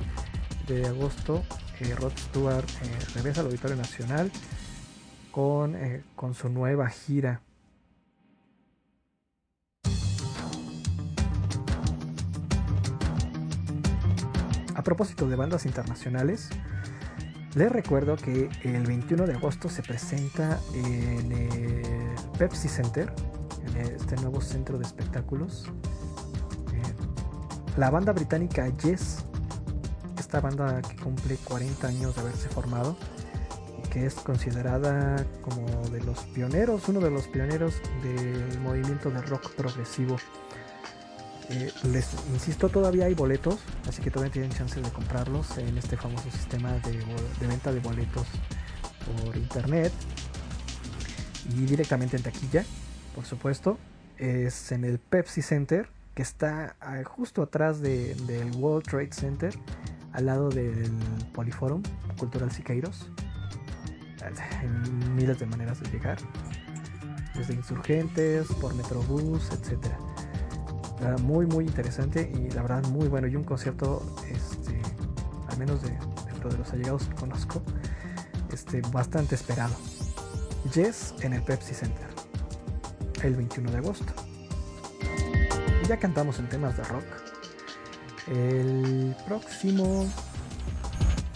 de 0.70 0.88
agosto, 0.88 1.44
eh, 1.82 1.94
Rod 1.94 2.14
Stewart 2.18 2.70
eh, 2.70 3.00
regresa 3.16 3.42
al 3.42 3.48
Auditorio 3.48 3.76
Nacional 3.76 4.32
con, 5.34 5.76
con 6.16 6.34
su 6.34 6.48
nueva 6.48 6.88
gira. 6.88 7.42
A 14.80 14.82
propósito 14.82 15.28
de 15.28 15.36
bandas 15.36 15.66
internacionales, 15.66 16.48
les 17.54 17.70
recuerdo 17.70 18.16
que 18.16 18.48
el 18.64 18.86
21 18.86 19.28
de 19.28 19.34
agosto 19.34 19.68
se 19.68 19.84
presenta 19.84 20.58
en 20.74 21.34
el 21.34 22.16
Pepsi 22.38 22.70
Center, 22.70 23.14
en 23.66 23.76
este 23.76 24.16
nuevo 24.16 24.40
centro 24.40 24.78
de 24.78 24.86
espectáculos, 24.86 25.66
eh, 26.72 26.82
la 27.76 27.90
banda 27.90 28.14
británica 28.14 28.70
Yes, 28.78 29.26
esta 30.18 30.40
banda 30.40 30.82
que 30.82 30.96
cumple 30.96 31.36
40 31.36 31.86
años 31.86 32.16
de 32.16 32.22
haberse 32.22 32.48
formado, 32.48 32.96
que 33.92 34.06
es 34.06 34.14
considerada 34.14 35.26
como 35.42 35.90
de 35.90 36.02
los 36.06 36.20
pioneros, 36.28 36.88
uno 36.88 37.02
de 37.02 37.12
los 37.12 37.28
pioneros 37.28 37.82
del 38.02 38.62
movimiento 38.62 39.12
de 39.12 39.24
rock 39.24 39.52
progresivo. 39.56 40.16
Eh, 41.50 41.72
les 41.92 42.14
insisto, 42.32 42.70
todavía 42.70 43.06
hay 43.06 43.16
boletos, 43.16 43.60
así 43.88 44.02
que 44.02 44.12
todavía 44.12 44.32
tienen 44.32 44.52
chance 44.52 44.80
de 44.80 44.90
comprarlos 44.92 45.58
en 45.58 45.78
este 45.78 45.98
famoso 45.98 46.30
sistema 46.30 46.74
de, 46.74 47.04
venta 47.48 47.72
de 47.72 47.80
boletos 47.80 48.28
por 49.24 49.36
internet 49.36 49.92
y 51.56 51.66
directamente 51.66 52.18
en 52.18 52.24
taquilla, 52.24 52.66
por 53.16 53.26
supuesto. 53.26 53.78
Es 54.18 54.72
en 54.72 54.84
el 54.84 55.00
Pepsi 55.00 55.42
Center, 55.42 55.90
que 56.14 56.22
está 56.22 56.76
ah, 56.82 57.02
justo 57.06 57.42
atrás 57.42 57.80
de, 57.80 58.14
del 58.28 58.52
World 58.58 58.86
Trade 58.86 59.14
Center, 59.14 59.54
al 60.12 60.26
lado 60.26 60.50
del 60.50 60.92
Poliforum 61.34 61.82
Cultural 62.18 62.52
Siqueiros 62.52 63.10
miles 65.16 65.40
de 65.40 65.46
maneras 65.46 65.80
de 65.82 65.90
llegar, 65.90 66.18
desde 67.36 67.54
insurgentes, 67.54 68.48
por 68.60 68.74
Metrobús, 68.76 69.50
etcétera. 69.52 69.98
Muy, 71.22 71.46
muy 71.46 71.66
interesante 71.66 72.30
y 72.34 72.50
la 72.52 72.62
verdad 72.62 72.84
muy 72.88 73.08
bueno. 73.08 73.28
Y 73.28 73.36
un 73.36 73.44
concierto, 73.44 74.04
este, 74.30 74.82
al 75.48 75.58
menos 75.58 75.82
de, 75.82 75.92
dentro 76.26 76.50
de 76.50 76.58
los 76.58 76.72
allegados 76.74 77.10
conozco, 77.20 77.62
este, 78.52 78.82
bastante 78.92 79.36
esperado. 79.36 79.76
Yes 80.74 81.14
en 81.22 81.34
el 81.34 81.42
Pepsi 81.42 81.74
Center. 81.74 82.08
el 83.24 83.36
21 83.36 83.72
de 83.72 83.78
agosto. 83.78 84.14
Ya 85.88 85.98
cantamos 85.98 86.38
en 86.40 86.50
temas 86.50 86.78
de 86.78 86.84
rock. 86.84 87.06
El 88.28 89.16
próximo. 89.26 90.08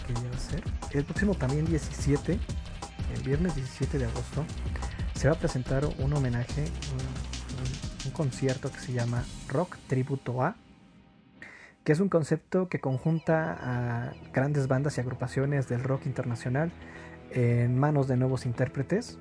¿Qué 0.06 0.12
a 0.12 0.38
ser? 0.38 0.62
El 0.90 1.04
próximo 1.04 1.34
también 1.34 1.64
17, 1.64 2.38
el 3.14 3.22
viernes 3.22 3.56
17 3.56 3.98
de 3.98 4.04
agosto, 4.04 4.44
se 5.14 5.28
va 5.28 5.34
a 5.34 5.38
presentar 5.38 5.84
un 5.98 6.12
homenaje, 6.12 6.66
un- 8.06 8.12
concierto 8.12 8.70
que 8.70 8.78
se 8.78 8.92
llama 8.92 9.24
Rock 9.48 9.76
Tributo 9.86 10.42
A, 10.42 10.56
que 11.84 11.92
es 11.92 12.00
un 12.00 12.08
concepto 12.08 12.68
que 12.68 12.80
conjunta 12.80 13.58
a 13.60 14.12
grandes 14.32 14.68
bandas 14.68 14.96
y 14.96 15.00
agrupaciones 15.00 15.68
del 15.68 15.82
rock 15.82 16.06
internacional 16.06 16.70
en 17.30 17.78
manos 17.78 18.08
de 18.08 18.16
nuevos 18.16 18.46
intérpretes, 18.46 19.18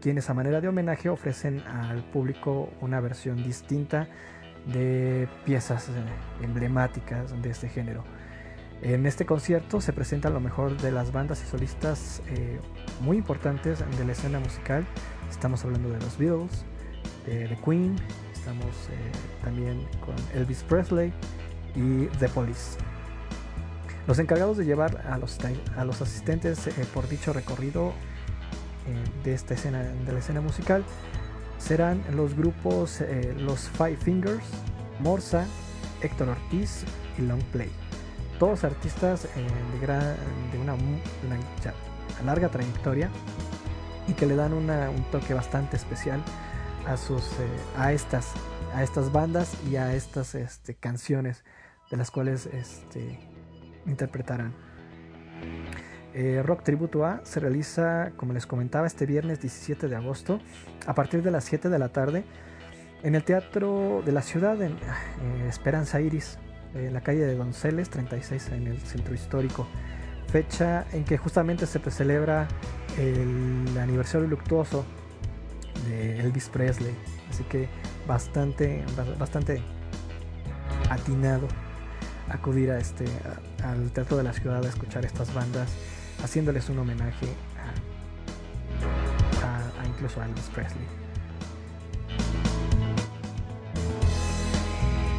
quienes 0.00 0.30
a 0.30 0.34
manera 0.34 0.60
de 0.60 0.68
homenaje 0.68 1.08
ofrecen 1.08 1.60
al 1.60 2.02
público 2.04 2.70
una 2.80 3.00
versión 3.00 3.42
distinta 3.44 4.08
de 4.66 5.28
piezas 5.44 5.88
eh, 5.88 5.92
emblemáticas 6.44 7.40
de 7.42 7.50
este 7.50 7.68
género. 7.68 8.02
En 8.82 9.04
este 9.06 9.26
concierto 9.26 9.80
se 9.82 9.92
presenta 9.92 10.30
lo 10.30 10.40
mejor 10.40 10.76
de 10.80 10.90
las 10.90 11.12
bandas 11.12 11.42
y 11.42 11.46
solistas 11.46 12.22
eh, 12.28 12.58
muy 13.02 13.18
importantes 13.18 13.84
de 13.98 14.04
la 14.04 14.12
escena 14.12 14.40
musical. 14.40 14.86
Estamos 15.30 15.64
hablando 15.64 15.90
de 15.90 15.98
los 16.00 16.16
Beatles, 16.16 16.64
The 17.30 17.56
Queen, 17.64 17.96
estamos 18.32 18.64
eh, 18.90 19.12
también 19.44 19.86
con 20.04 20.16
Elvis 20.34 20.64
Presley 20.64 21.12
y 21.76 22.06
The 22.18 22.28
Police. 22.28 22.76
Los 24.08 24.18
encargados 24.18 24.56
de 24.56 24.64
llevar 24.64 25.06
a 25.08 25.16
los, 25.18 25.38
a 25.76 25.84
los 25.84 26.02
asistentes 26.02 26.66
eh, 26.66 26.72
por 26.92 27.08
dicho 27.08 27.32
recorrido 27.32 27.92
eh, 28.88 29.22
de 29.22 29.34
esta 29.34 29.54
escena, 29.54 29.82
de 29.82 30.12
la 30.12 30.18
escena 30.18 30.40
musical, 30.40 30.84
serán 31.58 32.02
los 32.16 32.34
grupos 32.34 33.00
eh, 33.00 33.34
Los 33.38 33.68
Five 33.68 33.98
Fingers, 33.98 34.44
Morsa, 34.98 35.46
Héctor 36.02 36.30
Ortiz 36.30 36.84
y 37.18 37.22
Long 37.22 37.42
Play. 37.52 37.70
Todos 38.40 38.64
artistas 38.64 39.26
eh, 39.26 39.28
de, 40.50 40.58
una, 40.58 40.74
una 40.74 42.24
larga 42.24 42.48
trayectoria 42.48 43.10
y 44.08 44.14
que 44.14 44.26
le 44.26 44.34
dan 44.34 44.52
un 44.52 45.04
toque 45.12 45.34
bastante 45.34 45.76
especial 45.76 46.20
eh, 46.92 47.48
a, 47.76 47.92
estas, 47.92 48.32
a 48.74 48.82
estas 48.82 49.12
bandas 49.12 49.56
y 49.70 49.76
a 49.76 49.94
estas 49.94 50.34
este, 50.34 50.74
canciones 50.74 51.44
de 51.88 51.96
las 51.96 52.10
cuales 52.10 52.46
este, 52.46 53.20
interpretarán. 53.86 54.52
Eh, 56.14 56.42
Rock 56.44 56.64
Tributo 56.64 57.06
A 57.06 57.20
se 57.22 57.38
realiza, 57.38 58.10
como 58.16 58.32
les 58.32 58.44
comentaba, 58.44 58.88
este 58.88 59.06
viernes 59.06 59.40
17 59.40 59.86
de 59.86 59.94
agosto 59.94 60.40
a 60.84 60.94
partir 60.94 61.22
de 61.22 61.30
las 61.30 61.44
7 61.44 61.68
de 61.68 61.78
la 61.78 61.90
tarde 61.90 62.24
en 63.04 63.14
el 63.14 63.22
Teatro 63.22 64.02
de 64.04 64.10
la 64.10 64.22
Ciudad, 64.22 64.60
en 64.60 64.72
eh, 64.72 65.46
Esperanza 65.48 66.00
Iris, 66.00 66.38
en 66.74 66.92
la 66.92 67.02
calle 67.02 67.20
de 67.20 67.36
Donceles 67.36 67.88
36 67.88 68.48
en 68.50 68.66
el 68.66 68.80
centro 68.80 69.14
histórico. 69.14 69.68
Fecha 70.26 70.86
en 70.92 71.04
que 71.04 71.18
justamente 71.18 71.66
se 71.66 71.78
celebra 71.90 72.48
el 72.98 73.78
aniversario 73.78 74.26
luctuoso 74.26 74.84
de 75.88 76.20
Elvis 76.20 76.48
Presley. 76.48 76.94
Así 77.30 77.44
que 77.44 77.68
bastante, 78.06 78.84
ba- 78.96 79.14
bastante 79.18 79.62
atinado 80.88 81.46
acudir 82.28 82.70
a 82.70 82.78
este, 82.78 83.04
al 83.64 83.90
Teatro 83.90 84.16
de 84.16 84.22
la 84.22 84.32
Ciudad 84.32 84.64
a 84.64 84.68
escuchar 84.68 85.04
estas 85.04 85.32
bandas, 85.34 85.68
haciéndoles 86.22 86.68
un 86.68 86.78
homenaje 86.78 87.26
a, 89.44 89.86
incluso 89.86 90.20
a 90.20 90.26
Elvis 90.26 90.48
Presley. 90.54 90.86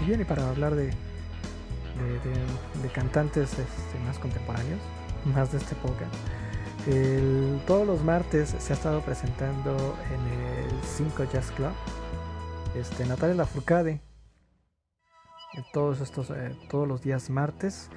Y 0.02 0.06
bien, 0.08 0.22
y 0.22 0.24
para 0.24 0.48
hablar 0.50 0.74
de, 0.76 0.86
de, 2.82 2.90
cantantes 2.90 3.52
este, 3.52 4.00
más 4.06 4.18
contemporáneos, 4.18 4.80
más 5.26 5.52
de 5.52 5.60
esta 5.60 5.76
época, 5.76 6.06
todos 7.68 7.86
los 7.86 8.04
martes 8.04 8.56
se 8.58 8.74
ha 8.74 8.76
estado 8.76 9.02
presentando 9.02 9.96
en 10.12 10.66
el 10.66 10.84
5 10.84 11.26
Jazz 11.32 11.52
Club 11.52 11.72
este, 12.76 13.06
Natalia 13.06 13.36
Lafourcade. 13.36 14.02
Todos 15.74 16.02
estos 16.02 16.32
eh, 16.32 16.56
todos 16.70 16.88
los 16.88 17.02
días 17.02 17.30
martes 17.30 17.90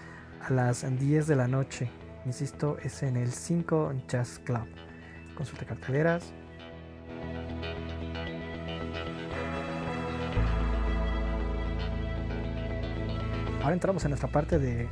a 0.42 0.52
las 0.52 0.84
10 0.98 1.26
de 1.26 1.36
la 1.36 1.48
noche. 1.48 1.90
Insisto 2.26 2.76
es 2.82 3.02
en 3.02 3.16
el 3.16 3.32
5 3.32 3.94
Jazz 4.06 4.38
Club. 4.44 4.66
Consulta 5.34 5.64
carteleras. 5.64 6.32
Ahora 13.62 13.72
entramos 13.72 14.04
en 14.04 14.10
nuestra 14.10 14.28
parte 14.28 14.58
de 14.58 14.88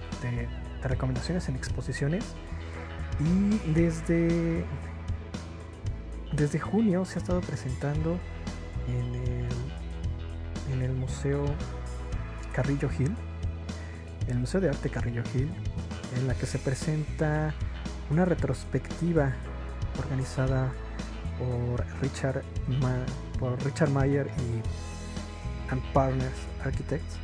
recomendaciones 0.83 1.47
en 1.51 1.57
exposiciones 1.57 2.35
y 3.21 3.73
desde 3.73 4.65
desde 6.33 6.59
junio 6.59 7.05
se 7.05 7.19
ha 7.19 7.23
estado 7.23 7.41
presentando 7.41 8.19
en 8.89 9.15
el, 9.15 9.49
en 10.73 10.83
el 10.83 10.93
Museo 10.93 11.45
Carrillo 12.53 12.89
Hill, 12.99 13.15
el 14.29 14.39
Museo 14.39 14.61
de 14.61 14.71
Arte 14.71 14.89
Carrillo 14.89 15.23
Hill, 15.35 15.51
en 16.17 16.27
la 16.27 16.35
que 16.35 16.47
se 16.47 16.59
presenta 16.59 17.55
una 18.11 18.25
retrospectiva 18.25 19.33
organizada 19.99 20.73
por 21.39 21.85
Richard, 22.01 22.43
por 23.39 23.63
Richard 23.65 23.91
Mayer 23.91 24.27
y 24.39 24.63
and 25.71 25.83
Partners 25.93 26.47
Architects, 26.65 27.17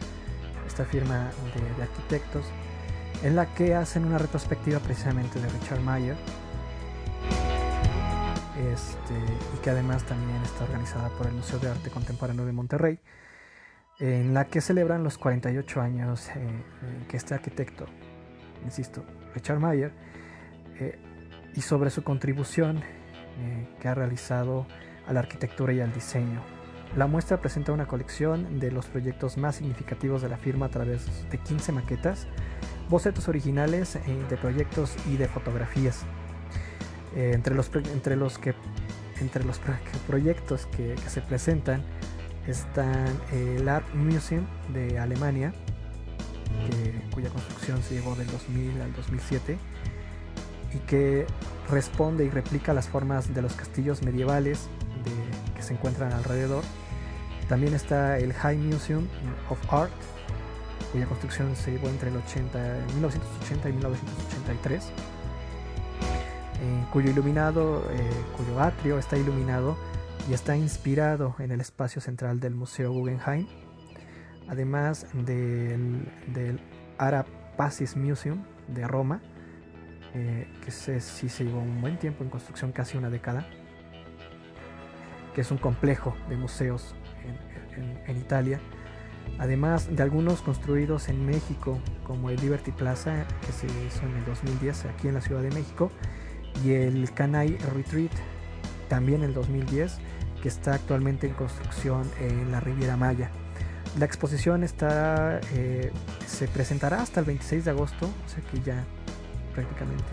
esta 0.66 0.84
firma 0.84 1.30
de 1.76 1.82
arquitectos, 1.82 2.44
en 3.22 3.36
la 3.36 3.46
que 3.54 3.74
hacen 3.74 4.04
una 4.04 4.18
retrospectiva 4.18 4.78
precisamente 4.78 5.40
de 5.40 5.48
Richard 5.48 5.80
Mayer 5.80 6.16
este, 8.72 9.14
y 9.54 9.58
que 9.62 9.70
además 9.70 10.04
también 10.04 10.40
está 10.42 10.64
organizada 10.64 11.08
por 11.10 11.26
el 11.26 11.34
Museo 11.34 11.58
de 11.58 11.70
Arte 11.70 11.90
Contemporáneo 11.90 12.44
de 12.44 12.52
Monterrey, 12.52 12.98
en 14.00 14.34
la 14.34 14.46
que 14.46 14.60
celebran 14.60 15.02
los 15.02 15.18
48 15.18 15.80
años 15.80 16.28
eh, 16.28 16.32
eh, 16.36 17.04
que 17.08 17.16
este 17.16 17.34
arquitecto, 17.34 17.86
insisto, 18.64 19.04
Richard 19.34 19.58
Mayer, 19.60 19.92
eh, 20.80 20.98
y 21.54 21.60
sobre 21.60 21.90
su 21.90 22.04
contribución 22.04 22.78
eh, 22.78 23.68
que 23.80 23.88
ha 23.88 23.94
realizado 23.94 24.66
a 25.06 25.12
la 25.12 25.20
arquitectura 25.20 25.72
y 25.72 25.80
al 25.80 25.92
diseño. 25.92 26.40
La 26.96 27.06
muestra 27.06 27.40
presenta 27.40 27.72
una 27.72 27.86
colección 27.86 28.60
de 28.60 28.70
los 28.70 28.86
proyectos 28.86 29.36
más 29.36 29.56
significativos 29.56 30.22
de 30.22 30.28
la 30.28 30.38
firma 30.38 30.66
a 30.66 30.68
través 30.70 31.28
de 31.30 31.38
15 31.38 31.72
maquetas, 31.72 32.26
bocetos 32.88 33.28
originales 33.28 33.96
eh, 33.96 34.00
de 34.28 34.36
proyectos 34.36 34.94
y 35.10 35.16
de 35.16 35.28
fotografías. 35.28 36.02
Eh, 37.14 37.32
entre, 37.34 37.54
los, 37.54 37.70
entre 37.74 38.16
los 38.16 38.38
que 38.38 38.54
entre 39.20 39.44
los 39.44 39.58
pro- 39.58 39.74
proyectos 40.06 40.66
que, 40.66 40.94
se 41.08 41.20
presentan 41.20 41.82
están 42.46 43.06
el 43.32 43.68
Art 43.68 43.86
Museum 43.94 44.46
de 44.72 44.98
Alemania, 44.98 45.52
cuya 47.12 47.28
construcción 47.30 47.82
se 47.82 47.94
llevó 47.94 48.14
del 48.14 48.26
2000 48.28 48.80
al 48.80 48.92
2007 48.94 49.58
y 50.74 50.78
que 50.86 51.26
responde 51.70 52.24
y 52.24 52.30
replica 52.30 52.72
las 52.72 52.88
formas 52.88 53.34
de 53.34 53.42
los 53.42 53.54
castillos 53.54 54.02
medievales 54.02 54.68
que 55.54 55.62
se 55.62 55.74
encuentran 55.74 56.12
alrededor. 56.12 56.62
También 57.48 57.74
está 57.74 58.18
el 58.18 58.32
High 58.32 58.56
Museum 58.58 59.06
of 59.50 59.58
Art, 59.72 59.92
cuya 60.92 61.06
construcción 61.06 61.54
se 61.56 61.72
llevó 61.72 61.88
entre 61.88 62.10
el 62.10 62.16
80, 62.16 62.58
1980 62.94 63.68
y 63.68 63.72
1983 63.72 64.92
eh, 66.60 66.84
cuyo 66.92 67.10
iluminado, 67.10 67.84
eh, 67.92 68.10
cuyo 68.36 68.60
atrio 68.60 68.98
está 68.98 69.16
iluminado 69.16 69.76
y 70.28 70.32
está 70.34 70.56
inspirado 70.56 71.34
en 71.38 71.52
el 71.52 71.60
espacio 71.60 72.00
central 72.00 72.40
del 72.40 72.54
Museo 72.54 72.92
Guggenheim, 72.92 73.46
además 74.48 75.06
del, 75.12 76.08
del 76.26 76.60
Ara 76.98 77.24
Pacis 77.56 77.96
Museum 77.96 78.42
de 78.66 78.86
Roma, 78.88 79.20
eh, 80.14 80.48
que 80.64 80.70
se, 80.70 81.00
sí 81.00 81.28
se 81.28 81.44
llevó 81.44 81.60
un 81.60 81.80
buen 81.80 81.98
tiempo 81.98 82.24
en 82.24 82.30
construcción, 82.30 82.72
casi 82.72 82.98
una 82.98 83.08
década, 83.10 83.46
que 85.34 85.42
es 85.42 85.50
un 85.50 85.58
complejo 85.58 86.16
de 86.28 86.36
museos 86.36 86.94
en, 87.24 87.82
en- 87.82 87.98
en 88.06 88.16
Italia, 88.16 88.60
además 89.38 89.94
de 89.94 90.02
algunos 90.02 90.42
construidos 90.42 91.08
en 91.08 91.24
México, 91.24 91.78
como 92.04 92.30
el 92.30 92.40
Liberty 92.40 92.72
Plaza, 92.72 93.26
que 93.46 93.52
se 93.52 93.66
hizo 93.66 94.04
en 94.04 94.16
el 94.16 94.24
2010 94.24 94.86
aquí 94.86 95.08
en 95.08 95.14
la 95.14 95.20
Ciudad 95.20 95.42
de 95.42 95.50
México, 95.50 95.90
y 96.64 96.72
el 96.72 97.12
Canay 97.12 97.56
Retreat, 97.74 98.12
también 98.88 99.22
en 99.22 99.28
el 99.28 99.34
2010, 99.34 99.98
que 100.42 100.48
está 100.48 100.74
actualmente 100.74 101.26
en 101.26 101.34
construcción 101.34 102.10
en 102.20 102.50
la 102.50 102.60
Riviera 102.60 102.96
Maya. 102.96 103.30
La 103.98 104.04
exposición 104.04 104.64
está, 104.64 105.40
eh, 105.54 105.92
se 106.26 106.46
presentará 106.48 107.02
hasta 107.02 107.20
el 107.20 107.26
26 107.26 107.64
de 107.64 107.70
agosto, 107.70 108.06
o 108.06 108.28
sea 108.28 108.42
que 108.50 108.60
ya 108.60 108.84
prácticamente 109.54 110.04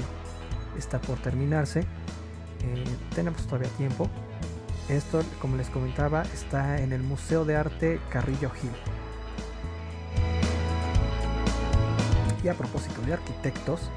está 0.77 0.99
por 0.99 1.17
terminarse. 1.19 1.81
Eh, 1.81 2.83
tenemos 3.13 3.45
todavía 3.45 3.69
tiempo. 3.71 4.09
Esto, 4.89 5.23
como 5.41 5.57
les 5.57 5.69
comentaba, 5.69 6.23
está 6.33 6.81
en 6.81 6.93
el 6.93 7.01
Museo 7.01 7.43
de 7.43 7.55
Arte 7.55 7.99
Carrillo 8.09 8.49
Gil. 8.51 8.71
Y 12.45 12.47
a 12.47 12.53
propósito 12.53 13.01
de 13.01 13.13
arquitectos, 13.13 13.89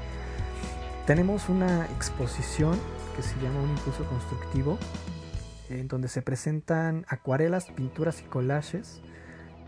tenemos 1.05 1.49
una 1.49 1.85
exposición 1.85 2.79
que 3.15 3.21
se 3.21 3.39
llama 3.39 3.61
Un 3.61 3.69
Impulso 3.69 4.03
Constructivo, 4.05 4.79
en 5.69 5.87
donde 5.87 6.07
se 6.07 6.23
presentan 6.23 7.05
acuarelas, 7.07 7.65
pinturas 7.69 8.21
y 8.21 8.23
collages 8.23 9.03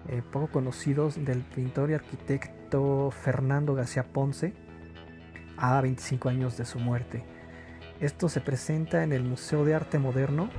eh, 0.09 0.23
poco 0.32 0.47
conocidos 0.47 1.23
del 1.23 1.41
pintor 1.41 1.91
y 1.91 1.93
arquitecto 1.93 3.11
Fernando 3.11 3.75
García 3.75 4.11
Ponce 4.11 4.55
a 5.57 5.79
25 5.79 6.29
años 6.29 6.57
de 6.57 6.65
su 6.65 6.79
muerte. 6.79 7.23
Esto 7.99 8.29
se 8.29 8.41
presenta 8.41 9.03
en 9.03 9.13
el 9.13 9.21
Museo 9.21 9.63
de 9.63 9.75
Arte 9.75 9.99
Moderno, 9.99 10.49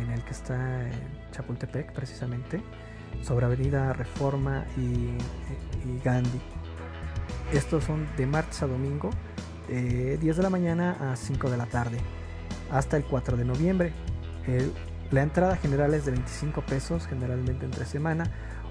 en 0.00 0.12
el 0.12 0.24
que 0.24 0.30
está 0.30 0.88
Chapultepec 1.32 1.92
precisamente, 1.92 2.62
sobre 3.22 3.46
Avenida 3.46 3.92
Reforma 3.94 4.64
y 4.76 5.18
Gandhi. 6.04 6.53
Estos 7.54 7.84
son 7.84 8.08
de 8.16 8.26
martes 8.26 8.62
a 8.62 8.66
domingo, 8.66 9.10
de 9.68 10.18
10 10.18 10.36
de 10.36 10.42
la 10.42 10.50
mañana 10.50 11.12
a 11.12 11.14
5 11.14 11.48
de 11.50 11.56
la 11.56 11.66
tarde, 11.66 11.98
hasta 12.72 12.96
el 12.96 13.04
4 13.04 13.36
de 13.36 13.44
noviembre. 13.44 13.92
La 15.12 15.22
entrada 15.22 15.56
general 15.56 15.94
es 15.94 16.04
de 16.04 16.10
25 16.10 16.62
pesos, 16.62 17.06
generalmente 17.06 17.64
entre 17.64 17.86
semana, 17.86 18.24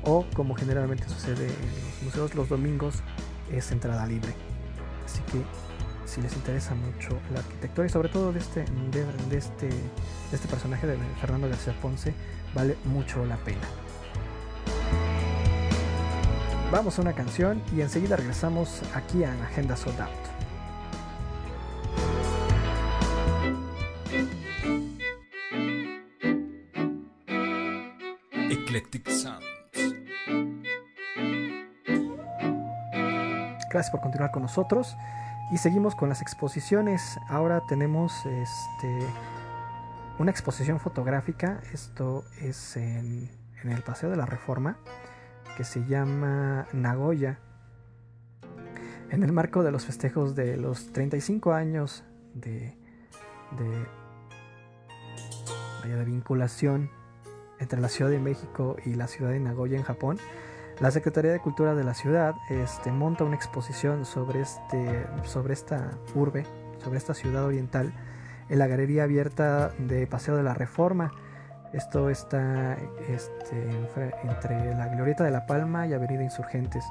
o 0.04 0.26
como 0.36 0.54
generalmente 0.56 1.08
sucede 1.08 1.46
en 1.46 1.86
los 1.86 2.04
museos 2.04 2.36
los 2.36 2.50
domingos, 2.50 3.04
es 3.50 3.72
entrada 3.72 4.06
libre. 4.06 4.34
Así 5.06 5.22
que 5.32 5.42
si 6.06 6.22
les 6.22 6.36
interesa 6.36 6.76
mucho 6.76 7.18
la 7.32 7.40
arquitectura 7.40 7.88
y 7.88 7.90
sobre 7.90 8.10
todo 8.10 8.34
de 8.34 8.40
este, 8.40 8.66
de, 8.92 9.06
de 9.30 9.38
este, 9.38 9.68
de 9.70 10.34
este 10.34 10.48
personaje 10.50 10.88
de 10.88 10.98
Fernando 11.22 11.48
García 11.48 11.74
Ponce, 11.82 12.14
vale 12.54 12.76
mucho 12.84 13.26
la 13.26 13.38
pena. 13.38 13.62
Vamos 16.74 16.98
a 16.98 17.04
una 17.04 17.14
canción 17.14 17.62
y 17.78 17.82
enseguida 17.82 18.16
regresamos 18.16 18.82
aquí 18.96 19.24
a 19.24 19.32
Agenda 19.44 19.78
Sold 19.78 20.02
Out. 20.02 20.10
Eclectic 28.50 29.08
Sounds. 29.08 29.46
Gracias 33.70 33.92
por 33.92 34.02
continuar 34.02 34.32
con 34.32 34.42
nosotros 34.42 34.98
y 35.52 35.60
seguimos 35.60 35.94
con 35.94 36.10
las 36.10 36.24
exposiciones. 36.24 37.20
Ahora 37.30 37.62
tenemos 37.68 38.26
este, 38.26 39.08
una 40.18 40.32
exposición 40.32 40.80
fotográfica. 40.80 41.62
Esto 41.72 42.26
es 42.42 42.78
en, 42.78 43.30
en 43.62 43.70
el 43.70 43.84
Paseo 43.84 44.10
de 44.10 44.18
la 44.18 44.26
Reforma 44.26 44.80
que 45.56 45.64
se 45.64 45.86
llama 45.86 46.68
Nagoya. 46.74 47.40
En 49.10 49.24
el 49.24 49.32
marco 49.32 49.64
de 49.64 49.72
los 49.72 49.86
festejos 49.86 50.36
de 50.36 50.58
los 50.58 50.92
35 50.92 51.54
años 51.54 52.04
de, 52.34 52.76
de, 53.58 53.88
de 55.88 56.06
vinculación 56.06 56.90
entre 57.60 57.80
la 57.80 57.90
Ciudad 57.90 58.10
de 58.10 58.20
México 58.20 58.78
y 58.86 58.96
la 58.96 59.08
ciudad 59.08 59.32
de 59.32 59.40
Nagoya 59.40 59.78
en 59.78 59.84
Japón, 59.84 60.18
la 60.80 60.92
Secretaría 60.92 61.32
de 61.32 61.40
Cultura 61.40 61.76
de 61.76 61.84
la 61.84 61.94
ciudad 61.94 62.34
este, 62.50 62.92
monta 62.92 63.24
una 63.24 63.36
exposición 63.36 64.06
sobre, 64.06 64.42
este, 64.42 65.06
sobre 65.24 65.54
esta 65.54 65.92
urbe, 66.16 66.46
sobre 66.84 66.98
esta 66.98 67.14
ciudad 67.14 67.46
oriental, 67.46 67.94
en 68.50 68.60
la 68.60 68.68
galería 68.68 69.04
abierta 69.04 69.70
de 69.78 70.08
Paseo 70.08 70.36
de 70.36 70.44
la 70.44 70.54
Reforma. 70.54 71.12
Esto 71.74 72.12
está 72.12 72.78
este, 73.10 73.68
entre 74.24 74.76
la 74.76 74.90
Glorieta 74.90 75.24
de 75.24 75.32
la 75.32 75.48
Palma 75.48 75.88
y 75.88 75.94
Avenida 75.94 76.22
Insurgentes. 76.22 76.86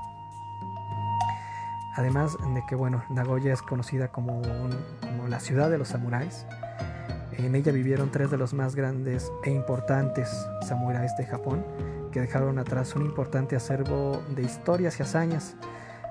Además 1.94 2.36
de 2.54 2.64
que, 2.66 2.74
bueno, 2.74 3.04
Nagoya 3.08 3.52
es 3.52 3.62
conocida 3.62 4.08
como, 4.08 4.40
un, 4.40 5.30
la 5.30 5.38
ciudad 5.38 5.70
de 5.70 5.78
los 5.78 5.88
samuráis. 5.88 6.46
En 7.38 7.54
ella 7.54 7.70
vivieron 7.70 8.10
tres 8.10 8.32
de 8.32 8.38
los 8.38 8.54
más 8.54 8.74
grandes 8.74 9.30
e 9.44 9.50
importantes 9.50 10.28
samuráis 10.62 11.16
de 11.16 11.26
Japón, 11.26 11.64
que 12.10 12.20
dejaron 12.20 12.58
atrás 12.58 12.96
un 12.96 13.02
importante 13.02 13.54
acervo 13.54 14.20
de 14.34 14.42
historias 14.42 14.98
y 14.98 15.04
hazañas. 15.04 15.54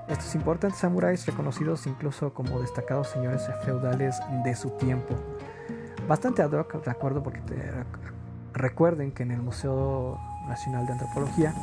Estos 0.08 0.34
importantes 0.34 0.80
samuráis 0.80 1.26
reconocidos 1.26 1.86
incluso 1.86 2.32
como 2.32 2.60
destacados 2.60 3.08
señores 3.08 3.42
feudales 3.64 4.18
de 4.44 4.54
su 4.56 4.70
tiempo. 4.70 5.14
Bastante 6.08 6.42
ad 6.42 6.52
hoc, 6.52 6.82
de 6.82 6.90
acuerdo, 6.90 7.22
porque 7.22 7.40
te, 7.40 7.54
recuerden 8.52 9.12
que 9.12 9.22
en 9.22 9.32
el 9.32 9.42
Museo 9.42 10.18
Nacional 10.46 10.86
de 10.86 10.92
Antropología 10.92 11.54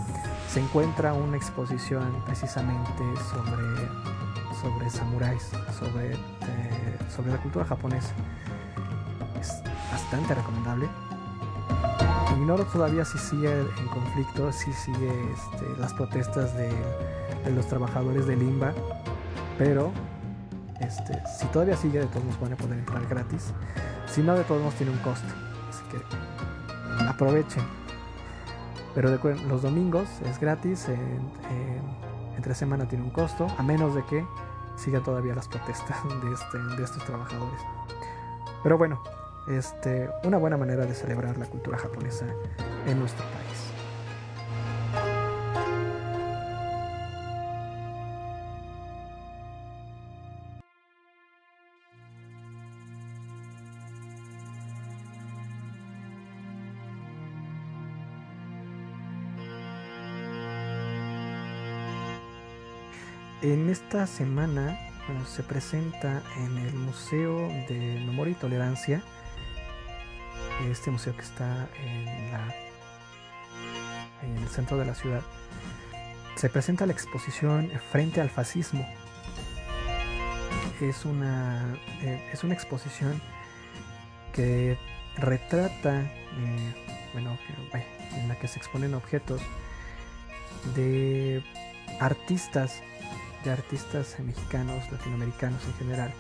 se 0.48 0.60
encuentra 0.60 1.14
una 1.14 1.38
exposición 1.38 2.24
precisamente 2.26 3.04
sobre, 3.30 4.62
sobre 4.62 4.90
samuráis, 4.90 5.52
sobre, 5.78 6.14
eh, 6.14 6.98
sobre 7.16 7.32
la 7.32 7.38
cultura 7.38 7.66
japonesa. 7.66 8.14
Es 9.40 9.62
bastante 9.92 10.34
recomendable. 10.34 10.88
Ignoro 12.32 12.66
todavía 12.66 13.06
si 13.06 13.18
sigue 13.18 13.52
en 13.52 13.88
conflicto, 13.88 14.52
si 14.52 14.72
sigue 14.74 15.12
este, 15.34 15.80
las 15.80 15.94
protestas 15.94 16.56
de, 16.56 16.70
de, 17.44 17.52
los 17.52 17.68
trabajadores 17.68 18.28
de 18.28 18.36
Limba, 18.36 18.74
pero 19.58 19.92
este, 20.80 21.22
si 21.38 21.48
todavía 21.48 21.76
sigue, 21.76 22.00
de 22.00 22.06
todos 22.08 22.24
modos 22.24 22.40
van 22.40 22.54
a 22.54 22.56
poder 22.56 22.80
entrar 22.80 23.06
gratis. 23.08 23.54
Si 24.08 24.22
no, 24.22 24.34
de 24.36 24.44
todos 24.44 24.62
modos 24.62 24.76
tiene 24.76 24.92
un 24.92 25.00
costo. 25.00 25.28
Así 25.70 25.84
que 25.92 26.29
aprovechen. 27.10 27.64
Pero 28.96 29.18
los 29.48 29.62
domingos 29.62 30.08
es 30.26 30.40
gratis, 30.40 30.88
en, 30.88 30.96
en, 30.96 31.82
entre 32.36 32.56
semana 32.56 32.88
tiene 32.88 33.04
un 33.04 33.12
costo, 33.12 33.48
a 33.58 33.64
menos 33.64 33.96
de 33.96 34.04
que 34.06 34.26
sigan 34.76 35.04
todavía 35.04 35.36
las 35.36 35.48
protestas 35.48 35.98
de, 36.24 36.34
este, 36.34 36.58
de 36.78 36.84
estos 36.84 37.04
trabajadores. 37.06 37.62
Pero 38.64 38.78
bueno, 38.78 39.02
este, 39.48 40.10
una 40.24 40.38
buena 40.38 40.58
manera 40.58 40.86
de 40.86 40.94
celebrar 40.94 41.38
la 41.38 41.46
cultura 41.46 41.78
japonesa 41.78 42.26
en 42.88 43.00
nuestro 43.00 43.26
país. 43.26 43.39
En 63.50 63.68
esta 63.68 64.06
semana 64.06 64.78
bueno, 65.08 65.26
se 65.26 65.42
presenta 65.42 66.22
en 66.38 66.56
el 66.60 66.72
Museo 66.76 67.48
de 67.68 68.00
Memoria 68.06 68.34
y 68.34 68.36
Tolerancia 68.36 69.02
este 70.70 70.92
museo 70.92 71.16
que 71.16 71.24
está 71.24 71.68
en, 71.84 72.32
la, 72.32 72.56
en, 74.22 74.38
el 74.38 74.48
centro 74.50 74.78
de 74.78 74.86
la 74.86 74.94
ciudad, 74.94 75.24
se 76.36 76.48
presenta 76.48 76.86
la 76.86 76.94
exposición 76.94 77.72
Frente 77.92 78.22
al 78.22 78.30
Fascismo. 78.30 78.88
Es 80.80 81.06
una, 81.06 81.76
eh, 82.04 82.30
es 82.32 82.44
una 82.44 82.54
exposición 82.54 83.20
que 84.32 84.78
retrata, 85.18 86.02
eh, 86.02 87.10
bueno, 87.14 87.36
en 88.14 88.28
la 88.28 88.36
que 88.38 88.48
se 88.48 88.60
exponen 88.60 88.94
objetos 88.94 89.42
de 90.76 91.44
artistas, 92.00 92.84
de 93.44 93.52
artistas 93.52 94.18
mexicanos, 94.20 94.92
latinoamericanos 94.92 95.64
en 95.66 95.74
general, 95.76 96.14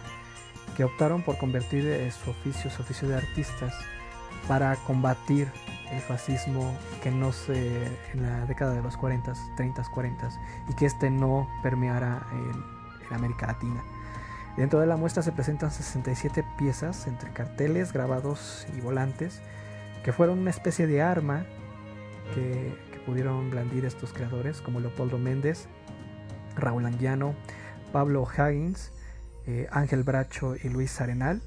que 0.75 0.83
optaron 0.83 1.21
por 1.23 1.37
convertir 1.37 1.85
eh, 1.85 2.11
su 2.11 2.29
oficio, 2.29 2.69
su 2.69 2.81
oficio 2.81 3.07
de 3.07 3.15
artistas, 3.15 3.73
para 4.47 4.75
combatir 4.77 5.51
el 5.91 6.01
fascismo 6.01 6.75
que 7.01 7.11
no 7.11 7.31
se 7.31 7.85
en 8.13 8.21
la 8.21 8.45
década 8.45 8.73
de 8.73 8.81
los 8.81 8.95
40, 8.97 9.33
30, 9.55 9.83
40 9.91 10.29
y 10.69 10.73
que 10.75 10.85
este 10.85 11.09
no 11.09 11.47
permeara 11.63 12.27
en, 12.31 13.07
en, 13.07 13.13
América 13.13 13.47
Latina. 13.47 13.83
Dentro 14.55 14.79
de 14.79 14.87
la 14.87 14.97
muestra 14.97 15.23
se 15.23 15.31
presentan 15.31 15.71
67 15.71 16.43
piezas 16.57 17.07
entre 17.07 17.31
carteles, 17.31 17.93
grabados 17.93 18.67
y 18.77 18.81
volantes 18.81 19.41
que 20.03 20.13
fueron 20.13 20.39
una 20.39 20.49
especie 20.49 20.87
de 20.87 21.01
arma 21.01 21.45
que, 22.33 22.77
que 22.91 22.99
pudieron 22.99 23.49
blandir 23.49 23.85
estos 23.85 24.13
creadores 24.13 24.61
como 24.61 24.79
Leopoldo 24.79 25.17
Méndez, 25.17 25.67
Raúl 26.55 26.85
Anguiano, 26.85 27.35
Pablo 27.91 28.27
Higgins, 28.27 28.91
eh, 29.47 29.67
Ángel 29.71 30.03
Bracho 30.03 30.55
y 30.55 30.69
Luis 30.69 30.99
Arenal. 31.01 31.41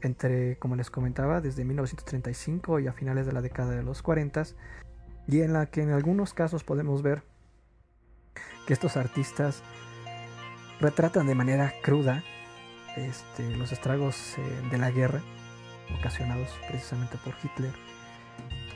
Entre, 0.00 0.56
como 0.58 0.74
les 0.74 0.90
comentaba, 0.90 1.40
desde 1.40 1.64
1935 1.64 2.80
y 2.80 2.88
a 2.88 2.92
finales 2.92 3.24
de 3.24 3.32
la 3.32 3.40
década 3.40 3.70
de 3.70 3.84
los 3.84 4.02
40, 4.02 4.42
y 5.28 5.40
en 5.42 5.52
la 5.52 5.66
que 5.66 5.82
en 5.82 5.90
algunos 5.90 6.34
casos 6.34 6.64
podemos 6.64 7.02
ver 7.02 7.22
que 8.66 8.72
estos 8.72 8.96
artistas 8.96 9.62
retratan 10.80 11.26
de 11.28 11.36
manera 11.36 11.72
cruda 11.82 12.24
este, 12.96 13.56
los 13.56 13.72
estragos 13.72 14.36
eh, 14.38 14.42
de 14.70 14.78
la 14.78 14.90
guerra 14.90 15.22
ocasionados 15.98 16.48
precisamente 16.68 17.16
por 17.24 17.34
Hitler 17.42 17.72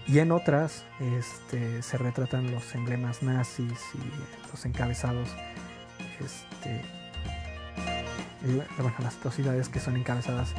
Y 0.09 0.21
en 0.21 0.31
otras 0.31 0.85
este, 1.01 1.83
se 1.83 1.99
retratan 1.99 2.51
los 2.51 2.75
emblemas 2.75 3.23
nazis 3.23 3.81
y 3.95 4.51
los 4.51 4.65
encabezados, 4.65 5.29
este, 6.25 6.83
bueno, 8.79 8.95
las 9.01 9.17
atrocidades 9.17 9.69
que 9.69 9.81
son 9.81 9.97
encabezadas 9.97 10.51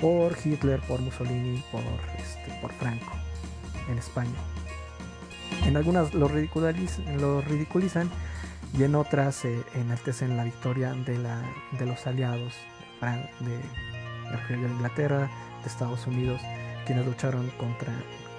por 0.00 0.36
Hitler, 0.44 0.80
por 0.80 1.00
Mussolini, 1.00 1.62
por, 1.70 1.82
este, 2.18 2.60
por 2.60 2.72
Franco 2.72 3.12
en 3.88 3.98
España. 3.98 4.34
En 5.64 5.76
algunas 5.76 6.12
lo, 6.12 6.28
lo 6.28 7.40
ridiculizan 7.40 8.10
y 8.76 8.82
en 8.82 8.94
otras 8.94 9.36
se 9.36 9.62
enaltecen 9.74 10.36
la 10.36 10.44
victoria 10.44 10.92
de, 10.92 11.18
la, 11.18 11.42
de 11.78 11.86
los 11.86 12.06
aliados 12.06 12.54
de, 13.40 14.54
Inglaterra, 14.54 15.30
de 15.62 15.66
Estados 15.66 16.06
Unidos, 16.06 16.40
quienes 16.84 17.06
lucharon 17.06 17.48
contra, 17.58 17.92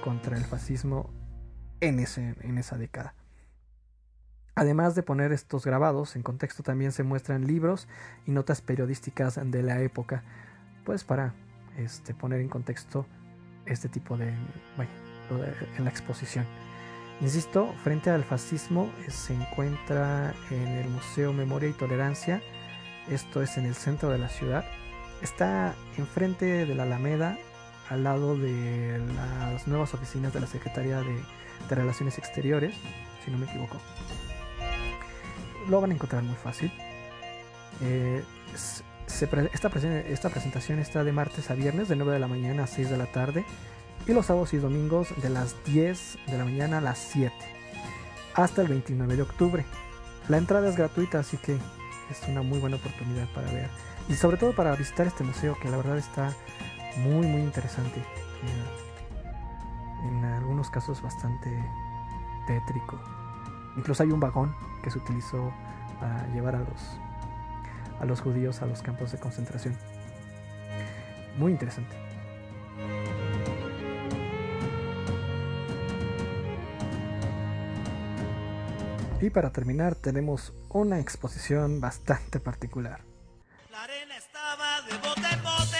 contra 0.07 0.37
el 0.37 0.45
fascismo 0.45 1.09
en, 1.81 1.99
ese, 1.99 2.33
en 2.39 2.57
esa 2.57 2.77
década. 2.77 3.13
Además 4.55 4.95
de 4.95 5.03
poner 5.03 5.33
estos 5.33 5.65
grabados 5.65 6.15
en 6.15 6.23
contexto, 6.23 6.63
también 6.63 6.93
se 6.93 7.03
muestran 7.03 7.45
libros 7.45 7.89
y 8.25 8.31
notas 8.31 8.61
periodísticas 8.61 9.37
de 9.43 9.63
la 9.63 9.81
época, 9.81 10.23
pues 10.85 11.03
para 11.03 11.33
este, 11.75 12.13
poner 12.13 12.39
en 12.39 12.47
contexto 12.47 13.05
este 13.65 13.89
tipo 13.89 14.15
de, 14.15 14.33
bueno, 14.77 14.91
en 15.77 15.83
la 15.83 15.89
exposición. 15.89 16.45
Insisto, 17.19 17.73
frente 17.83 18.09
al 18.09 18.23
fascismo 18.23 18.89
eh, 19.05 19.11
se 19.11 19.33
encuentra 19.33 20.33
en 20.49 20.67
el 20.69 20.87
Museo 20.87 21.33
Memoria 21.33 21.67
y 21.67 21.73
Tolerancia, 21.73 22.41
esto 23.09 23.41
es 23.41 23.57
en 23.57 23.65
el 23.65 23.75
centro 23.75 24.09
de 24.09 24.19
la 24.19 24.29
ciudad. 24.29 24.63
Está 25.21 25.75
enfrente 25.97 26.65
de 26.65 26.75
la 26.75 26.83
Alameda, 26.83 27.37
al 27.89 28.03
lado 28.03 28.38
de 28.38 28.99
las 29.15 29.67
nuevas 29.67 29.93
oficinas 29.93 30.33
de 30.33 30.39
la 30.39 30.47
Secretaría 30.47 30.99
de, 30.99 31.23
Relaciones 31.69 32.17
Exteriores, 32.17 32.75
si 33.25 33.31
no 33.31 33.38
me 33.38 33.45
equivoco. 33.45 33.77
Lo 35.69 35.81
van 35.81 35.91
a 35.91 35.93
encontrar 35.95 36.23
muy 36.23 36.35
fácil. 36.35 36.71
Eh, 37.81 38.23
esta, 39.07 39.69
esta 40.07 40.29
presentación 40.29 40.79
está 40.79 41.03
de 41.03 41.11
martes 41.11 41.49
a 41.49 41.55
viernes, 41.55 41.89
de 41.89 41.95
9 41.95 42.13
de 42.13 42.19
la 42.19 42.27
mañana 42.27 42.63
a 42.63 42.67
6 42.67 42.89
de 42.89 42.97
la 42.97 43.07
tarde 43.07 43.43
y 44.05 44.13
los 44.13 44.27
sábados 44.27 44.53
y 44.53 44.57
domingos 44.57 45.09
de 45.21 45.29
las 45.29 45.55
10 45.65 46.19
de 46.27 46.38
la 46.38 46.45
mañana 46.45 46.77
a 46.77 46.81
las 46.81 46.99
7 46.99 47.33
hasta 48.35 48.61
el 48.61 48.67
29 48.67 49.15
de 49.15 49.21
octubre. 49.23 49.65
La 50.29 50.38
entrada 50.38 50.69
es 50.69 50.77
gratuita, 50.77 51.19
así 51.19 51.38
que 51.38 51.53
es 51.53 52.21
una 52.29 52.41
muy 52.43 52.59
buena 52.59 52.77
oportunidad 52.77 53.27
para 53.33 53.51
ver 53.51 53.69
y 54.09 54.15
sobre 54.15 54.38
todo 54.38 54.53
para 54.53 54.75
visitar 54.75 55.07
este 55.07 55.23
museo 55.23 55.57
que 55.61 55.69
la 55.69 55.77
verdad 55.77 55.97
está 55.97 56.33
muy 56.97 57.27
muy 57.27 57.41
interesante. 57.41 58.03
En, 60.03 60.23
algunos 60.23 60.69
casos 60.69 61.01
bastante 61.01 61.49
tétrico. 62.45 62.99
Incluso 63.75 64.03
hay 64.03 64.11
un 64.11 64.19
vagón 64.19 64.55
que 64.83 64.89
se 64.89 64.99
utilizó 64.99 65.51
para 65.99 66.27
llevar 66.27 66.55
a 66.55 66.59
los 66.59 66.99
a 67.99 68.05
los 68.05 68.21
judíos 68.21 68.61
a 68.61 68.65
los 68.67 68.81
campos 68.81 69.11
de 69.11 69.19
concentración. 69.19 69.75
Muy 71.37 71.51
interesante. 71.51 71.95
Y 79.19 79.31
para 79.31 79.51
terminar 79.51 79.95
tenemos 79.95 80.53
una 80.69 80.99
exposición 80.99 81.81
bastante 81.81 82.39
particular. 82.39 83.01
La 83.71 83.83
arena 83.83 84.15
estaba 84.15 84.81
de 84.83 84.93
bote 84.93 85.35
bote, 85.43 85.76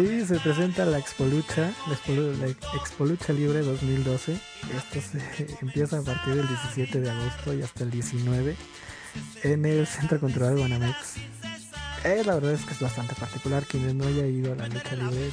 Sí, 0.00 0.24
se 0.24 0.40
presenta 0.40 0.86
la 0.86 0.98
Expolucha, 0.98 1.72
la, 1.86 2.46
Expolucha 2.74 3.34
Libre 3.34 3.60
2012. 3.60 4.32
Esto 4.32 5.00
se 5.00 5.58
empieza 5.60 5.98
a 5.98 6.02
partir 6.02 6.36
del 6.36 6.48
17 6.48 7.00
de 7.00 7.10
agosto 7.10 7.52
y 7.52 7.60
hasta 7.62 7.84
el 7.84 7.90
19 7.90 8.56
en 9.42 9.66
el 9.66 9.86
Centro 9.86 10.18
Cultural 10.18 10.56
Guanamex. 10.56 11.16
Eh, 12.04 12.22
la 12.24 12.34
verdad 12.36 12.52
es 12.52 12.64
que 12.64 12.72
es 12.72 12.80
bastante 12.80 13.14
particular. 13.14 13.66
Quienes 13.66 13.94
no 13.94 14.06
haya 14.06 14.26
ido 14.26 14.54
a 14.54 14.56
la 14.56 14.68
lucha 14.68 14.96
libre 14.96 15.30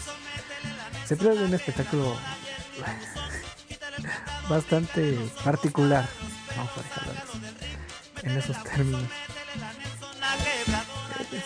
se 1.05 1.15
pierde 1.15 1.45
un 1.45 1.53
espectáculo 1.53 2.18
bastante 4.49 5.18
particular. 5.45 6.09
Vamos 6.57 6.72
a 6.78 6.82
dejarlo 6.82 7.13
en 8.24 8.38
esos 8.38 8.63
términos. 8.65 9.03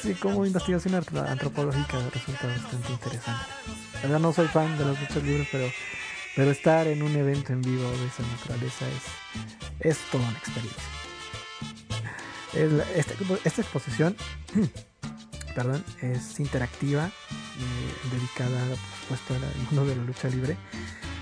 Sí, 0.02 0.16
como 0.16 0.46
investigación 0.46 0.96
antropológica 0.96 1.98
resulta 2.12 2.48
bastante 2.48 2.92
interesante. 2.92 3.46
La 4.10 4.18
no 4.18 4.34
soy 4.34 4.48
fan 4.48 4.76
de 4.80 4.86
los 4.86 5.00
luchas 5.00 5.22
libres, 5.24 5.48
pero, 5.52 5.70
pero 6.36 6.50
estar 6.50 6.88
en 6.88 7.04
un 7.04 7.16
evento 7.16 7.54
en 7.54 7.62
vivo 7.62 7.84
de 7.84 8.08
esa 8.08 8.24
naturaleza 8.24 8.86
es, 8.88 9.92
es 9.92 9.98
toda 10.12 10.28
una 10.28 10.38
experiencia. 10.40 10.84
Este, 12.96 13.16
esta, 13.46 13.62
exposición 13.62 14.16
perdón, 15.56 15.86
es 16.02 16.40
interactiva, 16.40 17.06
eh, 17.06 18.10
dedicada 18.12 18.60
por 18.70 19.18
supuesto 19.20 19.36
al 19.36 19.64
mundo 19.66 19.86
de 19.86 19.96
la 19.96 20.04
lucha 20.04 20.30
libre, 20.30 20.58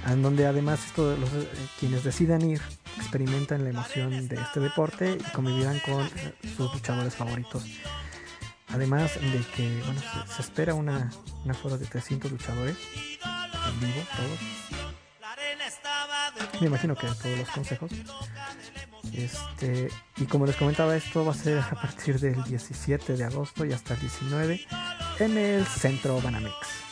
en 0.07 0.21
donde 0.21 0.47
además 0.47 0.79
esto, 0.85 1.17
los, 1.17 1.29
eh, 1.33 1.49
quienes 1.79 2.05
decidan 2.05 2.49
ir 2.49 2.61
experimentan 2.97 3.65
la 3.65 3.71
emoción 3.71 4.27
de 4.29 4.35
este 4.37 4.61
deporte 4.61 5.17
y 5.19 5.31
convivirán 5.33 5.79
con 5.81 6.05
eh, 6.05 6.33
sus 6.55 6.73
luchadores 6.73 7.15
favoritos 7.15 7.65
Además 8.69 9.15
de 9.15 9.43
que 9.55 9.81
bueno, 9.85 10.01
se, 10.35 10.41
espera 10.41 10.73
una, 10.73 11.09
una 11.43 11.53
foro 11.53 11.77
de 11.77 11.85
300 11.85 12.31
luchadores 12.31 12.77
en 12.93 13.79
vivo, 13.79 14.01
todos. 14.15 14.39
Me 16.61 16.67
imagino 16.67 16.95
que 16.95 17.07
todos 17.07 17.37
los 17.37 17.49
consejos. 17.49 17.91
Este, 19.13 19.89
y 20.17 20.25
como 20.25 20.45
les 20.45 20.55
comentaba, 20.55 20.95
esto 20.95 21.25
va 21.25 21.31
a 21.31 21.35
ser 21.35 21.59
a 21.59 21.71
partir 21.71 22.19
del 22.19 22.43
17 22.43 23.15
de 23.15 23.23
agosto 23.23 23.65
y 23.65 23.73
hasta 23.73 23.95
el 23.95 24.01
19 24.01 24.65
en 25.19 25.37
el 25.37 25.65
centro 25.65 26.21
Banamex. 26.21 26.88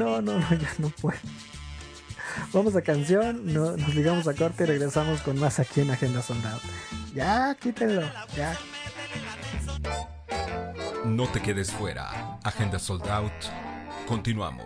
No, 0.00 0.22
no, 0.22 0.38
no, 0.38 0.54
ya 0.54 0.72
no 0.78 0.88
puedo. 0.88 1.18
Vamos 2.54 2.74
a 2.74 2.80
canción, 2.80 3.52
no, 3.52 3.76
nos 3.76 3.94
ligamos 3.94 4.26
a 4.28 4.34
corte 4.34 4.64
y 4.64 4.66
regresamos 4.66 5.20
con 5.20 5.38
más 5.38 5.58
aquí 5.60 5.82
en 5.82 5.90
Agenda 5.90 6.22
Soldado. 6.22 6.58
Ya, 7.14 7.54
quítenlo, 7.60 8.00
ya. 8.34 8.56
No 11.04 11.28
te 11.28 11.42
quedes 11.42 11.70
fuera. 11.70 12.38
Agenda 12.44 12.78
Sold 12.78 13.06
Out. 13.10 13.30
Continuamos. 14.08 14.64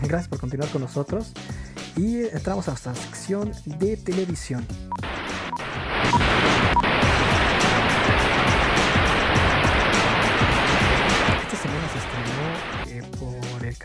Gracias 0.00 0.28
por 0.28 0.40
continuar 0.40 0.70
con 0.70 0.80
nosotros. 0.80 1.34
Y 1.94 2.22
entramos 2.22 2.68
a 2.68 2.70
nuestra 2.70 2.94
sección 2.94 3.52
de 3.66 3.98
televisión. 3.98 4.66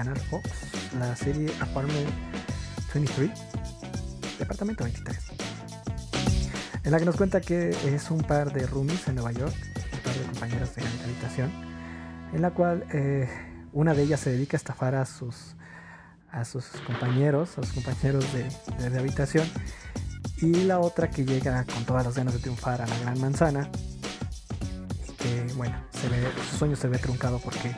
Canal 0.02 0.18
Fox 0.18 0.50
la 0.98 1.16
serie 1.16 1.52
Apartment 1.60 2.10
23, 2.92 3.30
Departamento 4.40 4.84
23, 4.84 5.18
en 6.84 6.92
la 6.92 6.98
que 6.98 7.06
nos 7.06 7.16
cuenta 7.16 7.40
que 7.40 7.70
es 7.70 8.10
un 8.10 8.24
par 8.24 8.52
de 8.52 8.66
roomies 8.66 9.08
en 9.08 9.16
Nueva 9.16 9.32
York, 9.32 9.54
un 9.94 10.00
par 10.00 10.14
de 10.16 10.26
compañeras 10.26 10.76
de 10.76 10.82
habitación, 11.06 11.52
en 12.34 12.42
la 12.42 12.50
cual 12.50 12.84
eh, 12.92 13.30
una 13.74 13.94
de 13.94 14.02
ellas 14.02 14.22
se 14.22 14.32
dedica 14.32 14.58
a 14.58 14.60
estafar 14.60 14.96
a 14.96 15.06
sus 15.06 15.56
a 16.32 16.46
sus 16.46 16.66
compañeros, 16.88 17.60
a 17.60 17.64
sus 17.64 17.74
compañeros 17.74 18.26
de, 18.34 18.90
de, 18.90 18.98
habitación, 18.98 19.48
y 20.38 20.64
la 20.64 20.80
otra 20.80 21.12
que 21.12 21.26
llega 21.26 21.64
con 21.66 21.86
todas 21.86 22.06
las 22.06 22.16
ganas 22.16 22.34
de 22.34 22.40
triunfar 22.40 22.82
a 22.82 22.88
la 22.88 23.00
gran 23.02 23.20
manzana, 23.20 23.70
que 25.20 25.54
bueno, 25.56 25.76
su 26.50 26.58
sueño 26.58 26.76
se 26.76 26.88
ve 26.88 26.98
truncado 26.98 27.38
porque 27.38 27.76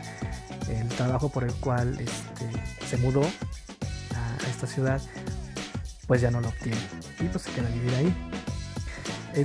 el 0.70 0.88
trabajo 0.90 1.30
por 1.30 1.44
el 1.44 1.54
cual 1.56 2.00
este, 2.00 2.50
se 2.88 2.98
mudó 2.98 3.22
a 3.24 4.50
esta 4.50 4.68
ciudad, 4.68 5.02
pues 6.08 6.22
ya 6.22 6.32
no 6.32 6.42
lo 6.42 6.50
obtiene 6.50 6.78
y 7.20 7.24
pues 7.26 7.44
se 7.44 7.52
queda 7.52 7.68
a 7.68 7.72
vivir 7.72 7.94
ahí. 7.96 8.16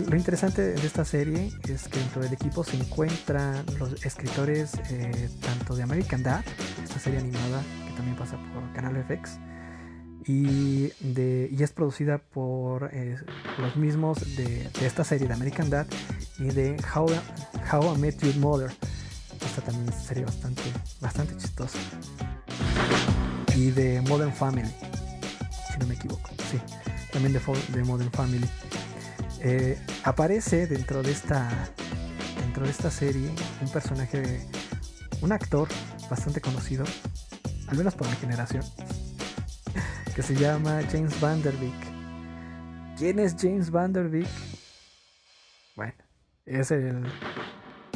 lo 0.08 0.16
interesante 0.16 0.62
de 0.62 0.86
esta 0.86 1.04
serie 1.04 1.52
es 1.68 1.88
que 1.88 1.98
dentro 1.98 2.22
del 2.22 2.32
equipo 2.32 2.64
se 2.64 2.76
encuentran 2.76 3.64
los 3.78 4.04
escritores 4.04 4.72
eh, 4.90 5.30
tanto 5.40 5.74
de 5.74 5.82
American 5.82 6.22
Dad, 6.22 6.44
esta 6.82 6.98
serie 6.98 7.18
animada 7.18 7.62
que 7.86 7.92
también 7.94 8.16
pasa 8.16 8.36
por 8.52 8.72
Canal 8.72 9.02
FX, 9.04 9.38
y, 10.28 10.92
de, 11.00 11.48
y 11.50 11.62
es 11.62 11.72
producida 11.72 12.18
por 12.18 12.90
eh, 12.92 13.16
los 13.58 13.76
mismos 13.76 14.36
de, 14.36 14.68
de, 14.78 14.86
esta 14.86 15.02
serie 15.02 15.26
de 15.26 15.32
American 15.32 15.70
Dad 15.70 15.86
y 16.38 16.48
de 16.50 16.76
How, 16.94 17.06
How 17.72 17.94
I 17.94 17.98
Met 17.98 18.18
Your 18.22 18.36
Mother. 18.36 18.70
Esta 19.48 19.62
también 19.62 19.88
es 19.88 19.94
una 19.94 20.04
serie 20.04 20.24
bastante, 20.24 20.62
bastante 21.00 21.36
chistosa. 21.36 21.78
Y 23.56 23.70
de 23.70 24.02
Modern 24.02 24.32
Family, 24.32 24.70
si 25.72 25.78
no 25.78 25.86
me 25.86 25.94
equivoco, 25.94 26.30
sí, 26.50 26.60
también 27.10 27.32
de, 27.32 27.40
de 27.72 27.84
Modern 27.84 28.12
Family. 28.12 28.48
Eh, 29.40 29.78
aparece 30.04 30.66
dentro 30.66 31.02
de 31.02 31.12
esta 31.12 31.48
dentro 32.40 32.64
de 32.64 32.70
esta 32.70 32.90
serie 32.90 33.30
un 33.60 33.68
personaje 33.70 34.44
un 35.20 35.30
actor 35.30 35.68
bastante 36.10 36.40
conocido 36.40 36.84
al 37.68 37.76
menos 37.76 37.94
por 37.94 38.08
mi 38.08 38.16
generación 38.16 38.64
que 40.16 40.22
se 40.22 40.34
llama 40.34 40.80
James 40.90 41.20
Vanderbeek 41.20 42.96
¿quién 42.96 43.20
es 43.20 43.36
James 43.38 43.70
Vanderbeek? 43.70 44.28
bueno 45.76 45.94
es 46.44 46.72
el 46.72 47.06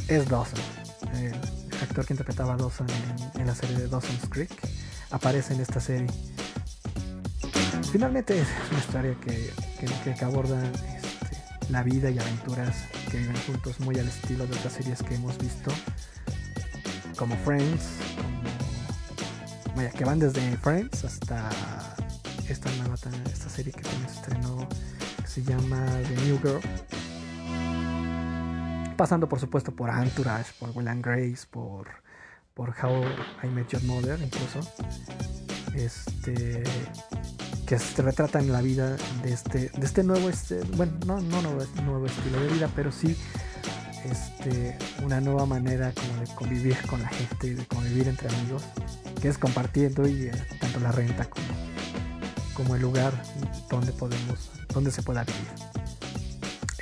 es 0.07 0.29
Dawson 0.29 0.82
el 1.15 1.35
actor 1.81 2.07
que 2.07 2.15
interpretaba 2.15 2.57
Dawson 2.57 2.87
en, 3.35 3.47
la 3.47 3.55
serie 3.55 3.77
de 3.77 3.89
Dawson's 3.89 4.29
Creek 4.29 4.51
aparece 5.11 5.55
en 5.55 5.61
esta 5.61 5.81
serie 5.81 6.09
finalmente 7.93 8.41
es 8.41 8.49
una 8.71 8.79
historia 8.79 9.15
que, 9.21 9.53
que, 10.03 10.25
aborda 10.25 10.63
la 11.69 11.83
vida 11.83 12.11
y 12.11 12.19
aventuras 12.19 12.75
que 13.11 13.19
viven 13.19 13.37
juntos, 13.47 13.79
muy 13.81 13.99
al 13.99 14.09
estilo 14.09 14.47
de 14.47 14.57
otras 14.57 14.73
series 14.73 15.03
que 15.03 15.15
hemos 15.15 15.37
visto, 15.37 15.71
como 17.19 17.37
Friends, 17.37 17.83
como, 18.17 19.77
vaya, 19.77 19.91
que 19.91 20.05
van 20.07 20.19
desde 20.19 20.57
Friends 20.57 21.05
hasta 21.05 21.51
esta 22.49 22.71
nueva 22.77 22.95
esta 23.31 23.51
serie 23.51 23.73
que 23.75 23.83
también 23.83 24.09
se 24.09 24.15
estrenó, 24.17 24.69
que 25.21 25.27
se 25.27 25.43
llama 25.43 25.87
The 26.09 26.17
New 26.25 26.39
Girl. 26.39 26.61
Pasando 29.03 29.29
por 29.29 29.41
supuesto 29.41 29.75
por 29.75 29.91
Entourage, 29.91 30.53
por 30.61 30.71
Will 30.77 30.87
and 30.87 31.05
Grace, 31.05 31.45
por, 31.51 31.89
por 32.55 32.69
How 32.69 33.03
I 33.43 33.49
Met 33.49 33.67
Your 33.71 33.83
Mother, 33.83 34.17
incluso. 34.23 34.61
Este 35.75 36.63
que 37.67 37.81
se 37.81 38.01
retrata 38.01 38.39
en 38.39 38.53
la 38.53 38.61
vida 38.61 38.97
de 39.25 39.33
este, 39.33 39.71
de 39.71 39.85
este 39.85 40.05
nuevo, 40.05 40.29
este, 40.31 40.61
bueno, 40.77 40.93
no, 41.05 41.21
no 41.21 41.43
nuevo, 41.43 41.65
nuevo 41.83 42.07
estilo 42.07 42.41
de 42.43 42.47
vida, 42.53 42.71
pero 42.77 42.93
sí 42.93 43.17
este, 44.05 44.79
una 45.03 45.21
nueva 45.21 45.47
manera 45.47 45.93
como 45.93 46.21
de 46.21 46.33
convivir 46.37 46.77
con 46.87 47.03
la 47.03 47.09
gente 47.09 47.49
y 47.49 47.55
de 47.55 47.67
convivir 47.67 48.07
entre 48.07 48.29
amigos, 48.29 48.63
que 49.21 49.27
es 49.27 49.37
compartiendo 49.37 50.07
y 50.07 50.27
eh, 50.27 50.33
tanto 50.61 50.79
la 50.79 50.93
renta 50.93 51.25
como, 51.25 51.45
como 52.55 52.77
el 52.77 52.83
lugar 52.83 53.13
donde 53.69 53.91
podemos, 53.91 54.53
donde 54.73 54.93
se 54.93 55.03
pueda 55.03 55.25
vivir. 55.25 55.72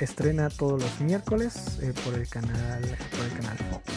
Estrena 0.01 0.49
todos 0.49 0.81
los 0.81 0.99
miércoles 0.99 1.77
eh, 1.79 1.93
por 2.03 2.15
el 2.15 2.27
canal, 2.27 2.81
por 3.11 3.23
el 3.23 3.33
canal 3.37 3.57
Fox. 3.69 3.93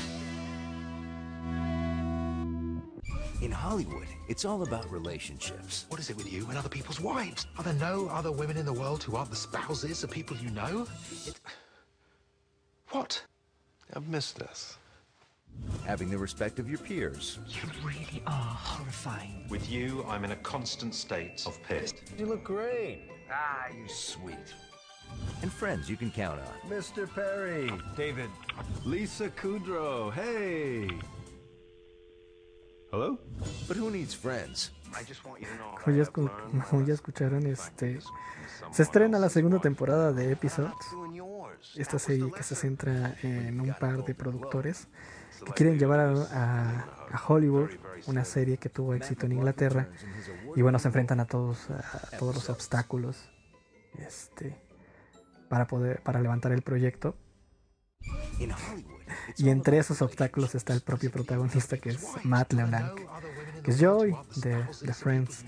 In 3.41 3.51
Hollywood, 3.51 4.07
it's 4.29 4.45
all 4.45 4.63
about 4.65 4.85
relationships. 4.93 5.87
What 5.89 5.99
is 5.99 6.11
it 6.11 6.19
with 6.19 6.31
you 6.31 6.47
and 6.51 6.59
other 6.59 6.69
people's 6.69 7.01
wives? 7.01 7.47
Are 7.57 7.65
there 7.65 7.73
no 7.73 8.09
other 8.09 8.31
women 8.31 8.59
in 8.59 8.67
the 8.67 8.73
world 8.73 9.03
who 9.03 9.17
aren't 9.17 9.31
the 9.31 9.37
spouses 9.37 10.05
of 10.05 10.11
people 10.11 10.37
you 10.37 10.51
know? 10.51 10.87
It... 11.27 11.41
What? 12.91 13.23
I've 13.97 14.07
missed 14.07 14.39
this. 14.39 14.77
Having 15.87 16.11
the 16.11 16.19
respect 16.19 16.59
of 16.59 16.69
your 16.69 16.81
peers. 16.81 17.39
You 17.49 17.63
really 17.83 18.23
are 18.27 18.59
horrifying. 18.61 19.47
With 19.49 19.71
you, 19.71 20.05
I'm 20.07 20.25
in 20.25 20.33
a 20.33 20.37
constant 20.43 20.95
state 20.95 21.43
of 21.47 21.59
pissed. 21.63 22.03
You 22.19 22.27
look 22.27 22.45
great. 22.45 23.09
Ah, 23.33 23.69
you 23.75 23.89
sweet. 23.89 24.53
And 25.43 25.53
friends 25.53 25.89
you 25.89 25.97
can 25.97 26.11
count 26.11 26.41
on. 26.41 26.71
Mr. 26.71 27.07
Perry. 27.15 27.71
David. 27.97 28.31
Lisa 28.85 29.29
Kudrow. 29.31 30.13
Hey. 30.13 30.89
Hello? 32.91 33.19
But 33.67 33.77
who 33.77 33.91
needs 33.91 34.15
friends? 34.15 34.71
Como 35.85 35.97
ya, 35.97 36.07
como 36.07 36.85
ya 36.87 36.95
escucharon, 36.95 37.47
este 37.47 37.99
se 38.71 38.83
estrena 38.83 39.19
la 39.19 39.29
segunda 39.29 39.59
temporada 39.59 40.13
de 40.13 40.33
Episodes. 40.33 40.73
Esta 41.75 41.99
serie 41.99 42.31
que 42.31 42.43
se 42.43 42.55
centra 42.55 43.17
en 43.23 43.61
un 43.61 43.75
par 43.75 44.05
de 44.05 44.15
productores 44.15 44.89
que 45.45 45.53
quieren 45.53 45.79
llevar 45.79 46.01
a, 46.01 46.13
a, 46.13 46.85
a, 47.13 47.27
Hollywood 47.27 47.71
una 48.07 48.25
serie 48.25 48.57
que 48.57 48.69
tuvo 48.69 48.95
éxito 48.95 49.27
en 49.27 49.33
Inglaterra 49.33 49.89
y 50.55 50.63
bueno 50.63 50.79
se 50.79 50.89
enfrentan 50.89 51.21
a 51.21 51.27
todos 51.27 51.69
a 51.71 52.17
todos 52.19 52.35
los 52.37 52.49
obstáculos 52.51 53.29
este 53.99 54.57
para 55.55 55.69
poder 55.69 56.01
para 56.03 56.21
levantar 56.21 56.51
el 56.51 56.63
proyecto 56.63 57.15
y 59.37 59.51
entre 59.51 59.79
esos 59.79 60.03
obstáculos 60.03 60.57
está 60.57 60.75
el 60.75 60.81
propio 60.81 61.13
protagonista 61.13 61.79
que 61.79 61.91
es 61.91 62.05
Matt 62.25 62.55
LeBlanc, 62.55 63.01
que 63.63 63.71
es 63.71 63.81
Joey 63.81 64.17
de, 64.35 64.57
de 64.57 64.95
Friends. 64.95 65.45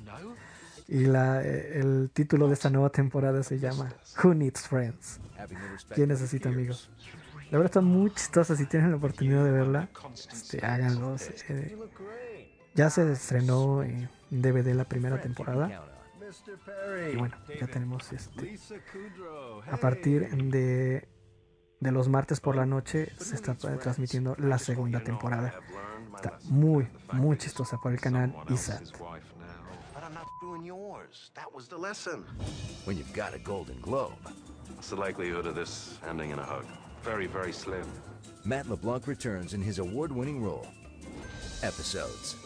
Y 0.87 1.07
la, 1.07 1.43
el 1.43 2.11
título 2.13 2.47
de 2.47 2.55
esta 2.55 2.71
nueva 2.71 2.91
temporada 2.91 3.43
se 3.43 3.59
llama 3.59 3.93
Who 4.23 4.35
Needs 4.35 4.69
Friends? 4.69 5.19
¿Quién 5.93 6.11
necesita 6.11 6.51
amigos? 6.51 6.89
La 7.51 7.59
verdad 7.59 7.67
está 7.67 7.81
muy 7.81 8.13
chistosa, 8.13 8.55
si 8.55 8.67
tienen 8.67 8.93
la 8.93 8.97
oportunidad 8.99 9.45
de 9.45 9.51
verla, 9.51 9.89
este, 10.33 10.65
háganlo. 10.65 11.17
Eh, 11.49 11.77
ya 12.77 12.91
se 12.91 13.11
estrenó 13.11 13.83
en 13.83 14.09
DVD 14.31 14.73
la 14.73 14.85
primera 14.85 15.21
temporada. 15.21 15.96
Y 17.12 17.16
bueno, 17.16 17.37
ya 17.59 17.66
tenemos 17.66 18.12
este. 18.12 18.59
A 19.70 19.76
partir 19.76 20.28
de 20.28 21.09
de 21.80 21.93
los 21.93 22.09
martes 22.09 22.41
por 22.41 22.57
la 22.57 22.66
noche 22.66 23.12
se 23.18 23.34
está 23.34 23.55
transmitiendo 23.55 24.34
la 24.39 24.59
segunda 24.59 25.03
temporada. 25.03 25.55
Está 26.14 26.39
muy, 26.45 26.89
muy 27.12 27.37
chistosa 27.37 27.78
por 27.78 27.93
el 27.93 28.01
canal 28.01 28.34
ISAT. 28.49 28.82
When 32.87 32.97
you've 32.97 33.12
got 33.12 33.34
a 33.34 33.39
golden 33.39 33.80
globe. 33.80 34.14
What's 34.74 34.91
the 34.91 34.97
likelihood 34.97 35.47
of 35.47 35.55
this 35.55 35.99
ending 36.09 36.30
in 36.30 36.39
a 36.39 36.45
hug? 36.45 36.64
Very, 37.03 37.26
very 37.26 37.53
slim. 37.53 37.84
Matt 38.45 38.68
LeBlanc 38.68 39.07
returns 39.07 39.55
in 39.55 39.62
his 39.62 39.78
award-winning 39.78 40.43
role. 40.43 40.66
Episodes. 41.62 42.46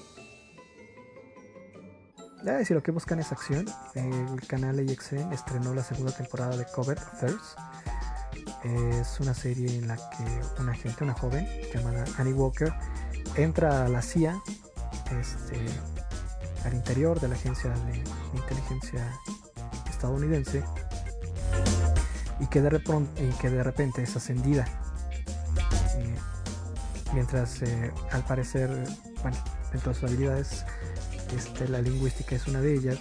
Ya, 2.42 2.64
si 2.64 2.72
lo 2.72 2.82
que 2.82 2.90
buscan 2.90 3.20
es 3.20 3.32
acción, 3.32 3.66
el 3.94 4.46
canal 4.46 4.78
AXN 4.78 5.32
estrenó 5.32 5.74
la 5.74 5.82
segunda 5.82 6.12
temporada 6.12 6.56
de 6.56 6.64
Cover 6.64 6.98
Thirst 7.20 7.58
es 8.64 9.20
una 9.20 9.34
serie 9.34 9.78
en 9.78 9.88
la 9.88 9.96
que 9.96 10.60
una 10.60 10.74
gente, 10.74 11.04
una 11.04 11.14
joven 11.14 11.48
llamada 11.74 12.04
Annie 12.18 12.32
Walker, 12.32 12.72
entra 13.36 13.84
a 13.84 13.88
la 13.88 14.02
CIA, 14.02 14.40
este, 15.18 15.56
al 16.64 16.74
interior 16.74 17.20
de 17.20 17.28
la 17.28 17.34
agencia 17.34 17.70
de 17.70 18.04
inteligencia 18.34 19.18
estadounidense, 19.88 20.62
y 22.38 22.46
que 22.46 22.60
de, 22.60 22.70
repente, 22.70 23.24
y 23.24 23.30
que 23.38 23.50
de 23.50 23.62
repente 23.62 24.02
es 24.02 24.16
ascendida. 24.16 24.66
Eh, 25.96 26.14
mientras 27.14 27.62
eh, 27.62 27.92
al 28.12 28.24
parecer, 28.24 28.70
bueno, 29.22 29.36
dentro 29.72 29.92
de 29.92 29.98
sus 29.98 30.04
habilidades, 30.04 30.64
este, 31.36 31.68
la 31.68 31.80
lingüística 31.80 32.34
es 32.34 32.46
una 32.46 32.60
de 32.60 32.74
ellas, 32.74 32.98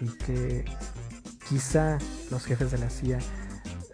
y 0.00 0.08
que 0.24 0.64
quizá 1.48 1.98
los 2.30 2.44
jefes 2.44 2.70
de 2.70 2.78
la 2.78 2.90
CIA 2.90 3.18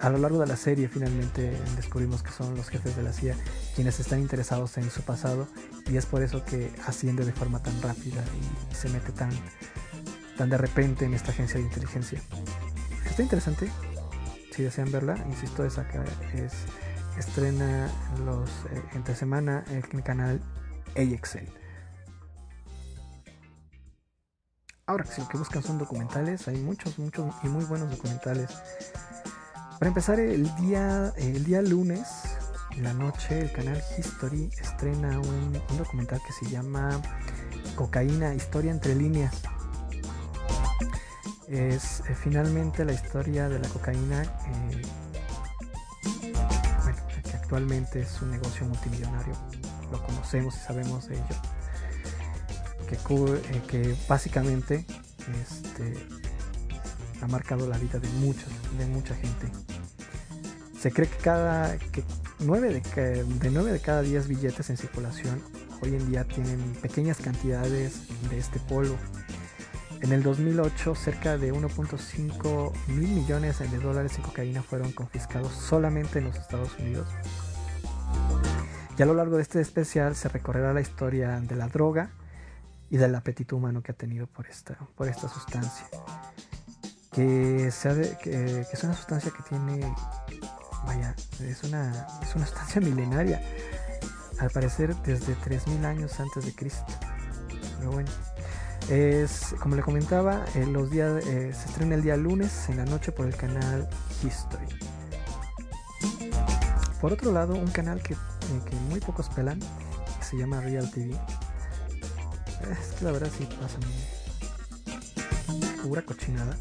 a 0.00 0.08
lo 0.08 0.18
largo 0.18 0.38
de 0.38 0.46
la 0.46 0.56
serie 0.56 0.88
finalmente 0.88 1.52
descubrimos 1.76 2.22
que 2.22 2.30
son 2.30 2.56
los 2.56 2.68
jefes 2.68 2.96
de 2.96 3.02
la 3.02 3.12
CIA 3.12 3.36
quienes 3.74 4.00
están 4.00 4.20
interesados 4.20 4.78
en 4.78 4.90
su 4.90 5.02
pasado 5.02 5.46
y 5.86 5.96
es 5.96 6.06
por 6.06 6.22
eso 6.22 6.44
que 6.44 6.70
asciende 6.86 7.24
de 7.24 7.32
forma 7.32 7.62
tan 7.62 7.80
rápida 7.82 8.24
y 8.70 8.74
se 8.74 8.88
mete 8.88 9.12
tan, 9.12 9.30
tan 10.38 10.48
de 10.48 10.56
repente 10.56 11.04
en 11.04 11.12
esta 11.12 11.32
agencia 11.32 11.56
de 11.56 11.66
inteligencia. 11.66 12.20
Está 13.04 13.22
interesante, 13.22 13.70
si 14.52 14.62
desean 14.62 14.90
verla, 14.90 15.16
insisto, 15.28 15.64
es 15.64 15.76
acá, 15.78 16.04
es, 16.34 16.52
estrena 17.18 17.90
los 18.24 18.48
eh, 18.70 18.82
entre 18.94 19.14
semana 19.14 19.64
en 19.68 19.82
el 19.92 20.02
canal 20.02 20.40
AXN. 20.96 21.59
Ahora, 24.90 25.04
si 25.04 25.20
lo 25.20 25.28
que 25.28 25.38
buscan 25.38 25.62
son 25.62 25.78
documentales, 25.78 26.48
hay 26.48 26.56
muchos, 26.56 26.98
muchos 26.98 27.32
y 27.44 27.46
muy 27.46 27.64
buenos 27.64 27.92
documentales 27.92 28.50
para 29.78 29.86
empezar, 29.86 30.18
el 30.18 30.52
día, 30.56 31.12
el 31.16 31.44
día 31.44 31.62
lunes, 31.62 32.08
en 32.72 32.82
la 32.82 32.92
noche, 32.92 33.38
el 33.38 33.52
canal 33.52 33.80
History 33.96 34.50
estrena 34.60 35.20
un, 35.20 35.52
documental 35.78 36.20
que 36.26 36.32
se 36.32 36.50
llama 36.50 37.00
Cocaína, 37.76 38.34
Historia 38.34 38.72
entre 38.72 38.96
líneas. 38.96 39.42
Es 41.46 42.00
eh, 42.00 42.16
finalmente 42.16 42.84
la 42.84 42.92
historia 42.92 43.48
de 43.48 43.60
la 43.60 43.68
cocaína 43.68 44.24
eh, 44.24 44.82
actualmente 47.32 48.00
es 48.00 48.20
un 48.22 48.32
negocio 48.32 48.66
multimillonario. 48.66 49.34
Lo 49.92 50.02
conocemos 50.02 50.56
y 50.56 50.58
sabemos 50.58 51.06
de 51.06 51.14
ello. 51.14 51.59
Que, 52.90 52.96
eh, 52.96 53.62
que 53.68 53.96
básicamente 54.08 54.84
este, 55.42 55.94
ha 57.22 57.28
marcado 57.28 57.68
la 57.68 57.78
vida 57.78 58.00
de 58.00 58.08
muchos, 58.08 58.48
de 58.76 58.86
mucha 58.86 59.14
gente. 59.14 59.46
Se 60.76 60.90
cree 60.90 61.08
que 61.08 61.18
cada 61.18 61.78
que 61.78 62.02
9 62.40 62.82
de, 62.82 63.24
de 63.24 63.50
9 63.50 63.70
de 63.70 63.78
cada 63.78 64.02
10 64.02 64.26
billetes 64.26 64.70
en 64.70 64.76
circulación 64.76 65.40
hoy 65.82 65.94
en 65.94 66.10
día 66.10 66.24
tienen 66.24 66.58
pequeñas 66.82 67.18
cantidades 67.18 68.08
de 68.28 68.38
este 68.38 68.58
polvo. 68.58 68.96
En 70.00 70.12
el 70.12 70.24
2008, 70.24 70.96
cerca 70.96 71.38
de 71.38 71.52
1.5 71.52 72.72
mil 72.88 73.08
millones 73.08 73.60
de 73.60 73.78
dólares 73.78 74.16
en 74.16 74.22
cocaína 74.22 74.62
fueron 74.64 74.90
confiscados 74.90 75.52
solamente 75.52 76.18
en 76.18 76.24
los 76.24 76.36
Estados 76.36 76.76
Unidos. 76.80 77.06
Y 78.98 79.02
a 79.02 79.06
lo 79.06 79.14
largo 79.14 79.36
de 79.36 79.42
este 79.42 79.60
especial 79.60 80.16
se 80.16 80.28
recorrerá 80.28 80.72
la 80.72 80.80
historia 80.80 81.38
de 81.40 81.54
la 81.54 81.68
droga 81.68 82.10
y 82.90 82.96
del 82.96 83.14
apetito 83.14 83.56
humano 83.56 83.82
que 83.82 83.92
ha 83.92 83.94
tenido 83.94 84.26
por 84.26 84.46
esta, 84.48 84.76
por 84.96 85.08
esta 85.08 85.28
sustancia. 85.28 85.86
Que, 87.12 87.70
que, 88.22 88.66
es 88.72 88.84
una 88.84 88.94
sustancia 88.94 89.30
que 89.30 89.42
tiene, 89.44 89.94
vaya, 90.84 91.14
es 91.40 91.62
una, 91.64 92.06
es 92.22 92.34
una 92.34 92.46
sustancia 92.46 92.80
milenaria, 92.80 93.40
al 94.38 94.50
parecer 94.50 94.94
desde 94.96 95.36
3.000 95.36 95.84
años 95.84 96.18
antes 96.18 96.44
de 96.44 96.54
Cristo. 96.54 96.92
Pero 97.78 97.92
bueno. 97.92 98.10
Es, 98.88 99.54
como 99.60 99.76
le 99.76 99.82
comentaba, 99.82 100.44
eh, 100.56 100.66
los 100.66 100.90
días, 100.90 101.24
eh, 101.26 101.52
se 101.54 101.68
estrena 101.68 101.94
el 101.94 102.02
día 102.02 102.16
lunes 102.16 102.68
en 102.68 102.78
la 102.78 102.84
noche 102.84 103.12
por 103.12 103.26
el 103.26 103.36
canal 103.36 103.88
History. 104.24 104.66
Por 107.00 107.12
otro 107.12 107.30
lado, 107.30 107.54
un 107.54 107.70
canal 107.70 108.02
que, 108.02 108.14
eh, 108.14 108.60
que 108.68 108.74
muy 108.88 108.98
pocos 108.98 109.28
pelan, 109.28 109.60
que 109.60 110.24
se 110.24 110.36
llama 110.36 110.60
Real 110.60 110.90
TV. 110.90 111.16
Es 112.68 112.92
que 112.94 113.04
la 113.04 113.12
verdad 113.12 113.30
sí 113.36 113.46
pasa 113.60 113.78
pura 115.82 116.02
cochinada. 116.02 116.56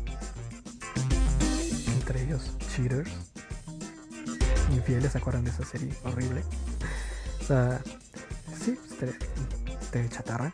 Entre 1.94 2.24
ellos, 2.24 2.56
Cheaters. 2.76 3.12
Infieles, 4.72 5.12
¿se 5.12 5.18
acuerdan 5.18 5.44
de 5.44 5.52
esa 5.52 5.66
serie 5.66 5.94
horrible? 6.04 6.44
O 7.42 7.44
sea, 7.44 7.82
sí, 8.64 8.80
te 9.92 10.10
chatarra. 10.10 10.54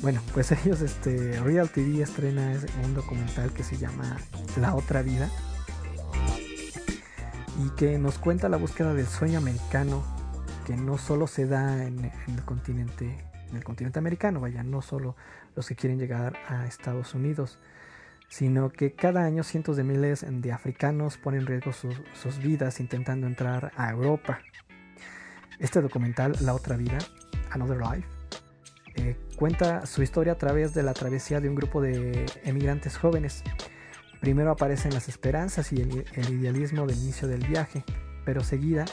Bueno, 0.00 0.20
pues 0.34 0.52
ellos, 0.52 0.80
este, 0.80 1.40
Real 1.40 1.70
TV 1.70 2.02
estrena 2.02 2.52
un 2.84 2.94
documental 2.94 3.52
que 3.52 3.62
se 3.62 3.76
llama 3.76 4.18
La 4.60 4.74
otra 4.74 5.02
vida 5.02 5.30
y 7.64 7.70
que 7.70 7.98
nos 7.98 8.18
cuenta 8.18 8.48
la 8.48 8.56
búsqueda 8.56 8.92
del 8.94 9.06
sueño 9.06 9.38
americano 9.38 10.04
que 10.66 10.76
no 10.76 10.98
solo 10.98 11.26
se 11.26 11.46
da 11.46 11.84
en, 11.84 12.04
el 12.04 12.44
continente 12.44 13.16
en 13.50 13.56
el 13.56 13.64
continente 13.64 13.98
americano, 13.98 14.40
vaya, 14.40 14.62
no 14.62 14.82
solo 14.82 15.16
los 15.54 15.68
que 15.68 15.76
quieren 15.76 15.98
llegar 15.98 16.36
a 16.48 16.66
Estados 16.66 17.14
Unidos, 17.14 17.58
sino 18.28 18.70
que 18.70 18.92
cada 18.92 19.24
año 19.24 19.42
cientos 19.42 19.76
de 19.76 19.84
miles 19.84 20.24
de 20.28 20.52
africanos 20.52 21.16
ponen 21.16 21.40
en 21.40 21.46
riesgo 21.46 21.72
sus, 21.72 22.38
vidas 22.38 22.80
intentando 22.80 23.26
entrar 23.26 23.72
a 23.76 23.90
Europa. 23.90 24.40
Este 25.58 25.80
documental, 25.80 26.36
La 26.40 26.54
otra 26.54 26.76
vida, 26.76 26.98
Another 27.50 27.78
Life, 27.78 28.08
eh, 28.96 29.16
cuenta 29.36 29.86
su 29.86 30.02
historia 30.02 30.34
a 30.34 30.38
través 30.38 30.74
de 30.74 30.82
la 30.82 30.92
travesía 30.92 31.40
de 31.40 31.48
un 31.48 31.54
grupo 31.54 31.80
de 31.80 32.26
emigrantes 32.44 32.96
jóvenes. 32.96 33.42
Primero 34.20 34.50
aparecen 34.50 34.92
las 34.92 35.08
esperanzas 35.08 35.72
y 35.72 35.80
el, 35.80 36.04
idealismo 36.30 36.86
del 36.86 36.96
inicio 36.96 37.28
del 37.28 37.46
viaje, 37.46 37.84
pero 38.24 38.42
seguida, 38.42 38.86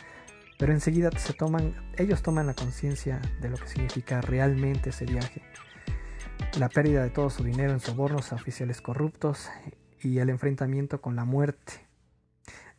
pero 0.58 0.74
enseguida 0.74 1.10
se 1.18 1.34
toman, 1.34 1.76
ellos 1.98 2.22
toman 2.22 2.48
la 2.48 2.54
conciencia 2.54 3.22
de 3.42 3.50
lo 3.50 3.58
que 3.58 3.68
significa 3.68 4.22
realmente 4.22 4.90
ese 4.90 5.06
viaje. 5.06 5.42
La 6.58 6.70
pérdida 6.70 7.04
de 7.04 7.10
todo 7.10 7.30
su 7.30 7.44
dinero 7.44 7.74
en 7.74 7.80
sobornos 7.80 8.32
a 8.32 8.36
oficiales 8.36 8.82
corruptos 8.82 9.50
y 10.02 10.20
el 10.20 10.30
enfrentamiento 10.30 11.02
con 11.02 11.16
la 11.16 11.26
muerte. 11.26 11.74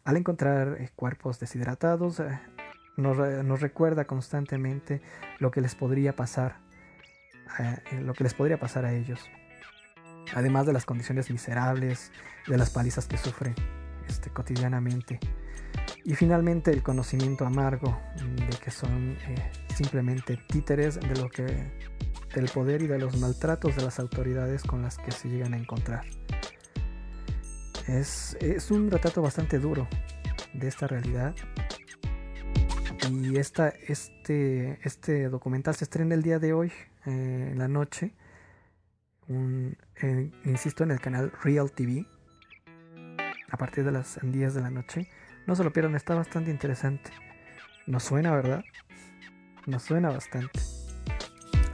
Al 0.04 0.16
encontrar 0.16 0.76
eh, 0.80 0.90
cuerpos 0.94 1.40
deshidratados, 1.40 2.20
eh, 2.20 2.38
nos 2.96 3.60
recuerda 3.60 4.06
constantemente 4.06 5.02
lo 5.40 5.50
que 5.50 5.60
les 5.60 5.74
podría 5.74 6.14
pasar 6.14 6.64
lo 8.00 8.14
que 8.14 8.24
les 8.24 8.34
podría 8.34 8.58
pasar 8.58 8.84
a 8.84 8.92
ellos. 8.92 9.28
Además 10.34 10.66
de 10.66 10.72
las 10.72 10.86
condiciones 10.86 11.30
miserables, 11.30 12.10
de 12.46 12.56
las 12.56 12.70
palizas 12.70 13.06
que 13.06 13.18
sufren 13.18 13.54
este, 14.08 14.30
cotidianamente. 14.30 15.20
Y 16.04 16.14
finalmente 16.14 16.70
el 16.70 16.82
conocimiento 16.82 17.46
amargo 17.46 17.98
de 18.16 18.56
que 18.58 18.70
son 18.70 19.16
eh, 19.26 19.50
simplemente 19.74 20.38
títeres 20.48 21.00
de 21.00 21.16
lo 21.16 21.28
que 21.30 21.72
del 22.34 22.48
poder 22.50 22.82
y 22.82 22.86
de 22.86 22.98
los 22.98 23.18
maltratos 23.18 23.76
de 23.76 23.82
las 23.82 23.98
autoridades 23.98 24.64
con 24.64 24.82
las 24.82 24.98
que 24.98 25.12
se 25.12 25.28
llegan 25.28 25.54
a 25.54 25.56
encontrar. 25.56 26.04
Es, 27.86 28.36
es 28.40 28.70
un 28.70 28.90
retrato 28.90 29.22
bastante 29.22 29.58
duro 29.58 29.86
de 30.52 30.68
esta 30.68 30.86
realidad. 30.86 31.34
Y 33.10 33.36
esta, 33.36 33.68
este, 33.68 34.78
este 34.82 35.28
documental 35.28 35.74
se 35.74 35.84
estrena 35.84 36.14
el 36.14 36.22
día 36.22 36.38
de 36.38 36.52
hoy, 36.52 36.72
eh, 37.06 37.50
en 37.52 37.58
la 37.58 37.68
noche. 37.68 38.14
insisto, 40.44 40.84
en 40.84 40.90
el 40.90 41.00
canal 41.00 41.32
Real 41.42 41.70
TV. 41.70 42.06
A 43.50 43.56
partir 43.56 43.84
de 43.84 43.92
las 43.92 44.18
10 44.22 44.54
de 44.54 44.60
la 44.60 44.70
noche. 44.70 45.08
No 45.46 45.54
se 45.54 45.64
lo 45.64 45.72
pierdan, 45.72 45.94
está 45.94 46.14
bastante 46.14 46.50
interesante. 46.50 47.10
Nos 47.86 48.04
suena, 48.04 48.34
¿verdad? 48.34 48.64
Nos 49.66 49.82
suena 49.82 50.10
bastante. 50.10 50.60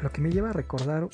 Lo 0.03 0.11
que 0.11 0.21
me 0.21 0.31
lleva 0.31 0.51
a 0.51 0.53
recordar 0.53 1.09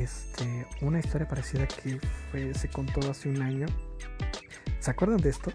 este, 0.00 0.66
una 0.80 0.98
historia 0.98 1.28
parecida 1.28 1.66
que 1.66 2.54
se 2.54 2.68
contó 2.68 3.10
hace 3.10 3.28
un 3.28 3.42
año. 3.42 3.66
¿Se 4.80 4.90
acuerdan 4.90 5.18
de 5.18 5.30
esto? 5.30 5.52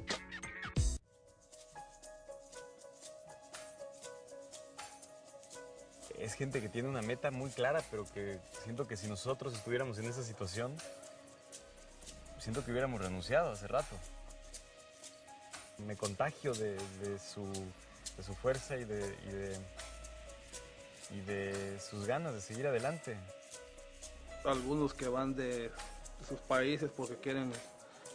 es 6.22 6.36
gente 6.36 6.62
que 6.62 6.70
tiene 6.70 6.88
una 6.88 7.01
meta 7.01 7.32
muy 7.32 7.49
clara, 7.49 7.82
pero 7.89 8.05
que 8.05 8.39
siento 8.64 8.88
que 8.88 8.95
si 8.95 9.07
nosotros 9.07 9.53
estuviéramos 9.53 9.97
en 9.99 10.05
esa 10.05 10.24
situación, 10.24 10.76
siento 12.38 12.64
que 12.64 12.72
hubiéramos 12.72 13.02
renunciado 13.02 13.52
hace 13.52 13.68
rato. 13.68 13.95
Me 15.88 15.95
contagio 15.95 16.53
de, 16.53 16.78
su, 17.20 17.45
fuerza 18.36 18.78
y 18.78 18.86
de, 18.86 19.58
y 21.12 21.20
de, 21.22 21.80
sus 21.80 22.06
ganas 22.06 22.34
de 22.34 22.41
seguir 22.41 22.68
adelante. 22.68 23.18
Algunos 24.45 24.94
que 24.94 25.08
van 25.08 25.36
de 25.36 25.72
sus 26.28 26.40
países 26.40 26.90
porque 26.95 27.16
quieren 27.16 27.52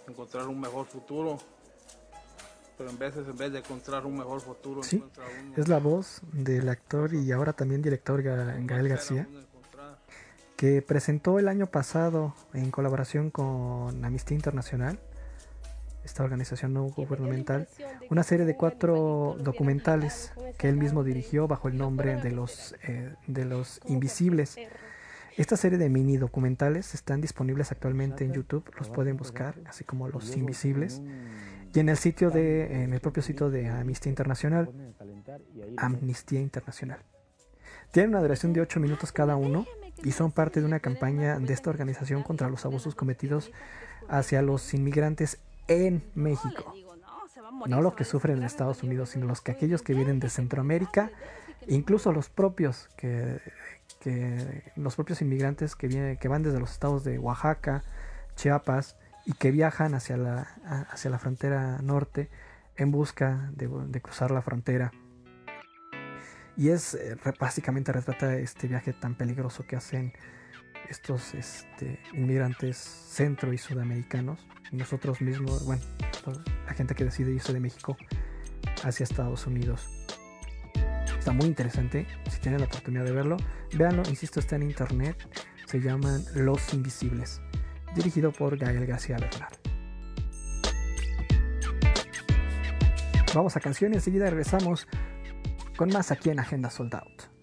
encontrar 0.08 0.46
un 0.46 0.60
mejor 0.60 0.86
futuro, 0.86 1.38
pero 2.76 2.90
en 2.90 2.98
veces 2.98 3.26
en 3.28 3.36
vez 3.36 3.52
de 3.52 3.58
encontrar 3.58 4.06
un 4.06 4.16
mejor 4.16 4.40
futuro 4.40 4.82
sí, 4.82 5.02
es 5.56 5.68
la 5.68 5.78
voz 5.78 6.20
del 6.32 6.68
actor 6.68 7.14
y 7.14 7.32
ahora 7.32 7.52
también 7.52 7.82
director 7.82 8.22
Gael 8.22 8.88
García 8.88 9.28
que 10.56 10.80
presentó 10.82 11.38
el 11.38 11.48
año 11.48 11.66
pasado 11.66 12.34
en 12.54 12.70
colaboración 12.70 13.30
con 13.30 14.04
Amnistía 14.04 14.34
Internacional 14.34 14.98
esta 16.06 16.24
organización 16.24 16.72
no 16.72 16.84
gubernamental 16.84 17.68
una 18.10 18.22
serie 18.22 18.46
de 18.46 18.56
cuatro 18.56 19.36
documentales 19.38 20.32
que 20.56 20.68
él 20.68 20.76
mismo 20.76 21.04
dirigió 21.04 21.46
bajo 21.46 21.68
el 21.68 21.76
nombre 21.76 22.16
de 22.16 22.30
los 22.30 22.74
eh, 22.82 23.12
de 23.26 23.44
los 23.44 23.80
invisibles 23.86 24.56
esta 25.36 25.58
serie 25.58 25.76
de 25.76 25.90
mini 25.90 26.16
documentales 26.16 26.94
están 26.94 27.20
disponibles 27.20 27.70
actualmente 27.70 28.24
en 28.24 28.32
YouTube, 28.32 28.64
los 28.78 28.88
pueden 28.88 29.18
buscar, 29.18 29.54
así 29.66 29.84
como 29.84 30.08
Los 30.08 30.34
Invisibles. 30.34 31.02
Y 31.74 31.78
en 31.78 31.90
el 31.90 31.98
sitio 31.98 32.30
de, 32.30 32.84
en 32.84 32.94
el 32.94 33.00
propio 33.00 33.22
sitio 33.22 33.50
de 33.50 33.68
Amnistía 33.68 34.08
Internacional, 34.08 34.70
Amnistía 35.76 36.40
Internacional. 36.40 37.00
Tienen 37.92 38.10
una 38.12 38.22
duración 38.22 38.54
de 38.54 38.62
8 38.62 38.80
minutos 38.80 39.12
cada 39.12 39.36
uno 39.36 39.66
y 40.02 40.12
son 40.12 40.32
parte 40.32 40.60
de 40.60 40.66
una 40.66 40.80
campaña 40.80 41.38
de 41.38 41.52
esta 41.52 41.68
organización 41.68 42.22
contra 42.22 42.48
los 42.48 42.64
abusos 42.64 42.94
cometidos 42.94 43.52
hacia 44.08 44.40
los 44.40 44.72
inmigrantes 44.72 45.38
en 45.68 46.02
México. 46.14 46.74
No 47.66 47.80
los 47.80 47.94
que 47.94 48.04
sufren 48.04 48.38
en 48.38 48.44
Estados 48.44 48.82
Unidos, 48.82 49.10
sino 49.10 49.26
los 49.26 49.40
que 49.40 49.52
aquellos 49.52 49.82
que 49.82 49.94
vienen 49.94 50.20
de 50.20 50.28
Centroamérica, 50.28 51.10
incluso 51.66 52.12
los 52.12 52.28
propios 52.28 52.88
que, 52.96 53.40
que 54.00 54.72
los 54.76 54.94
propios 54.94 55.22
inmigrantes 55.22 55.76
que 55.76 55.88
vienen, 55.88 56.16
que 56.16 56.28
van 56.28 56.42
desde 56.42 56.60
los 56.60 56.70
estados 56.70 57.04
de 57.04 57.18
Oaxaca, 57.18 57.84
Chiapas, 58.36 58.96
y 59.26 59.32
que 59.32 59.50
viajan 59.50 59.94
hacia 59.94 60.16
la, 60.16 60.42
hacia 60.90 61.10
la 61.10 61.18
frontera 61.18 61.78
norte 61.82 62.30
en 62.76 62.92
busca 62.92 63.50
de, 63.54 64.00
cruzar 64.00 64.30
la 64.30 64.40
frontera. 64.40 64.92
Y 66.56 66.68
es 66.70 66.94
eh, 66.94 67.16
básicamente 67.38 67.92
retrata 67.92 68.36
este 68.36 68.68
viaje 68.68 68.92
tan 68.92 69.14
peligroso 69.14 69.66
que 69.66 69.76
hacen 69.76 70.12
estos 70.90 71.34
este, 71.34 72.00
inmigrantes 72.12 72.76
centro 72.76 73.52
y 73.52 73.58
sudamericanos 73.58 74.46
y 74.72 74.76
nosotros 74.76 75.20
mismos, 75.20 75.64
bueno, 75.64 75.82
la 76.66 76.74
gente 76.74 76.94
que 76.94 77.04
decide 77.04 77.32
irse 77.32 77.52
de 77.52 77.60
México 77.60 77.96
hacia 78.84 79.04
Estados 79.04 79.46
Unidos. 79.46 79.88
Está 81.18 81.32
muy 81.32 81.46
interesante, 81.46 82.06
si 82.30 82.38
tienen 82.40 82.60
la 82.60 82.66
oportunidad 82.66 83.04
de 83.04 83.12
verlo, 83.12 83.36
véanlo, 83.74 84.02
insisto, 84.08 84.40
está 84.40 84.56
en 84.56 84.62
internet, 84.62 85.16
se 85.66 85.80
llaman 85.80 86.24
Los 86.34 86.72
Invisibles, 86.72 87.40
dirigido 87.94 88.32
por 88.32 88.56
Gael 88.56 88.86
García 88.86 89.16
Bernal. 89.18 89.50
Vamos 93.34 93.56
a 93.56 93.60
canción 93.60 93.92
y 93.92 93.96
enseguida 93.96 94.30
regresamos 94.30 94.86
con 95.76 95.90
más 95.90 96.10
aquí 96.10 96.30
en 96.30 96.40
Agenda 96.40 96.70
Sold 96.70 96.94
Out. 96.94 97.35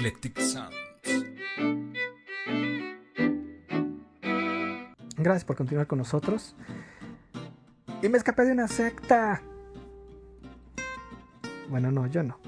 Eclectic 0.00 0.40
Sounds. 0.40 0.74
Gracias 5.18 5.44
por 5.44 5.56
continuar 5.56 5.86
con 5.86 5.98
nosotros. 5.98 6.56
Y 8.00 8.08
me 8.08 8.16
escapé 8.16 8.46
de 8.46 8.52
una 8.52 8.66
secta. 8.66 9.42
Bueno, 11.68 11.90
no, 11.90 12.06
yo 12.06 12.22
no. 12.22 12.38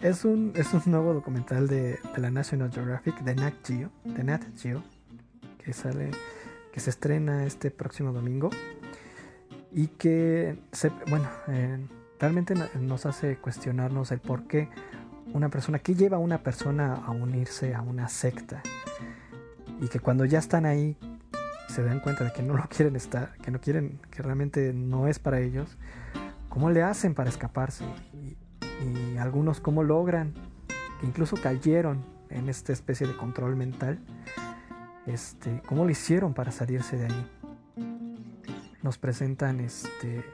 Es 0.00 0.26
un, 0.26 0.52
es 0.56 0.74
un 0.74 0.82
nuevo 0.84 1.14
documental 1.14 1.66
de, 1.68 1.98
la 2.18 2.30
National 2.30 2.70
Geographic, 2.70 3.18
de 3.20 3.34
Nat 3.36 3.54
Geo, 3.66 3.90
de 4.04 4.22
Nat 4.22 4.42
Geo, 4.58 4.82
que 5.64 5.72
sale, 5.72 6.10
que 6.70 6.80
se 6.80 6.90
estrena 6.90 7.46
este 7.46 7.70
próximo 7.70 8.12
domingo 8.12 8.50
y 9.72 9.86
que, 9.86 10.58
bueno, 11.08 11.30
eh, 11.48 11.78
realmente 12.18 12.54
nos 12.78 13.06
hace 13.06 13.38
cuestionarnos 13.38 14.12
el 14.12 14.20
por 14.20 14.46
qué 14.46 14.68
una 15.32 15.48
persona, 15.48 15.78
que 15.78 15.94
lleva 15.94 16.16
a 16.16 16.20
una 16.20 16.42
persona 16.42 16.94
a 16.94 17.10
unirse 17.10 17.74
a 17.74 17.82
una 17.82 18.08
secta 18.08 18.62
y 19.80 19.88
que 19.88 20.00
cuando 20.00 20.24
ya 20.24 20.38
están 20.38 20.66
ahí 20.66 20.96
se 21.68 21.82
dan 21.82 22.00
cuenta 22.00 22.24
de 22.24 22.32
que 22.32 22.42
no 22.42 22.56
lo 22.56 22.64
quieren 22.68 22.96
estar, 22.96 23.32
que 23.38 23.50
no 23.50 23.60
quieren, 23.60 24.00
que 24.10 24.22
realmente 24.22 24.72
no 24.72 25.08
es 25.08 25.18
para 25.18 25.40
ellos, 25.40 25.78
¿cómo 26.48 26.70
le 26.70 26.82
hacen 26.82 27.14
para 27.14 27.30
escaparse? 27.30 27.84
Y, 28.12 28.36
y 28.84 29.16
algunos 29.18 29.60
cómo 29.60 29.82
logran, 29.82 30.34
que 31.00 31.06
incluso 31.06 31.36
cayeron 31.36 32.04
en 32.28 32.48
esta 32.48 32.72
especie 32.72 33.06
de 33.06 33.16
control 33.16 33.56
mental, 33.56 33.98
este, 35.06 35.62
cómo 35.66 35.84
lo 35.84 35.90
hicieron 35.90 36.34
para 36.34 36.52
salirse 36.52 36.96
de 36.96 37.06
ahí. 37.06 37.30
Nos 38.82 38.98
presentan 38.98 39.60
este, 39.60 40.24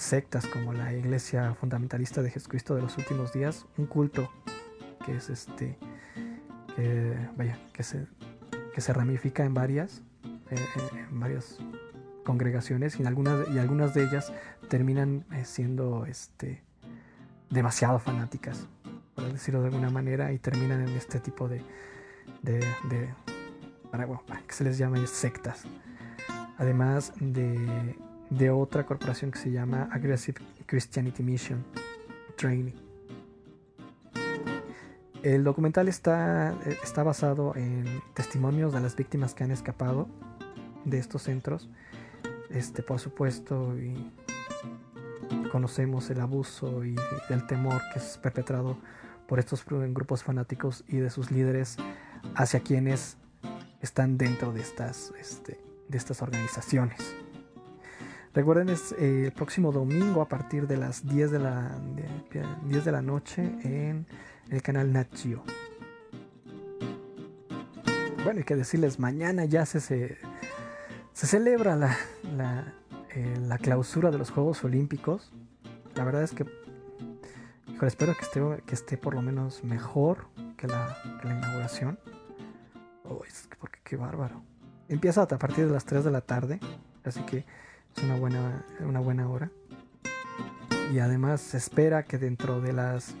sectas 0.00 0.46
como 0.46 0.72
la 0.72 0.92
Iglesia 0.94 1.54
Fundamentalista 1.54 2.22
de 2.22 2.30
Jesucristo 2.30 2.74
de 2.74 2.82
los 2.82 2.96
últimos 2.96 3.32
días, 3.32 3.66
un 3.76 3.86
culto 3.86 4.30
que 5.04 5.16
es 5.16 5.28
este, 5.28 5.76
que, 6.74 7.16
vaya, 7.36 7.58
que 7.72 7.82
se, 7.82 8.06
que 8.74 8.80
se 8.80 8.92
ramifica 8.92 9.44
en 9.44 9.54
varias, 9.54 10.02
eh, 10.50 10.56
en 11.10 11.20
varias 11.20 11.58
congregaciones 12.24 12.98
y, 12.98 13.04
algunas, 13.04 13.48
y 13.50 13.58
algunas 13.58 13.94
de 13.94 14.04
ellas 14.04 14.32
terminan 14.68 15.26
eh, 15.32 15.44
siendo 15.44 16.06
este, 16.06 16.62
demasiado 17.50 17.98
fanáticas, 17.98 18.66
por 19.14 19.30
decirlo 19.30 19.60
de 19.60 19.68
alguna 19.68 19.90
manera, 19.90 20.32
y 20.32 20.38
terminan 20.38 20.80
en 20.80 20.96
este 20.96 21.20
tipo 21.20 21.48
de, 21.48 21.62
de, 22.42 22.58
de 22.88 23.14
bueno, 23.90 24.22
que 24.46 24.54
se 24.54 24.64
les 24.64 24.78
llame 24.78 25.06
sectas. 25.06 25.64
Además 26.56 27.12
de, 27.20 27.96
de 28.30 28.50
otra 28.50 28.86
corporación 28.86 29.30
que 29.30 29.38
se 29.38 29.50
llama 29.50 29.88
Aggressive 29.92 30.40
Christianity 30.66 31.22
Mission 31.22 31.64
Training. 32.36 32.74
El 35.22 35.44
documental 35.44 35.88
está, 35.88 36.56
está 36.82 37.02
basado 37.02 37.54
en 37.54 37.84
testimonios 38.14 38.72
de 38.72 38.80
las 38.80 38.96
víctimas 38.96 39.34
que 39.34 39.44
han 39.44 39.50
escapado 39.50 40.08
de 40.84 40.98
estos 40.98 41.22
centros. 41.22 41.68
Este, 42.48 42.82
por 42.82 43.00
supuesto, 43.00 43.74
conocemos 45.52 46.08
el 46.08 46.20
abuso 46.20 46.84
y 46.84 46.96
el 47.28 47.46
temor 47.46 47.82
que 47.92 47.98
es 47.98 48.16
perpetrado 48.16 48.78
por 49.26 49.38
estos 49.38 49.64
grupos 49.66 50.22
fanáticos 50.22 50.84
y 50.88 50.96
de 50.96 51.10
sus 51.10 51.30
líderes 51.30 51.76
hacia 52.34 52.60
quienes 52.60 53.18
están 53.82 54.16
dentro 54.16 54.52
de 54.52 54.60
estas, 54.60 55.12
este, 55.18 55.60
de 55.88 55.98
estas 55.98 56.22
organizaciones. 56.22 57.19
Recuerden, 58.32 58.68
es 58.68 58.92
eh, 58.92 59.24
el 59.26 59.32
próximo 59.32 59.72
domingo 59.72 60.22
a 60.22 60.28
partir 60.28 60.68
de 60.68 60.76
las 60.76 61.04
10 61.04 61.32
de 61.32 61.38
la, 61.40 61.76
de, 61.96 62.44
10 62.66 62.84
de 62.84 62.92
la 62.92 63.02
noche 63.02 63.42
en 63.64 64.06
el 64.50 64.62
canal 64.62 64.92
Nachio. 64.92 65.42
Bueno, 68.22 68.38
hay 68.38 68.44
que 68.44 68.54
decirles, 68.54 69.00
mañana 69.00 69.46
ya 69.46 69.66
se, 69.66 69.80
se, 69.80 70.16
celebra 71.12 71.74
la, 71.74 71.96
la, 72.36 72.72
eh, 73.16 73.36
la, 73.40 73.58
clausura 73.58 74.12
de 74.12 74.18
los 74.18 74.30
Juegos 74.30 74.62
Olímpicos. 74.62 75.32
La 75.96 76.04
verdad 76.04 76.22
es 76.22 76.30
que, 76.30 76.44
híjole, 77.66 77.88
espero 77.88 78.14
que 78.14 78.22
esté, 78.22 78.62
que 78.64 78.74
esté 78.76 78.96
por 78.96 79.14
lo 79.14 79.22
menos 79.22 79.64
mejor 79.64 80.28
que 80.56 80.68
la, 80.68 80.96
inauguración. 81.24 81.98
Oh, 83.08 83.24
es 83.26 83.48
que 83.48 83.56
porque 83.56 83.80
qué 83.82 83.96
bárbaro. 83.96 84.40
Empieza 84.88 85.22
a 85.22 85.26
partir 85.26 85.66
de 85.66 85.72
las 85.72 85.84
3 85.84 86.04
de 86.04 86.10
la 86.12 86.20
tarde, 86.20 86.60
así 87.02 87.22
que 87.22 87.44
es 87.96 88.02
una 88.02 88.16
buena, 88.16 88.64
una 88.80 89.00
buena 89.00 89.28
hora. 89.28 89.50
Y 90.92 90.98
además 90.98 91.40
se 91.40 91.56
espera 91.56 92.04
que 92.04 92.18
dentro 92.18 92.60
de 92.60 92.72
las... 92.72 93.14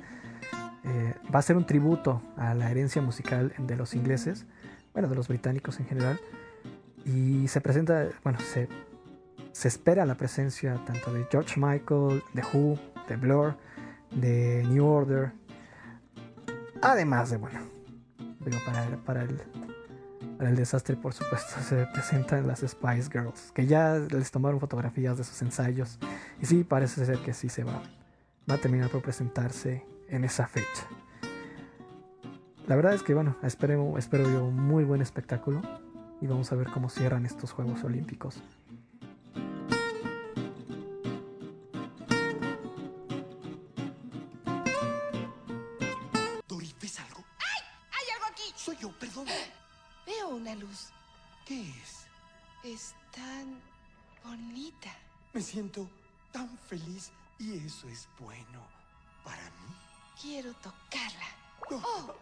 Eh, 0.84 1.14
va 1.32 1.38
a 1.40 1.42
ser 1.42 1.56
un 1.56 1.66
tributo 1.66 2.22
a 2.36 2.54
la 2.54 2.70
herencia 2.70 3.02
musical 3.02 3.52
de 3.58 3.76
los 3.76 3.94
ingleses, 3.94 4.46
bueno, 4.92 5.08
de 5.08 5.14
los 5.14 5.28
británicos 5.28 5.78
en 5.78 5.86
general. 5.86 6.20
Y 7.04 7.46
se 7.48 7.60
presenta, 7.60 8.08
bueno, 8.24 8.38
se, 8.40 8.68
se 9.52 9.68
espera 9.68 10.04
la 10.04 10.16
presencia 10.16 10.82
tanto 10.84 11.12
de 11.12 11.26
George 11.30 11.60
Michael, 11.60 12.22
de 12.32 12.42
Who, 12.42 12.78
de 13.08 13.16
Blur, 13.16 13.56
de 14.10 14.64
New 14.68 14.84
Order. 14.84 15.32
Además 16.82 17.30
de, 17.30 17.36
bueno, 17.36 17.60
digo, 18.40 18.58
para, 18.64 18.96
para 19.04 19.22
el, 19.22 19.40
el 20.40 20.56
desastre, 20.56 20.96
por 20.96 21.12
supuesto, 21.12 21.60
se 21.68 21.86
presentan 21.86 22.46
las 22.46 22.60
Spice 22.60 23.10
Girls, 23.10 23.52
que 23.52 23.66
ya 23.66 23.94
les 23.98 24.30
tomaron 24.30 24.60
fotografías 24.60 25.18
de 25.18 25.24
sus 25.24 25.40
ensayos. 25.42 25.98
Y 26.40 26.46
sí, 26.46 26.64
parece 26.64 27.04
ser 27.04 27.18
que 27.18 27.34
sí 27.34 27.48
se 27.48 27.64
va, 27.64 27.82
va 28.50 28.54
a 28.54 28.58
terminar 28.58 28.90
por 28.90 29.02
presentarse 29.02 29.84
en 30.08 30.24
esa 30.24 30.46
fecha. 30.46 30.86
La 32.66 32.76
verdad 32.76 32.94
es 32.94 33.02
que, 33.02 33.14
bueno, 33.14 33.36
espero, 33.42 33.98
espero 33.98 34.24
yo 34.30 34.44
un 34.44 34.56
muy 34.56 34.84
buen 34.84 35.02
espectáculo 35.02 35.60
y 36.20 36.26
vamos 36.26 36.52
a 36.52 36.56
ver 36.56 36.68
cómo 36.68 36.88
cierran 36.88 37.26
estos 37.26 37.52
Juegos 37.52 37.82
Olímpicos. 37.84 38.42
Una 50.50 50.60
luz. 50.64 50.88
¿Qué 51.44 51.60
es? 51.60 52.06
Es 52.64 52.94
tan 53.12 53.60
bonita. 54.24 54.90
Me 55.32 55.40
siento 55.40 55.88
tan 56.32 56.58
feliz 56.58 57.10
y 57.38 57.58
eso 57.66 57.88
es 57.88 58.08
bueno 58.18 58.60
para 59.24 59.42
mí. 59.42 59.74
Quiero 60.20 60.52
tocarla. 60.54 61.26
Oh. 61.70 62.14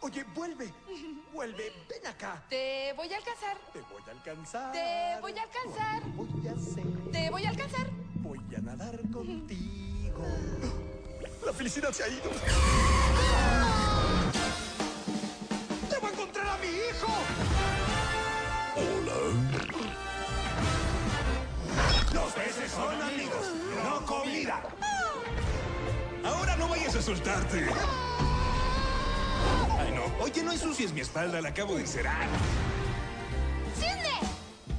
Oye, 0.00 0.24
vuelve, 0.34 0.72
vuelve, 1.32 1.72
ven 1.88 2.06
acá. 2.06 2.42
Te 2.48 2.92
voy 2.94 3.12
a 3.12 3.16
alcanzar. 3.16 3.58
Te 3.72 3.80
voy 3.80 4.02
a 4.06 4.10
alcanzar. 4.12 4.72
Te 4.72 5.20
voy 5.20 5.38
a 5.38 5.42
alcanzar. 5.42 6.02
Voy 6.14 6.48
a 6.48 6.52
hacer. 6.52 7.10
Te 7.12 7.30
voy 7.30 7.44
a 7.44 7.48
alcanzar. 7.50 7.90
Voy 8.16 8.40
a 8.56 8.60
nadar 8.60 8.98
contigo. 9.12 10.24
La 11.44 11.52
felicidad 11.52 11.92
se 11.92 12.04
ha 12.04 12.08
ido. 12.08 12.30
mi 16.66 16.76
hijo! 16.88 17.12
Hola. 18.76 19.18
Los 22.12 22.32
peces 22.32 22.70
son 22.72 23.02
amigos, 23.02 23.46
no 23.84 24.06
comida. 24.06 24.62
Ahora 26.24 26.56
no 26.56 26.68
vayas 26.68 26.94
a 26.96 27.02
soltarte. 27.02 27.66
Ay, 29.78 29.92
no. 29.92 30.24
Oye, 30.24 30.42
no 30.42 30.52
ensucies 30.52 30.92
mi 30.92 31.00
espalda, 31.00 31.40
la 31.40 31.50
acabo 31.50 31.74
de 31.74 31.82
encerar. 31.82 32.26
¡Cisne! 33.76 34.20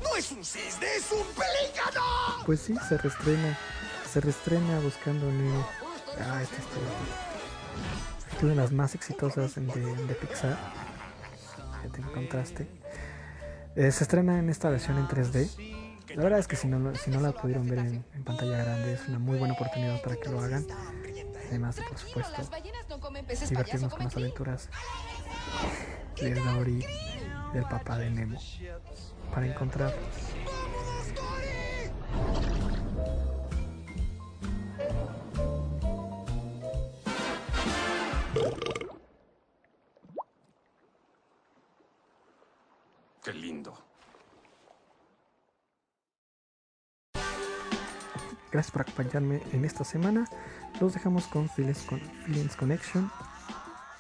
¡No 0.03 0.15
es 0.15 0.31
un 0.31 0.43
cisne, 0.43 0.87
es 0.97 1.11
un 1.11 1.25
pelícano! 1.27 2.01
Pues 2.45 2.61
sí, 2.61 2.75
se 2.87 2.97
reestrena. 2.97 3.57
Se 4.11 4.21
reestrena 4.21 4.79
buscando 4.79 5.31
Nemo. 5.31 5.67
Ah, 6.19 6.41
esta 6.41 6.55
historia. 6.55 6.89
Es 8.35 8.43
una 8.43 8.51
de 8.51 8.55
las 8.55 8.71
más 8.71 8.95
exitosas 8.95 9.55
de, 9.55 9.61
de 9.61 10.15
Pixar. 10.15 10.57
Ya 11.83 11.89
te 11.91 12.01
encontraste. 12.01 12.67
Eh, 13.75 13.91
se 13.91 14.03
estrena 14.03 14.39
en 14.39 14.49
esta 14.49 14.69
versión 14.69 14.97
en 14.97 15.07
3D. 15.07 15.77
La 16.15 16.23
verdad 16.23 16.39
es 16.39 16.47
que 16.47 16.55
si 16.55 16.67
no, 16.67 16.95
si 16.95 17.11
no 17.11 17.19
la 17.19 17.31
pudieron 17.31 17.67
ver 17.67 17.79
en, 17.79 18.03
pantalla 18.23 18.63
grande, 18.63 18.93
es 18.93 19.07
una 19.07 19.19
muy 19.19 19.37
buena 19.37 19.53
oportunidad 19.53 20.01
para 20.01 20.15
que 20.15 20.29
lo 20.29 20.39
hagan. 20.39 20.65
Además 21.49 21.75
de, 21.75 21.83
por 21.83 21.97
supuesto, 21.97 22.41
divertirnos 23.49 23.93
con 23.93 24.03
las 24.05 24.15
aventuras 24.15 24.69
de 26.19 26.33
Dory, 26.33 26.85
del 27.53 27.63
papá 27.63 27.97
de 27.97 28.09
Nemo, 28.09 28.39
para 29.33 29.47
encontrarlos. 29.47 30.03
Gracias 48.51 48.71
por 48.71 48.81
acompañarme 48.81 49.41
en 49.53 49.65
esta 49.65 49.83
semana. 49.83 50.27
Los 50.79 50.93
dejamos 50.93 51.27
con 51.27 51.49
Feelings, 51.49 51.83
con 51.83 51.99
Connection. 52.57 53.11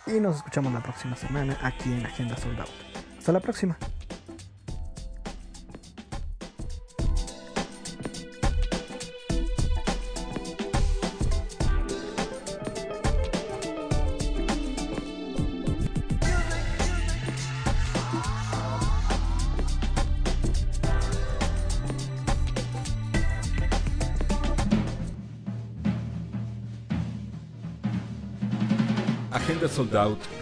Y 0.07 0.19
nos 0.19 0.37
escuchamos 0.37 0.71
la 0.73 0.81
próxima 0.81 1.15
semana 1.15 1.57
aquí 1.61 1.91
en 1.91 2.05
Agenda 2.05 2.37
Sold 2.37 2.59
Out. 2.59 2.69
Hasta 3.17 3.31
la 3.31 3.39
próxima. 3.39 3.77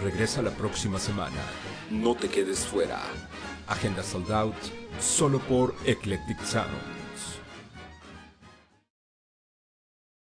Regresa 0.04 0.42
la 0.42 0.52
próxima 0.52 1.00
semana. 1.00 1.38
No 1.90 2.16
te 2.16 2.28
quedes 2.28 2.60
fuera. 2.60 3.02
Agenda 3.68 4.04
Sold 4.04 4.30
Out 4.32 4.56
solo 5.00 5.40
por 5.40 5.74
Eclectic 5.86 6.44
Sound. 6.44 6.95